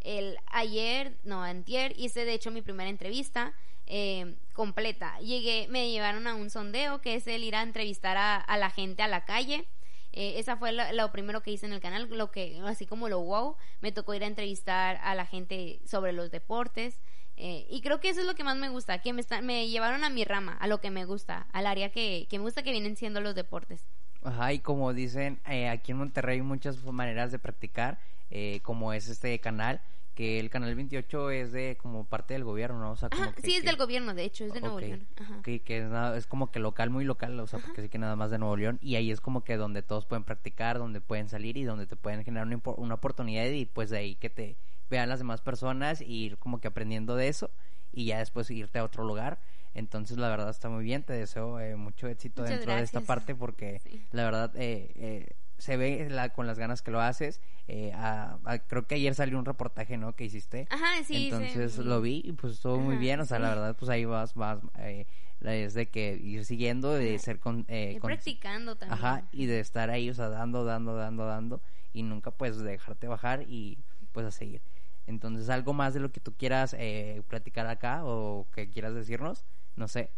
el 0.00 0.38
ayer, 0.48 1.16
no, 1.22 1.44
antier, 1.44 1.94
hice 1.96 2.24
de 2.24 2.34
hecho 2.34 2.50
mi 2.50 2.62
primera 2.62 2.90
entrevista 2.90 3.54
eh, 3.86 4.34
completa. 4.54 5.16
Llegué, 5.20 5.68
me 5.70 5.88
llevaron 5.88 6.26
a 6.26 6.34
un 6.34 6.50
sondeo, 6.50 7.00
que 7.00 7.14
es 7.14 7.28
el 7.28 7.44
ir 7.44 7.54
a 7.54 7.62
entrevistar 7.62 8.16
a, 8.16 8.34
a 8.34 8.58
la 8.58 8.70
gente 8.70 9.04
a 9.04 9.06
la 9.06 9.24
calle. 9.24 9.68
Eh, 10.12 10.40
esa 10.40 10.56
fue 10.56 10.72
lo, 10.72 10.82
lo, 10.94 11.12
primero 11.12 11.44
que 11.44 11.52
hice 11.52 11.66
en 11.66 11.74
el 11.74 11.80
canal, 11.80 12.08
lo 12.10 12.32
que, 12.32 12.60
así 12.64 12.86
como 12.86 13.08
lo 13.08 13.20
wow, 13.20 13.54
me 13.80 13.92
tocó 13.92 14.14
ir 14.14 14.24
a 14.24 14.26
entrevistar 14.26 14.98
a 15.04 15.14
la 15.14 15.26
gente 15.26 15.78
sobre 15.84 16.12
los 16.12 16.32
deportes. 16.32 16.98
Eh, 17.40 17.66
y 17.70 17.80
creo 17.82 18.00
que 18.00 18.08
eso 18.08 18.20
es 18.20 18.26
lo 18.26 18.34
que 18.34 18.42
más 18.42 18.56
me 18.56 18.68
gusta, 18.68 19.00
que 19.00 19.12
me, 19.12 19.20
está, 19.20 19.40
me 19.40 19.68
llevaron 19.68 20.02
a 20.02 20.10
mi 20.10 20.24
rama, 20.24 20.54
a 20.54 20.66
lo 20.66 20.80
que 20.80 20.90
me 20.90 21.04
gusta, 21.04 21.46
al 21.52 21.66
área 21.66 21.90
que, 21.90 22.26
que 22.28 22.38
me 22.38 22.44
gusta 22.44 22.64
que 22.64 22.72
vienen 22.72 22.96
siendo 22.96 23.20
los 23.20 23.36
deportes. 23.36 23.84
Ajá, 24.24 24.52
y 24.52 24.58
como 24.58 24.92
dicen, 24.92 25.40
eh, 25.46 25.68
aquí 25.68 25.92
en 25.92 25.98
Monterrey 25.98 26.38
hay 26.38 26.42
muchas 26.42 26.82
maneras 26.84 27.30
de 27.30 27.38
practicar, 27.38 28.00
eh, 28.30 28.58
como 28.62 28.92
es 28.92 29.08
este 29.08 29.38
canal 29.38 29.80
que 30.18 30.40
el 30.40 30.50
canal 30.50 30.74
28 30.74 31.30
es 31.30 31.52
de 31.52 31.78
como 31.80 32.04
parte 32.04 32.34
del 32.34 32.42
gobierno, 32.42 32.80
¿no? 32.80 32.90
O 32.90 32.96
sea, 32.96 33.08
como 33.08 33.22
Ajá, 33.22 33.34
que, 33.34 33.42
sí, 33.42 33.54
es 33.54 33.60
que, 33.60 33.68
del 33.68 33.76
gobierno, 33.76 34.14
de 34.14 34.24
hecho, 34.24 34.44
es 34.44 34.52
de 34.52 34.60
Nuevo 34.60 34.74
okay, 34.74 34.88
León. 34.88 35.06
Ajá. 35.16 35.42
Que, 35.44 35.60
que 35.60 35.78
es, 35.78 35.84
nada, 35.88 36.16
es, 36.16 36.26
como 36.26 36.50
que 36.50 36.58
local, 36.58 36.90
muy 36.90 37.04
local, 37.04 37.38
o 37.38 37.46
sea, 37.46 37.60
Ajá. 37.60 37.68
porque 37.68 37.82
sí 37.82 37.88
que 37.88 37.98
nada 37.98 38.16
más 38.16 38.32
de 38.32 38.38
Nuevo 38.38 38.56
León. 38.56 38.80
Y 38.82 38.96
ahí 38.96 39.12
es 39.12 39.20
como 39.20 39.44
que 39.44 39.56
donde 39.56 39.84
todos 39.84 40.06
pueden 40.06 40.24
practicar, 40.24 40.78
donde 40.78 41.00
pueden 41.00 41.28
salir 41.28 41.56
y 41.56 41.62
donde 41.62 41.86
te 41.86 41.94
pueden 41.94 42.24
generar 42.24 42.48
una, 42.48 42.60
una 42.78 42.94
oportunidad 42.96 43.44
y 43.44 43.64
pues 43.66 43.90
de 43.90 43.98
ahí 43.98 44.16
que 44.16 44.28
te 44.28 44.56
vean 44.90 45.08
las 45.08 45.18
demás 45.18 45.40
personas 45.40 46.00
y 46.00 46.24
ir 46.24 46.38
como 46.38 46.60
que 46.60 46.68
aprendiendo 46.68 47.16
de 47.16 47.28
eso 47.28 47.50
y 47.92 48.06
ya 48.06 48.18
después 48.18 48.50
irte 48.50 48.78
a 48.78 48.84
otro 48.84 49.04
lugar. 49.04 49.38
Entonces, 49.74 50.18
la 50.18 50.28
verdad 50.28 50.50
está 50.50 50.68
muy 50.68 50.84
bien. 50.84 51.02
Te 51.02 51.12
deseo 51.12 51.60
eh, 51.60 51.76
mucho 51.76 52.08
éxito 52.08 52.42
Muchas 52.42 52.56
dentro 52.58 52.72
gracias. 52.72 52.92
de 52.92 52.98
esta 52.98 53.06
parte 53.06 53.34
porque 53.34 53.80
sí. 53.80 54.06
la 54.12 54.24
verdad 54.24 54.52
eh, 54.56 54.90
eh, 54.96 55.28
se 55.58 55.76
ve 55.76 56.08
la, 56.10 56.30
con 56.30 56.46
las 56.46 56.58
ganas 56.58 56.82
que 56.82 56.90
lo 56.90 57.00
haces. 57.00 57.40
Eh, 57.66 57.92
a, 57.94 58.38
a, 58.44 58.58
creo 58.60 58.86
que 58.86 58.94
ayer 58.94 59.14
salió 59.14 59.38
un 59.38 59.44
reportaje, 59.44 59.96
¿no? 59.96 60.14
Que 60.14 60.24
hiciste. 60.24 60.66
Ajá, 60.70 61.02
sí. 61.04 61.26
Entonces 61.26 61.72
sí. 61.72 61.82
lo 61.82 62.00
vi 62.00 62.22
y 62.24 62.32
pues 62.32 62.54
estuvo 62.54 62.74
Ajá, 62.74 62.82
muy 62.82 62.96
bien. 62.96 63.20
O 63.20 63.24
sea, 63.26 63.36
sí. 63.36 63.42
la 63.42 63.50
verdad, 63.50 63.76
pues 63.78 63.88
ahí 63.90 64.04
vas, 64.04 64.34
vas. 64.34 64.60
Eh, 64.78 65.06
es 65.40 65.74
de 65.74 65.86
que 65.86 66.14
ir 66.14 66.44
siguiendo, 66.44 66.94
de 66.94 67.16
ser 67.20 67.38
con, 67.38 67.64
ir 67.68 68.00
con, 68.00 68.08
practicando 68.08 68.74
también. 68.74 68.98
Ajá, 68.98 69.28
y 69.30 69.46
de 69.46 69.60
estar 69.60 69.88
ahí, 69.90 70.10
o 70.10 70.14
sea, 70.14 70.28
dando, 70.28 70.64
dando, 70.64 70.96
dando, 70.96 71.26
dando, 71.26 71.60
y 71.92 72.02
nunca 72.02 72.32
pues 72.32 72.58
dejarte 72.58 73.06
bajar 73.06 73.42
y 73.42 73.78
pues 74.12 74.26
a 74.26 74.32
seguir. 74.32 74.60
Entonces, 75.08 75.48
algo 75.48 75.72
más 75.72 75.94
de 75.94 76.00
lo 76.00 76.12
que 76.12 76.20
tú 76.20 76.34
quieras 76.36 76.76
eh, 76.78 77.22
platicar 77.28 77.66
acá 77.66 78.02
o 78.04 78.46
que 78.54 78.68
quieras 78.68 78.94
decirnos, 78.94 79.46
no 79.74 79.88
sé, 79.88 80.10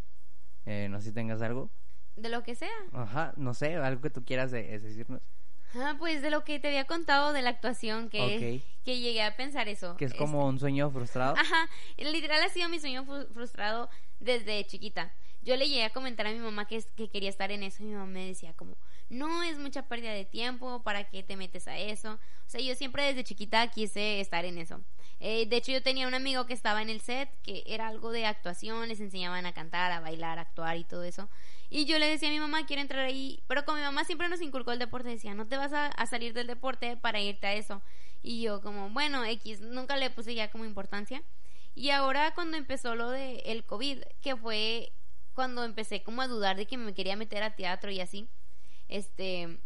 eh, 0.67 0.89
no 0.91 0.99
sé 0.99 1.09
si 1.09 1.15
tengas 1.15 1.41
algo. 1.43 1.71
De 2.17 2.29
lo 2.29 2.43
que 2.43 2.57
sea. 2.57 2.69
Ajá, 2.93 3.33
no 3.37 3.55
sé, 3.55 3.77
algo 3.77 4.03
que 4.03 4.11
tú 4.11 4.25
quieras 4.25 4.51
de, 4.51 4.65
de 4.65 4.81
decirnos. 4.81 5.23
Ah, 5.77 5.95
pues 5.97 6.23
de 6.23 6.31
lo 6.31 6.43
que 6.43 6.59
te 6.59 6.67
había 6.67 6.89
contado 6.89 7.33
de 7.33 7.41
la 7.41 7.51
actuación, 7.51 8.09
que, 8.09 8.21
okay. 8.21 8.65
que 8.85 8.99
llegué 8.99 9.23
a 9.23 9.37
pensar 9.37 9.69
eso. 9.69 9.97
Que 9.97 10.07
es 10.07 10.15
como 10.15 10.41
este... 10.41 10.49
un 10.49 10.59
sueño 10.59 10.91
frustrado. 10.91 11.37
Ajá, 11.37 11.69
literal 11.97 12.43
ha 12.43 12.49
sido 12.49 12.69
mi 12.69 12.81
sueño 12.81 13.05
frustrado 13.33 13.89
desde 14.19 14.65
chiquita. 14.67 15.15
Yo 15.43 15.57
le 15.57 15.69
llegué 15.69 15.85
a 15.85 15.91
comentar 15.91 16.27
a 16.27 16.33
mi 16.33 16.41
mamá 16.41 16.67
que, 16.67 16.83
que 16.97 17.09
quería 17.09 17.31
estar 17.31 17.53
en 17.53 17.63
eso 17.63 17.85
y 17.85 17.87
mi 17.87 17.93
mamá 17.93 18.07
me 18.07 18.27
decía 18.27 18.53
como, 18.55 18.77
no 19.11 19.43
es 19.43 19.59
mucha 19.59 19.83
pérdida 19.83 20.13
de 20.13 20.25
tiempo, 20.25 20.83
¿para 20.83 21.05
qué 21.05 21.23
te 21.23 21.37
metes 21.37 21.69
a 21.69 21.77
eso? 21.77 22.15
O 22.15 22.49
sea, 22.49 22.61
yo 22.61 22.75
siempre 22.75 23.05
desde 23.05 23.25
chiquita 23.25 23.67
quise 23.69 24.21
estar 24.21 24.45
en 24.45 24.59
eso. 24.59 24.81
Eh, 25.19 25.47
de 25.47 25.57
hecho, 25.57 25.73
yo 25.73 25.83
tenía 25.83 26.09
un 26.09 26.15
amigo 26.15 26.47
que 26.47 26.55
estaba 26.55 26.81
en 26.81 26.89
el 26.89 27.01
set, 27.01 27.29
que 27.43 27.63
era 27.67 27.89
algo 27.89 28.11
de 28.11 28.25
actuación, 28.25 28.89
les 28.89 29.01
enseñaban 29.01 29.45
a 29.45 29.53
cantar, 29.53 29.93
a 29.93 30.01
bailar, 30.01 30.39
a 30.39 30.43
actuar 30.43 30.79
y 30.79 30.85
todo 30.85 31.05
eso. 31.05 31.29
Y 31.69 31.85
yo 31.85 31.99
le 31.99 32.07
decía 32.07 32.29
a 32.29 32.33
mi 32.33 32.41
mamá, 32.41 32.65
quiero 32.67 32.81
entrar 32.81 33.05
ahí, 33.05 33.43
pero 33.47 33.65
como 33.65 33.77
mi 33.77 33.85
mamá 33.85 34.05
siempre 34.05 34.29
nos 34.29 34.41
inculcó 34.41 34.73
el 34.73 34.79
deporte, 34.79 35.11
decía, 35.11 35.35
no 35.35 35.47
te 35.47 35.59
vas 35.59 35.73
a, 35.73 35.89
a 35.89 36.07
salir 36.07 36.33
del 36.33 36.47
deporte 36.47 36.97
para 36.97 37.21
irte 37.21 37.47
a 37.47 37.55
eso. 37.55 37.83
Y 38.23 38.43
yo 38.43 38.63
como, 38.63 38.91
bueno, 38.91 39.25
X, 39.25 39.61
nunca 39.61 39.97
le 39.97 40.11
puse 40.11 40.35
ya 40.35 40.51
como 40.51 40.65
importancia. 40.65 41.23
Y 41.75 41.91
ahora 41.91 42.35
cuando 42.35 42.57
empezó 42.57 42.95
lo 42.95 43.11
de 43.11 43.41
el 43.47 43.65
COVID, 43.65 44.03
que 44.23 44.37
fue 44.37 44.93
cuando 45.35 45.65
empecé 45.65 46.03
como 46.03 46.23
a 46.23 46.29
dudar 46.29 46.57
de 46.57 46.67
que 46.67 46.77
me 46.77 46.95
quería 46.95 47.17
meter 47.17 47.43
a 47.43 47.55
teatro 47.55 47.91
y 47.91 48.01
así, 48.01 48.29
este, 48.91 49.59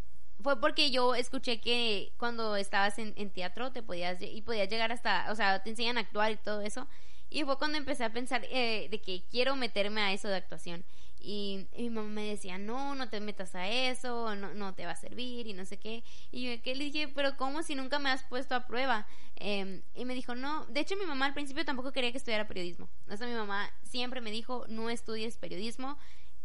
fue 0.42 0.60
porque 0.60 0.90
yo 0.90 1.14
escuché 1.14 1.60
que 1.60 2.12
cuando 2.18 2.56
estabas 2.56 2.98
en, 2.98 3.30
teatro 3.30 3.72
te 3.72 3.82
podías 3.82 4.20
y 4.20 4.42
podías 4.42 4.68
llegar 4.68 4.92
hasta, 4.92 5.30
o 5.32 5.34
sea, 5.34 5.62
te 5.62 5.70
enseñan 5.70 5.98
a 5.98 6.02
actuar 6.02 6.30
y 6.32 6.37
todo 6.37 6.60
eso. 6.60 6.87
Y 7.30 7.42
fue 7.44 7.58
cuando 7.58 7.78
empecé 7.78 8.04
a 8.04 8.12
pensar 8.12 8.44
eh, 8.50 8.88
de 8.90 9.00
que 9.00 9.24
quiero 9.30 9.56
meterme 9.56 10.00
a 10.02 10.12
eso 10.12 10.28
de 10.28 10.37
actuación. 10.37 10.84
Y, 11.18 11.66
mi 11.78 11.88
mamá 11.88 12.08
me 12.08 12.24
decía, 12.26 12.58
no, 12.58 12.94
no 12.94 13.08
te 13.08 13.18
metas 13.18 13.54
a 13.54 13.66
eso, 13.66 14.34
no, 14.34 14.52
no 14.52 14.74
te 14.74 14.84
va 14.84 14.92
a 14.92 14.96
servir 14.96 15.46
y 15.46 15.54
no 15.54 15.64
sé 15.64 15.78
qué. 15.78 16.04
Y 16.30 16.56
yo 16.56 16.62
¿qué? 16.62 16.74
le 16.74 16.84
dije, 16.84 17.08
pero 17.08 17.37
¿cómo 17.38 17.62
si 17.62 17.74
nunca 17.74 17.98
me 17.98 18.10
has 18.10 18.22
puesto 18.24 18.54
a 18.54 18.66
prueba? 18.66 19.06
Em, 19.37 19.82
y 19.94 20.04
me 20.04 20.14
dijo, 20.14 20.34
no, 20.34 20.66
de 20.66 20.80
hecho 20.80 20.96
mi 20.96 21.06
mamá 21.06 21.24
al 21.24 21.34
principio 21.34 21.64
tampoco 21.64 21.92
quería 21.92 22.12
que 22.12 22.18
estudiara 22.18 22.46
periodismo. 22.46 22.90
O 23.08 23.16
sea, 23.16 23.26
mi 23.26 23.32
mamá 23.32 23.72
siempre 23.84 24.20
me 24.20 24.30
dijo, 24.30 24.66
no 24.68 24.90
estudies 24.90 25.38
periodismo, 25.38 25.98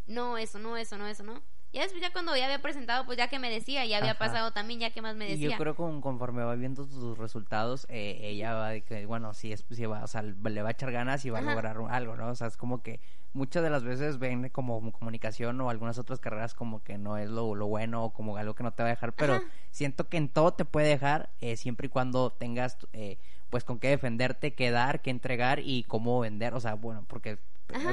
no 0.07 0.37
eso, 0.37 0.59
no 0.59 0.77
eso, 0.77 0.97
no 0.97 1.07
eso, 1.07 1.23
no. 1.23 1.43
Y 1.71 1.79
después 1.79 2.01
ya 2.01 2.11
cuando 2.11 2.35
ya 2.35 2.45
había 2.45 2.61
presentado, 2.61 3.05
pues 3.05 3.17
ya 3.17 3.27
que 3.27 3.37
me 3.37 3.49
decía, 3.49 3.85
ya 3.85 3.99
había 3.99 4.17
pasado 4.17 4.51
también, 4.51 4.79
ya 4.79 4.89
que 4.89 5.01
más 5.01 5.15
me 5.15 5.25
decía. 5.25 5.47
Y 5.47 5.51
yo 5.51 5.57
creo 5.57 5.75
que 5.75 6.01
conforme 6.01 6.43
va 6.43 6.55
viendo 6.55 6.87
tus 6.87 7.17
resultados, 7.17 7.85
eh, 7.89 8.17
ella 8.23 8.55
va 8.55 8.69
de 8.69 8.81
que, 8.81 9.05
bueno, 9.05 9.33
sí, 9.35 9.51
es, 9.51 9.65
sí 9.69 9.85
va, 9.85 10.03
o 10.03 10.07
sea, 10.07 10.23
le 10.23 10.61
va 10.61 10.69
a 10.69 10.71
echar 10.71 10.91
ganas 10.91 11.23
y 11.25 11.29
va 11.29 11.39
a 11.39 11.41
lograr 11.41 11.77
algo, 11.89 12.15
¿no? 12.15 12.29
O 12.29 12.35
sea, 12.35 12.47
es 12.47 12.57
como 12.57 12.81
que 12.81 12.99
muchas 13.33 13.61
de 13.61 13.69
las 13.69 13.83
veces 13.83 14.17
ven 14.17 14.49
como 14.49 14.91
comunicación 14.91 15.61
o 15.61 15.69
algunas 15.69 15.99
otras 15.99 16.19
carreras 16.19 16.55
como 16.55 16.83
que 16.83 16.97
no 16.97 17.17
es 17.17 17.29
lo, 17.29 17.53
lo 17.53 17.67
bueno 17.67 18.05
o 18.05 18.13
como 18.13 18.35
algo 18.37 18.55
que 18.55 18.63
no 18.63 18.71
te 18.71 18.81
va 18.81 18.89
a 18.89 18.91
dejar, 18.91 19.13
pero 19.13 19.39
siento 19.69 20.09
que 20.09 20.17
en 20.17 20.29
todo 20.29 20.53
te 20.53 20.65
puede 20.65 20.87
dejar 20.87 21.29
eh, 21.39 21.55
siempre 21.55 21.85
y 21.87 21.89
cuando 21.89 22.31
tengas 22.31 22.77
eh, 22.93 23.19
pues 23.49 23.63
con 23.63 23.79
qué 23.79 23.89
defenderte, 23.89 24.53
qué 24.53 24.71
dar, 24.71 25.01
qué 25.01 25.11
entregar 25.11 25.59
y 25.59 25.83
cómo 25.83 26.19
vender, 26.19 26.53
o 26.55 26.59
sea, 26.59 26.73
bueno, 26.73 27.05
porque 27.07 27.37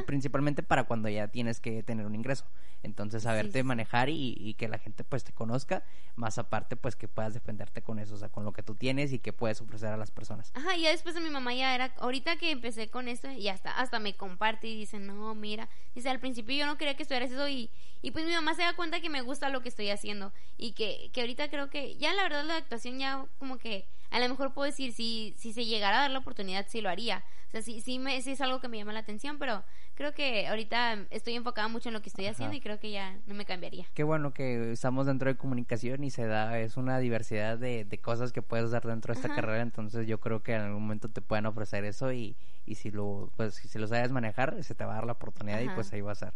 principalmente 0.07 0.63
para 0.63 0.85
cuando 0.85 1.09
ya 1.09 1.29
tienes 1.29 1.61
que 1.61 1.83
tener 1.83 2.07
un 2.07 2.15
ingreso. 2.15 2.45
Entonces, 2.83 3.25
saberte 3.25 3.63
manejar 3.63 4.09
y, 4.09 4.55
que 4.59 4.69
la 4.69 4.79
gente 4.79 5.05
pues 5.05 5.25
te 5.25 5.33
conozca, 5.33 5.83
más 6.15 6.39
aparte 6.39 6.77
pues 6.77 6.97
que 6.97 7.09
puedas 7.09 7.35
defenderte 7.35 7.83
con 7.83 7.99
eso, 7.99 8.15
o 8.15 8.19
sea, 8.19 8.29
con 8.29 8.45
lo 8.45 8.53
que 8.53 8.63
tú 8.63 8.75
tienes 8.75 9.13
y 9.13 9.19
que 9.19 9.33
puedes 9.33 9.61
ofrecer 9.61 9.89
a 9.89 9.97
las 9.97 10.11
personas. 10.11 10.53
Ajá, 10.55 10.77
y 10.77 10.83
ya 10.83 10.91
después 10.91 11.15
de 11.15 11.21
mi 11.21 11.31
mamá 11.31 11.53
ya 11.53 11.75
era, 11.75 11.93
ahorita 11.99 12.37
que 12.37 12.51
empecé 12.51 12.89
con 12.89 13.09
esto, 13.09 13.31
y 13.31 13.49
hasta, 13.49 13.71
hasta 13.73 13.99
me 13.99 14.15
comparte 14.15 14.69
y 14.69 14.77
dice, 14.77 14.99
no, 14.99 15.35
mira, 15.35 15.69
dice, 15.95 16.09
al 16.09 16.21
principio 16.21 16.57
yo 16.57 16.67
no 16.67 16.79
quería 16.79 16.97
que 16.97 17.03
estudiaras 17.03 17.31
eso 17.31 17.49
y, 17.49 17.71
y 18.03 18.13
pues 18.13 18.25
mi 18.25 18.33
mamá 18.33 18.55
se 18.55 18.63
da 18.63 18.75
cuenta 18.75 19.01
que 19.01 19.11
me 19.11 19.23
gusta 19.23 19.49
lo 19.49 19.63
que 19.63 19.69
estoy 19.69 19.91
haciendo 19.91 20.33
y 20.57 20.73
que, 20.73 21.11
que 21.13 21.23
ahorita 21.23 21.51
creo 21.51 21.71
que 21.71 21.97
ya 21.97 22.15
la 22.15 22.23
verdad 22.23 22.45
la 22.45 22.57
actuación 22.57 22.99
ya 22.99 23.27
como 23.39 23.59
que 23.59 23.87
a 24.11 24.21
lo 24.21 24.29
mejor 24.29 24.53
puedo 24.55 24.67
decir, 24.67 24.93
si, 24.93 25.35
si 25.37 25.53
se 25.53 25.65
llegara 25.65 25.99
a 25.99 26.01
dar 26.03 26.11
la 26.11 26.19
oportunidad, 26.19 26.67
sí 26.69 26.81
lo 26.81 26.89
haría. 26.89 27.25
O 27.49 27.51
sea, 27.51 27.63
sí, 27.63 27.81
sí, 27.81 27.99
me, 27.99 28.21
sí 28.23 28.33
es 28.33 28.41
algo 28.41 28.61
que 28.61 28.69
me 28.69 28.77
llama 28.77 28.93
la 28.93 29.01
atención, 29.01 29.39
pero 29.39 29.65
creo 29.95 30.13
que 30.13 30.49
ahorita 30.49 31.07
estoy 31.11 31.35
enfocada 31.35 31.69
mucho 31.69 31.89
en 31.89 31.93
lo 31.95 32.03
que 32.03 32.09
estoy 32.09 32.27
haciendo 32.27 32.57
y 32.57 32.61
creo 32.61 32.79
que 32.79 32.91
ya 32.91 33.19
no 33.27 33.35
me 33.35 33.45
cambiaría. 33.45 33.87
Qué 33.95 34.03
bueno 34.03 34.35
que 34.35 34.73
estamos 34.73 35.07
dentro 35.07 35.31
de 35.31 35.37
comunicación 35.37 36.05
y 36.05 36.11
se 36.11 36.27
da, 36.27 36.59
es 36.59 36.77
una 36.77 36.99
diversidad 36.99 37.57
de, 37.57 37.85
de 37.85 37.99
cosas 37.99 38.33
que 38.33 38.43
puedes 38.43 38.71
dar 38.73 38.83
dentro 38.85 39.15
de 39.15 39.21
esta 39.21 39.35
carrera, 39.35 39.63
entonces 39.63 40.07
yo 40.07 40.19
creo 40.19 40.43
que 40.43 40.55
en 40.55 40.63
algún 40.63 40.83
momento 40.83 41.09
te 41.09 41.23
pueden 41.23 41.47
ofrecer 41.47 41.85
eso 41.85 42.13
y, 42.13 42.37
y 42.67 42.75
si 42.75 42.91
lo, 42.91 43.31
pues 43.37 43.55
si 43.55 43.79
lo 43.79 43.87
sabes 43.87 44.11
manejar, 44.11 44.63
se 44.63 44.75
te 44.75 44.85
va 44.85 44.93
a 44.93 44.97
dar 44.97 45.07
la 45.07 45.13
oportunidad 45.13 45.61
y 45.61 45.69
pues 45.69 45.93
ahí 45.93 46.01
va 46.01 46.13
a 46.13 46.17
ser. 46.17 46.35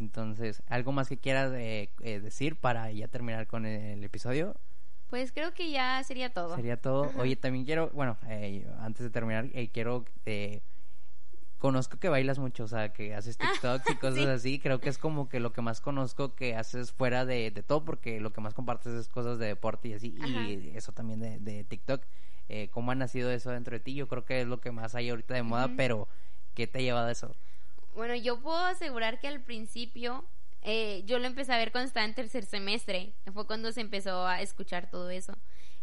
Entonces, 0.00 0.62
¿algo 0.68 0.92
más 0.92 1.08
que 1.08 1.18
quieras 1.18 1.52
eh, 1.54 1.90
eh, 2.02 2.20
decir 2.20 2.56
para 2.56 2.90
ya 2.92 3.08
terminar 3.08 3.46
con 3.46 3.66
el 3.66 4.02
episodio? 4.04 4.54
Pues 5.10 5.32
creo 5.32 5.54
que 5.54 5.70
ya 5.70 6.02
sería 6.04 6.32
todo. 6.32 6.54
Sería 6.56 6.76
todo. 6.76 7.10
Oye, 7.16 7.36
también 7.36 7.64
quiero, 7.64 7.90
bueno, 7.90 8.18
eh, 8.28 8.66
antes 8.80 9.04
de 9.04 9.10
terminar, 9.10 9.46
eh, 9.54 9.68
quiero, 9.72 10.04
eh, 10.26 10.60
conozco 11.58 11.98
que 11.98 12.08
bailas 12.08 12.38
mucho, 12.38 12.64
o 12.64 12.68
sea, 12.68 12.92
que 12.92 13.14
haces 13.14 13.38
ah, 13.40 13.50
TikToks 13.50 13.90
y 13.90 13.96
cosas 14.00 14.26
así. 14.26 14.58
Creo 14.58 14.80
que 14.80 14.90
es 14.90 14.98
como 14.98 15.28
que 15.28 15.40
lo 15.40 15.52
que 15.52 15.62
más 15.62 15.80
conozco 15.80 16.34
que 16.34 16.56
haces 16.56 16.92
fuera 16.92 17.24
de, 17.24 17.50
de 17.50 17.62
todo, 17.62 17.84
porque 17.84 18.20
lo 18.20 18.32
que 18.32 18.40
más 18.40 18.54
compartes 18.54 18.92
es 18.92 19.08
cosas 19.08 19.38
de 19.38 19.46
deporte 19.46 19.88
y 19.88 19.94
así, 19.94 20.14
y 20.18 20.72
eso 20.76 20.92
también 20.92 21.20
de, 21.20 21.38
de 21.38 21.64
TikTok. 21.64 22.02
Eh, 22.50 22.68
¿Cómo 22.70 22.90
ha 22.92 22.94
nacido 22.94 23.30
eso 23.30 23.50
dentro 23.50 23.74
de 23.74 23.80
ti? 23.80 23.94
Yo 23.94 24.08
creo 24.08 24.24
que 24.24 24.40
es 24.40 24.46
lo 24.46 24.60
que 24.60 24.72
más 24.72 24.94
hay 24.94 25.10
ahorita 25.10 25.34
de 25.34 25.42
moda, 25.42 25.70
pero 25.76 26.08
¿qué 26.54 26.66
te 26.66 26.78
ha 26.78 26.82
llevado 26.82 27.08
a 27.08 27.12
eso? 27.12 27.34
Bueno, 27.94 28.14
yo 28.14 28.40
puedo 28.40 28.58
asegurar 28.58 29.20
que 29.20 29.28
al 29.28 29.40
principio 29.40 30.24
eh, 30.62 31.02
yo 31.06 31.18
lo 31.18 31.26
empecé 31.26 31.52
a 31.52 31.58
ver 31.58 31.72
cuando 31.72 31.88
estaba 31.88 32.06
en 32.06 32.14
tercer 32.14 32.44
semestre. 32.44 33.14
Fue 33.32 33.46
cuando 33.46 33.72
se 33.72 33.80
empezó 33.80 34.26
a 34.26 34.42
escuchar 34.42 34.90
todo 34.90 35.10
eso. 35.10 35.32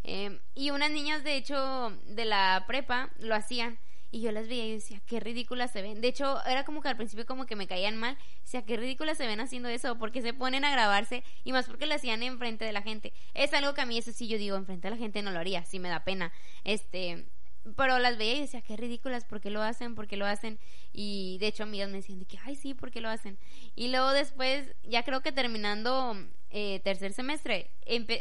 Eh, 0.04 0.40
y 0.54 0.70
unas 0.72 0.92
niñas, 0.92 1.24
de 1.24 1.36
hecho, 1.36 1.98
de 2.06 2.26
la 2.26 2.64
prepa 2.68 3.10
lo 3.18 3.36
hacían. 3.36 3.80
Y 4.12 4.22
yo 4.22 4.32
las 4.32 4.48
veía 4.48 4.66
y 4.66 4.74
decía, 4.74 5.02
qué 5.08 5.20
ridículas 5.20 5.72
se 5.72 5.82
ven. 5.82 6.00
De 6.00 6.08
hecho, 6.08 6.42
era 6.46 6.64
como 6.64 6.82
que 6.82 6.88
al 6.88 6.96
principio 6.96 7.26
como 7.26 7.46
que 7.46 7.56
me 7.56 7.68
caían 7.68 7.98
mal. 7.98 8.18
Decía, 8.44 8.64
qué 8.66 8.78
ridículas 8.78 9.18
se 9.18 9.28
ven 9.28 9.42
haciendo 9.42 9.68
eso. 9.68 9.98
Porque 9.98 10.22
se 10.22 10.34
ponen 10.34 10.64
a 10.64 10.72
grabarse. 10.72 11.24
Y 11.44 11.52
más 11.52 11.66
porque 11.66 11.86
lo 11.86 11.96
hacían 11.96 12.24
enfrente 12.24 12.64
de 12.64 12.72
la 12.72 12.82
gente. 12.82 13.14
Es 13.34 13.54
algo 13.54 13.74
que 13.74 13.82
a 13.82 13.86
mí, 13.86 13.98
eso 13.98 14.12
sí, 14.14 14.28
yo 14.28 14.38
digo, 14.38 14.56
enfrente 14.56 14.88
de 14.88 14.96
la 14.96 15.00
gente 15.00 15.22
no 15.22 15.32
lo 15.32 15.40
haría. 15.40 15.66
Sí 15.66 15.80
me 15.80 15.90
da 15.90 16.04
pena. 16.04 16.32
Este 16.64 17.26
pero 17.76 18.00
las 18.00 18.18
veía 18.18 18.36
y 18.36 18.42
decía, 18.42 18.62
qué 18.62 18.78
ridículas, 18.78 19.26
¿por 19.26 19.42
qué 19.42 19.50
lo 19.50 19.62
hacen? 19.62 19.96
¿Por 19.96 20.08
qué 20.08 20.18
lo 20.18 20.26
hacen? 20.26 20.60
Y 20.94 21.38
de 21.40 21.48
hecho 21.48 21.64
amigas 21.64 21.90
me 21.90 21.98
decían 21.98 22.20
de 22.20 22.26
que, 22.26 22.38
ay, 22.46 22.56
sí, 22.56 22.74
¿por 22.74 22.92
qué 22.92 23.02
lo 23.02 23.10
hacen? 23.10 23.38
Y 23.76 23.88
luego 23.90 24.12
después, 24.12 24.76
ya 24.84 25.04
creo 25.04 25.22
que 25.22 25.32
terminando 25.32 26.16
eh, 26.52 26.80
tercer 26.84 27.14
semestre, 27.14 27.72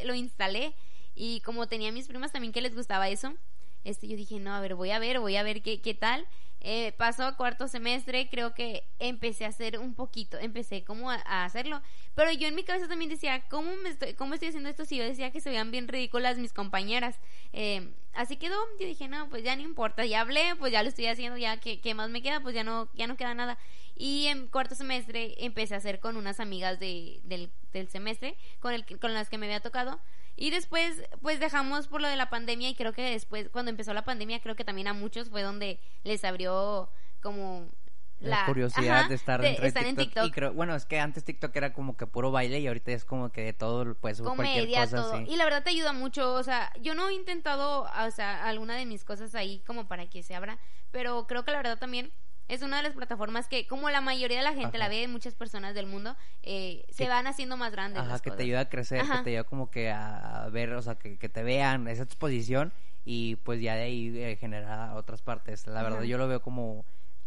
lo 0.04 0.14
instalé 0.14 0.74
y 1.14 1.40
como 1.40 1.68
tenía 1.68 1.92
mis 1.92 2.08
primas 2.08 2.32
también 2.32 2.52
que 2.52 2.62
les 2.62 2.74
gustaba 2.74 3.08
eso, 3.08 3.34
este, 3.84 4.08
yo 4.08 4.16
dije, 4.16 4.40
no, 4.40 4.54
a 4.54 4.60
ver, 4.60 4.74
voy 4.74 4.90
a 4.90 4.98
ver, 4.98 5.20
voy 5.20 5.36
a 5.36 5.42
ver 5.42 5.62
qué, 5.62 5.80
qué 5.80 5.94
tal. 5.94 6.26
Eh, 6.66 6.94
pasó 6.96 7.36
cuarto 7.36 7.68
semestre, 7.68 8.30
creo 8.30 8.54
que 8.54 8.88
empecé 8.98 9.44
a 9.44 9.48
hacer 9.48 9.78
un 9.78 9.94
poquito, 9.94 10.38
empecé 10.38 10.82
como 10.82 11.10
a, 11.10 11.44
hacerlo, 11.44 11.82
pero 12.14 12.32
yo 12.32 12.48
en 12.48 12.54
mi 12.54 12.64
cabeza 12.64 12.88
también 12.88 13.10
decía, 13.10 13.44
¿cómo, 13.50 13.76
me 13.76 13.90
estoy, 13.90 14.14
¿cómo 14.14 14.32
estoy 14.32 14.48
haciendo 14.48 14.70
esto 14.70 14.86
si 14.86 14.96
yo 14.96 15.04
decía 15.04 15.30
que 15.30 15.42
se 15.42 15.50
veían 15.50 15.70
bien 15.70 15.88
ridículas 15.88 16.38
mis 16.38 16.54
compañeras? 16.54 17.20
Eh, 17.52 17.92
así 18.14 18.38
quedó, 18.38 18.56
yo 18.80 18.86
dije, 18.86 19.08
no, 19.08 19.28
pues 19.28 19.44
ya 19.44 19.54
no 19.56 19.62
importa, 19.62 20.06
ya 20.06 20.22
hablé, 20.22 20.56
pues 20.58 20.72
ya 20.72 20.82
lo 20.82 20.88
estoy 20.88 21.04
haciendo, 21.04 21.36
ya 21.36 21.58
que, 21.58 21.94
más 21.94 22.08
me 22.08 22.22
queda, 22.22 22.40
pues 22.40 22.54
ya 22.54 22.64
no, 22.64 22.88
ya 22.94 23.06
no 23.06 23.18
queda 23.18 23.34
nada. 23.34 23.58
Y 23.94 24.28
en 24.28 24.48
cuarto 24.48 24.74
semestre 24.74 25.34
empecé 25.44 25.74
a 25.74 25.76
hacer 25.76 26.00
con 26.00 26.16
unas 26.16 26.40
amigas 26.40 26.80
de, 26.80 27.20
del, 27.24 27.50
del 27.74 27.90
semestre, 27.90 28.38
con, 28.60 28.72
el, 28.72 28.86
con 28.98 29.12
las 29.12 29.28
que 29.28 29.36
me 29.36 29.44
había 29.44 29.60
tocado, 29.60 30.00
y 30.36 30.50
después, 30.50 31.02
pues 31.22 31.40
dejamos 31.40 31.88
por 31.88 32.00
lo 32.00 32.08
de 32.08 32.16
la 32.16 32.30
pandemia 32.30 32.68
y 32.68 32.74
creo 32.74 32.92
que 32.92 33.02
después, 33.02 33.48
cuando 33.50 33.70
empezó 33.70 33.94
la 33.94 34.04
pandemia, 34.04 34.40
creo 34.40 34.56
que 34.56 34.64
también 34.64 34.88
a 34.88 34.92
muchos 34.92 35.30
fue 35.30 35.42
donde 35.42 35.80
les 36.02 36.24
abrió 36.24 36.90
como 37.22 37.70
la, 38.20 38.46
curiosidad 38.46 39.08
de 39.08 39.14
estar, 39.14 39.40
de, 39.40 39.56
en 39.56 39.96
TikTok. 39.96 40.26
Y 40.26 40.30
creo, 40.30 40.52
bueno, 40.52 40.74
es 40.74 40.86
que 40.86 40.98
antes 40.98 41.24
TikTok 41.24 41.54
era 41.54 41.72
como 41.72 41.96
que 41.96 42.06
puro 42.06 42.30
baile 42.30 42.58
y 42.58 42.66
ahorita 42.66 42.92
es 42.92 43.04
como 43.04 43.30
que 43.30 43.42
de 43.42 43.52
todo, 43.52 43.94
pues 43.94 44.20
Comedia, 44.20 44.54
cualquier 44.54 44.80
cosa. 44.80 44.96
Todo. 44.96 45.20
Y 45.20 45.36
la 45.36 45.44
verdad 45.44 45.62
te 45.62 45.70
ayuda 45.70 45.92
mucho, 45.92 46.34
o 46.34 46.42
sea, 46.42 46.72
yo 46.80 46.94
no 46.94 47.08
he 47.08 47.14
intentado, 47.14 47.82
o 47.82 48.10
sea, 48.10 48.44
alguna 48.46 48.76
de 48.76 48.86
mis 48.86 49.04
cosas 49.04 49.34
ahí 49.34 49.60
como 49.66 49.86
para 49.86 50.08
que 50.08 50.22
se 50.22 50.34
abra, 50.34 50.58
pero 50.90 51.26
creo 51.26 51.44
que 51.44 51.52
la 51.52 51.58
verdad 51.58 51.78
también 51.78 52.12
es 52.48 52.62
una 52.62 52.78
de 52.78 52.82
las 52.82 52.92
plataformas 52.92 53.48
que, 53.48 53.66
como 53.66 53.90
la 53.90 54.00
mayoría 54.00 54.38
de 54.38 54.44
la 54.44 54.52
gente 54.52 54.78
la 54.78 54.88
ve, 54.88 55.08
muchas 55.08 55.34
personas 55.34 55.74
del 55.74 55.86
mundo, 55.86 56.16
eh, 56.42 56.84
se 56.90 57.08
van 57.08 57.26
haciendo 57.26 57.56
más 57.56 57.72
grandes. 57.72 58.02
Ajá, 58.02 58.18
que 58.18 58.30
te 58.30 58.42
ayuda 58.42 58.60
a 58.60 58.68
crecer, 58.68 59.02
que 59.02 59.18
te 59.22 59.30
ayuda 59.30 59.44
como 59.44 59.70
que 59.70 59.90
a 59.90 60.48
ver, 60.52 60.72
o 60.72 60.82
sea, 60.82 60.96
que, 60.96 61.16
te 61.28 61.42
vean 61.42 61.88
esa 61.88 62.02
exposición 62.02 62.72
y 63.04 63.36
pues 63.36 63.60
ya 63.60 63.74
de 63.74 63.82
ahí 63.82 64.18
eh, 64.18 64.36
genera 64.36 64.94
otras 64.94 65.22
partes. 65.22 65.66
La 65.66 65.82
verdad 65.82 66.02
yo 66.02 66.18
lo 66.18 66.28
veo 66.28 66.42
como 66.42 66.84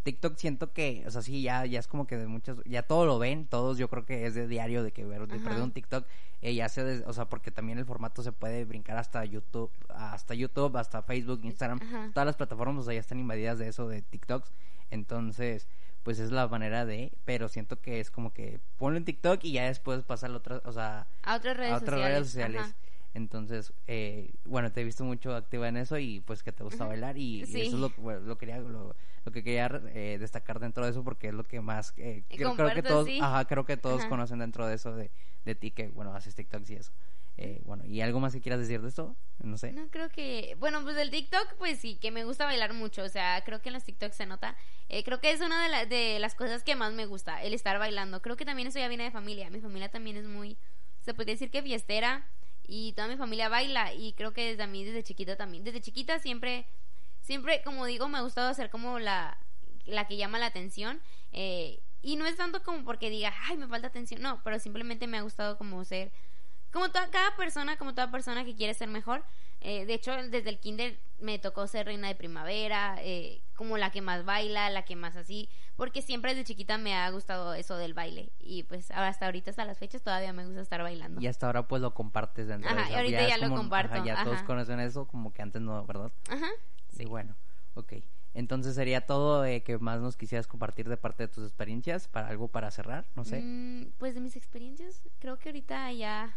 TikTok 0.08 0.36
siento 0.36 0.72
que, 0.72 1.04
o 1.06 1.10
sea, 1.10 1.22
sí, 1.22 1.42
ya, 1.42 1.66
ya 1.66 1.78
es 1.78 1.86
como 1.86 2.06
que 2.06 2.16
de 2.16 2.26
muchas, 2.26 2.56
ya 2.64 2.82
todo 2.82 3.04
lo 3.04 3.18
ven, 3.18 3.46
todos 3.46 3.76
yo 3.76 3.88
creo 3.88 4.06
que 4.06 4.26
es 4.26 4.34
de 4.34 4.46
diario 4.46 4.82
de 4.82 4.92
que 4.92 5.04
ver, 5.04 5.26
de 5.26 5.38
perder 5.38 5.62
un 5.62 5.72
TikTok, 5.72 6.06
eh, 6.40 6.54
ya 6.54 6.68
se, 6.68 7.04
o 7.04 7.12
sea, 7.12 7.26
porque 7.26 7.50
también 7.50 7.78
el 7.78 7.84
formato 7.84 8.22
se 8.22 8.32
puede 8.32 8.64
brincar 8.64 8.96
hasta 8.96 9.24
YouTube, 9.24 9.70
hasta 9.88 10.34
YouTube, 10.34 10.76
hasta 10.78 11.02
Facebook, 11.02 11.40
Instagram, 11.42 12.12
todas 12.14 12.26
las 12.26 12.36
plataformas, 12.36 12.82
o 12.82 12.84
sea, 12.84 12.94
ya 12.94 13.00
están 13.00 13.18
invadidas 13.18 13.58
de 13.58 13.68
eso, 13.68 13.88
de 13.88 14.00
TikToks. 14.00 14.50
Entonces, 14.90 15.68
pues 16.02 16.18
es 16.18 16.30
la 16.30 16.48
manera 16.48 16.86
de, 16.86 17.12
pero 17.24 17.48
siento 17.48 17.80
que 17.80 18.00
es 18.00 18.10
como 18.10 18.32
que 18.32 18.60
ponlo 18.78 18.96
en 18.96 19.04
TikTok 19.04 19.44
y 19.44 19.52
ya 19.52 19.66
después 19.66 20.02
pasa 20.04 20.26
a 20.26 20.30
otras, 20.30 20.62
o 20.64 20.72
sea, 20.72 21.06
a 21.22 21.36
otras 21.76 22.00
redes 22.00 22.28
sociales. 22.28 22.74
Entonces, 23.14 23.72
eh, 23.86 24.32
bueno, 24.44 24.70
te 24.70 24.80
he 24.80 24.84
visto 24.84 25.02
mucho 25.04 25.34
activa 25.34 25.68
en 25.68 25.76
eso 25.76 25.98
y 25.98 26.20
pues 26.20 26.42
que 26.42 26.52
te 26.52 26.62
gusta 26.62 26.86
bailar 26.86 27.16
y, 27.16 27.42
eso 27.42 27.58
es 27.58 27.72
lo, 27.72 27.92
lo, 28.20 28.38
quería, 28.38 28.58
lo, 28.58 28.94
que 29.32 29.42
quería 29.42 29.82
eh, 29.88 30.18
destacar 30.20 30.60
dentro 30.60 30.84
de 30.84 30.92
eso 30.92 31.02
porque 31.02 31.28
es 31.28 31.34
lo 31.34 31.42
que 31.44 31.60
más, 31.60 31.94
eh, 31.96 32.22
creo, 32.28 32.54
que 32.54 32.82
todos, 32.82 33.08
ajá, 33.20 33.44
creo 33.46 33.64
que 33.64 33.76
todos 33.76 34.04
conocen 34.04 34.38
dentro 34.38 34.66
de 34.66 34.74
eso 34.74 34.94
de, 34.94 35.10
de 35.44 35.54
ti 35.54 35.70
que, 35.70 35.88
bueno, 35.88 36.14
haces 36.14 36.34
TikToks 36.34 36.70
y 36.70 36.74
eso. 36.74 36.92
Eh, 37.40 37.60
bueno, 37.64 37.84
¿y 37.86 38.00
algo 38.00 38.18
más 38.18 38.32
que 38.32 38.40
quieras 38.40 38.58
decir 38.58 38.82
de 38.82 38.88
esto? 38.88 39.16
No 39.38 39.56
sé. 39.58 39.70
No, 39.70 39.88
creo 39.90 40.10
que, 40.10 40.56
bueno, 40.58 40.82
pues 40.82 40.96
el 40.96 41.10
TikTok, 41.10 41.54
pues 41.56 41.78
sí, 41.78 41.94
que 41.94 42.10
me 42.10 42.24
gusta 42.24 42.44
bailar 42.44 42.74
mucho, 42.74 43.04
o 43.04 43.08
sea, 43.08 43.44
creo 43.44 43.62
que 43.62 43.68
en 43.68 43.74
los 43.74 43.84
TikToks 43.84 44.16
se 44.16 44.26
nota. 44.26 44.56
Eh, 44.88 45.04
creo 45.04 45.20
que 45.20 45.30
es 45.30 45.40
una 45.40 45.86
de, 45.86 46.18
las 46.18 46.34
cosas 46.34 46.64
que 46.64 46.74
más 46.74 46.92
me 46.94 47.06
gusta, 47.06 47.40
el 47.44 47.54
estar 47.54 47.78
bailando. 47.78 48.20
Creo 48.22 48.36
que 48.36 48.44
también 48.44 48.66
eso 48.66 48.80
ya 48.80 48.88
viene 48.88 49.04
de 49.04 49.12
familia. 49.12 49.50
Mi 49.50 49.60
familia 49.60 49.88
también 49.88 50.16
es 50.16 50.24
muy, 50.26 50.56
se 51.00 51.14
puede 51.14 51.30
decir 51.30 51.52
que 51.52 51.62
fiestera 51.62 52.26
y 52.66 52.92
toda 52.94 53.06
mi 53.06 53.16
familia 53.16 53.48
baila 53.48 53.94
y 53.94 54.14
creo 54.14 54.32
que 54.32 54.44
desde 54.44 54.64
a 54.64 54.66
mí, 54.66 54.84
desde 54.84 55.04
chiquita 55.04 55.36
también. 55.36 55.62
Desde 55.62 55.80
chiquita 55.80 56.18
siempre, 56.18 56.66
siempre, 57.20 57.62
como 57.62 57.86
digo, 57.86 58.08
me 58.08 58.18
ha 58.18 58.22
gustado 58.22 58.48
hacer 58.48 58.68
como 58.68 58.98
la, 58.98 59.38
la 59.86 60.08
que 60.08 60.16
llama 60.16 60.40
la 60.40 60.46
atención. 60.46 61.00
Eh, 61.32 61.78
y 62.02 62.16
no 62.16 62.26
es 62.26 62.36
tanto 62.36 62.64
como 62.64 62.84
porque 62.84 63.10
diga, 63.10 63.32
ay, 63.44 63.56
me 63.56 63.68
falta 63.68 63.86
atención, 63.86 64.22
no, 64.22 64.40
pero 64.42 64.58
simplemente 64.58 65.06
me 65.06 65.18
ha 65.18 65.22
gustado 65.22 65.56
como 65.56 65.84
ser 65.84 66.10
como 66.72 66.88
toda, 66.90 67.08
cada 67.10 67.34
persona, 67.36 67.76
como 67.76 67.94
toda 67.94 68.10
persona 68.10 68.44
que 68.44 68.54
quiere 68.54 68.74
ser 68.74 68.88
mejor. 68.88 69.22
Eh, 69.60 69.86
de 69.86 69.94
hecho, 69.94 70.12
desde 70.28 70.50
el 70.50 70.60
kinder 70.60 71.00
me 71.18 71.40
tocó 71.40 71.66
ser 71.66 71.86
reina 71.86 72.06
de 72.06 72.14
primavera, 72.14 72.96
eh, 73.00 73.42
como 73.56 73.76
la 73.76 73.90
que 73.90 74.00
más 74.02 74.24
baila, 74.24 74.70
la 74.70 74.84
que 74.84 74.94
más 74.94 75.16
así, 75.16 75.48
porque 75.74 76.00
siempre 76.00 76.30
desde 76.32 76.44
chiquita 76.44 76.78
me 76.78 76.94
ha 76.94 77.10
gustado 77.10 77.54
eso 77.54 77.76
del 77.76 77.92
baile 77.92 78.30
y 78.38 78.62
pues 78.62 78.92
hasta 78.92 79.26
ahorita 79.26 79.50
hasta 79.50 79.64
las 79.64 79.76
fechas 79.78 80.02
todavía 80.02 80.32
me 80.32 80.46
gusta 80.46 80.60
estar 80.60 80.80
bailando. 80.80 81.20
Y 81.20 81.26
hasta 81.26 81.46
ahora 81.46 81.66
pues 81.66 81.82
lo 81.82 81.92
compartes 81.92 82.46
dentro 82.46 82.70
Ajá, 82.70 82.84
de 82.86 82.92
y 82.92 82.94
ahorita 82.94 83.22
es 83.22 83.28
ya 83.30 83.36
lo 83.38 83.48
como- 83.48 83.56
comparto, 83.56 83.94
ajá, 83.96 84.04
ya 84.04 84.14
ajá. 84.14 84.24
todos 84.24 84.42
conocen 84.44 84.78
eso, 84.78 85.08
como 85.08 85.32
que 85.32 85.42
antes 85.42 85.60
no, 85.60 85.84
¿verdad? 85.86 86.12
Ajá. 86.30 86.48
Sí, 86.96 87.04
bueno, 87.06 87.34
ok. 87.74 87.94
Entonces 88.34 88.76
sería 88.76 89.06
todo 89.06 89.44
eh, 89.44 89.64
que 89.64 89.78
más 89.78 90.00
nos 90.00 90.16
quisieras 90.16 90.46
compartir 90.46 90.88
de 90.88 90.96
parte 90.96 91.24
de 91.24 91.28
tus 91.28 91.44
experiencias 91.44 92.06
para 92.06 92.28
algo 92.28 92.46
para 92.46 92.70
cerrar, 92.70 93.06
no 93.16 93.24
sé. 93.24 93.40
Mm, 93.42 93.90
pues 93.98 94.14
de 94.14 94.20
mis 94.20 94.36
experiencias, 94.36 95.02
creo 95.18 95.36
que 95.40 95.48
ahorita 95.48 95.90
ya 95.92 96.36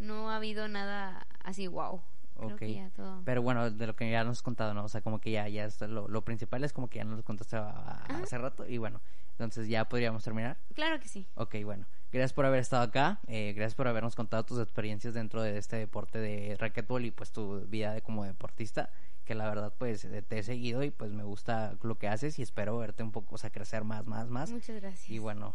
no 0.00 0.30
ha 0.30 0.36
habido 0.36 0.66
nada 0.68 1.26
así 1.44 1.66
wow. 1.68 2.00
Creo 2.36 2.52
Ok. 2.54 2.58
que 2.58 2.74
ya 2.74 2.88
todo. 2.90 3.20
Pero 3.24 3.42
bueno, 3.42 3.70
de 3.70 3.86
lo 3.86 3.94
que 3.94 4.10
ya 4.10 4.24
nos 4.24 4.38
has 4.38 4.42
contado, 4.42 4.72
¿no? 4.74 4.84
O 4.84 4.88
sea, 4.88 5.02
como 5.02 5.20
que 5.20 5.30
ya, 5.30 5.46
ya 5.48 5.66
es 5.66 5.80
lo, 5.82 6.08
lo 6.08 6.22
principal 6.24 6.64
es 6.64 6.72
como 6.72 6.88
que 6.88 6.98
ya 6.98 7.04
nos 7.04 7.18
lo 7.18 7.22
contaste 7.22 7.56
a- 7.56 8.02
hace 8.22 8.38
rato 8.38 8.66
y 8.66 8.78
bueno, 8.78 9.00
entonces 9.32 9.68
ya 9.68 9.84
podríamos 9.88 10.24
terminar. 10.24 10.56
Claro 10.74 10.98
que 11.00 11.06
sí. 11.08 11.26
Ok, 11.34 11.56
bueno. 11.64 11.84
Gracias 12.12 12.32
por 12.32 12.46
haber 12.46 12.60
estado 12.60 12.82
acá. 12.82 13.20
eh, 13.26 13.52
gracias 13.54 13.74
por 13.76 13.86
habernos 13.88 14.16
contado 14.16 14.42
tus 14.44 14.58
experiencias 14.58 15.12
dentro 15.14 15.42
de 15.42 15.58
este 15.58 15.76
deporte 15.76 16.18
de 16.18 16.56
racquetball 16.58 17.04
y 17.04 17.10
pues 17.10 17.30
tu 17.30 17.60
vida 17.68 17.92
de, 17.92 18.00
como 18.02 18.24
deportista. 18.24 18.88
Que 19.26 19.34
la 19.36 19.46
verdad 19.48 19.72
pues 19.78 20.04
eh, 20.06 20.22
te 20.22 20.38
he 20.38 20.42
seguido 20.42 20.82
y 20.82 20.90
pues 20.90 21.12
me 21.12 21.22
gusta 21.22 21.74
lo 21.82 21.96
que 21.98 22.08
haces 22.08 22.38
y 22.38 22.42
espero 22.42 22.76
verte 22.78 23.02
un 23.04 23.12
poco, 23.12 23.34
o 23.36 23.38
sea, 23.38 23.50
crecer 23.50 23.84
más, 23.84 24.06
más, 24.06 24.28
más. 24.28 24.50
Muchas 24.50 24.80
gracias. 24.80 25.08
Y 25.10 25.18
bueno, 25.20 25.54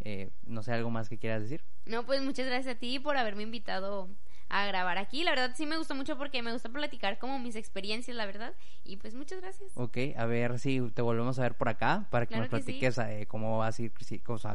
eh, 0.00 0.30
no 0.46 0.62
sé, 0.62 0.72
¿algo 0.72 0.90
más 0.90 1.08
que 1.08 1.18
quieras 1.18 1.42
decir? 1.42 1.62
No, 1.86 2.04
pues 2.04 2.22
muchas 2.22 2.46
gracias 2.46 2.76
a 2.76 2.78
ti 2.78 2.98
por 2.98 3.16
haberme 3.16 3.42
invitado 3.42 4.08
a 4.48 4.66
grabar 4.66 4.98
aquí. 4.98 5.22
La 5.24 5.30
verdad 5.30 5.52
sí 5.56 5.64
me 5.64 5.78
gustó 5.78 5.94
mucho 5.94 6.18
porque 6.18 6.42
me 6.42 6.52
gusta 6.52 6.68
platicar 6.68 7.18
como 7.18 7.38
mis 7.38 7.56
experiencias, 7.56 8.16
la 8.16 8.26
verdad. 8.26 8.52
Y 8.84 8.96
pues 8.96 9.14
muchas 9.14 9.40
gracias. 9.40 9.70
Ok, 9.74 9.96
a 10.16 10.26
ver 10.26 10.58
si 10.58 10.80
te 10.90 11.02
volvemos 11.02 11.38
a 11.38 11.42
ver 11.42 11.54
por 11.54 11.68
acá 11.68 12.06
para 12.10 12.26
que 12.26 12.34
Claro 12.34 12.42
nos 12.42 12.50
que 12.50 12.58
sí. 12.58 12.64
platiques 12.64 12.98
eh, 12.98 13.26
cómo 13.28 13.58
vas 13.58 13.78
a 13.78 13.82
ir, 13.82 13.92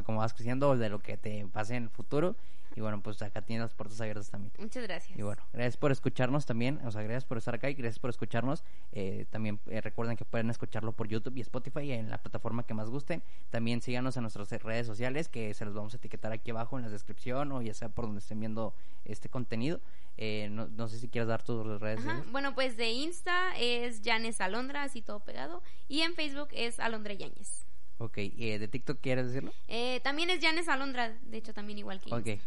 cómo 0.04 0.18
vas 0.18 0.34
creciendo 0.34 0.68
o 0.70 0.76
de 0.76 0.90
lo 0.90 1.00
que 1.00 1.16
te 1.16 1.46
pase 1.46 1.76
en 1.76 1.84
el 1.84 1.90
futuro. 1.90 2.36
Y 2.76 2.80
bueno, 2.82 3.02
pues 3.02 3.20
acá 3.22 3.40
tienes 3.40 3.64
las 3.64 3.74
puertas 3.74 3.98
abiertas 4.00 4.30
también. 4.30 4.52
Muchas 4.58 4.82
gracias. 4.82 5.18
Y 5.18 5.22
bueno, 5.22 5.42
gracias 5.52 5.78
por 5.78 5.92
escucharnos 5.92 6.44
también, 6.44 6.78
o 6.84 6.90
sea, 6.90 7.02
gracias 7.02 7.24
por 7.24 7.38
estar 7.38 7.54
acá 7.54 7.70
y 7.70 7.74
gracias 7.74 7.98
por 7.98 8.10
escucharnos. 8.10 8.62
Eh, 8.92 9.26
también 9.30 9.58
eh, 9.66 9.80
recuerden 9.80 10.16
que 10.16 10.26
pueden 10.26 10.50
escucharlo 10.50 10.92
por 10.92 11.08
YouTube 11.08 11.36
y 11.36 11.40
Spotify 11.40 11.92
en 11.92 12.10
la 12.10 12.18
plataforma 12.18 12.64
que 12.64 12.74
más 12.74 12.90
gusten. 12.90 13.22
También 13.48 13.80
síganos 13.80 14.16
en 14.18 14.22
nuestras 14.22 14.50
redes 14.62 14.86
sociales 14.86 15.28
que 15.28 15.54
se 15.54 15.64
los 15.64 15.72
vamos 15.72 15.94
a 15.94 15.96
etiquetar 15.96 16.32
aquí 16.32 16.50
abajo 16.50 16.76
en 16.76 16.84
la 16.84 16.90
descripción 16.90 17.50
o 17.52 17.62
ya 17.62 17.72
sea 17.72 17.88
por 17.88 18.04
donde 18.04 18.20
estén 18.20 18.40
viendo 18.40 18.74
este 19.06 19.30
contenido. 19.30 19.80
Eh, 20.18 20.48
no, 20.50 20.68
no 20.68 20.88
sé 20.88 20.98
si 20.98 21.08
quieres 21.08 21.28
dar 21.28 21.42
tus 21.42 21.80
redes 21.80 22.00
sociales. 22.00 22.30
Bueno, 22.30 22.54
pues 22.54 22.76
de 22.76 22.90
Insta 22.90 23.56
es 23.58 24.02
Janes 24.04 24.40
Alondra, 24.40 24.82
así 24.82 25.00
todo 25.00 25.20
pegado. 25.20 25.62
Y 25.88 26.00
en 26.00 26.14
Facebook 26.14 26.48
es 26.52 26.78
Alondra 26.78 27.14
Yáñez. 27.14 27.66
Ok, 27.98 28.18
eh, 28.18 28.58
¿de 28.58 28.68
TikTok 28.68 29.00
quieres 29.00 29.26
decirlo? 29.28 29.52
Eh, 29.68 30.00
también 30.00 30.28
es 30.28 30.40
Janes 30.42 30.68
Alondra, 30.68 31.16
de 31.22 31.38
hecho 31.38 31.54
también 31.54 31.78
igual 31.78 32.00
que 32.00 32.12
Ok, 32.12 32.26
Insta. 32.26 32.46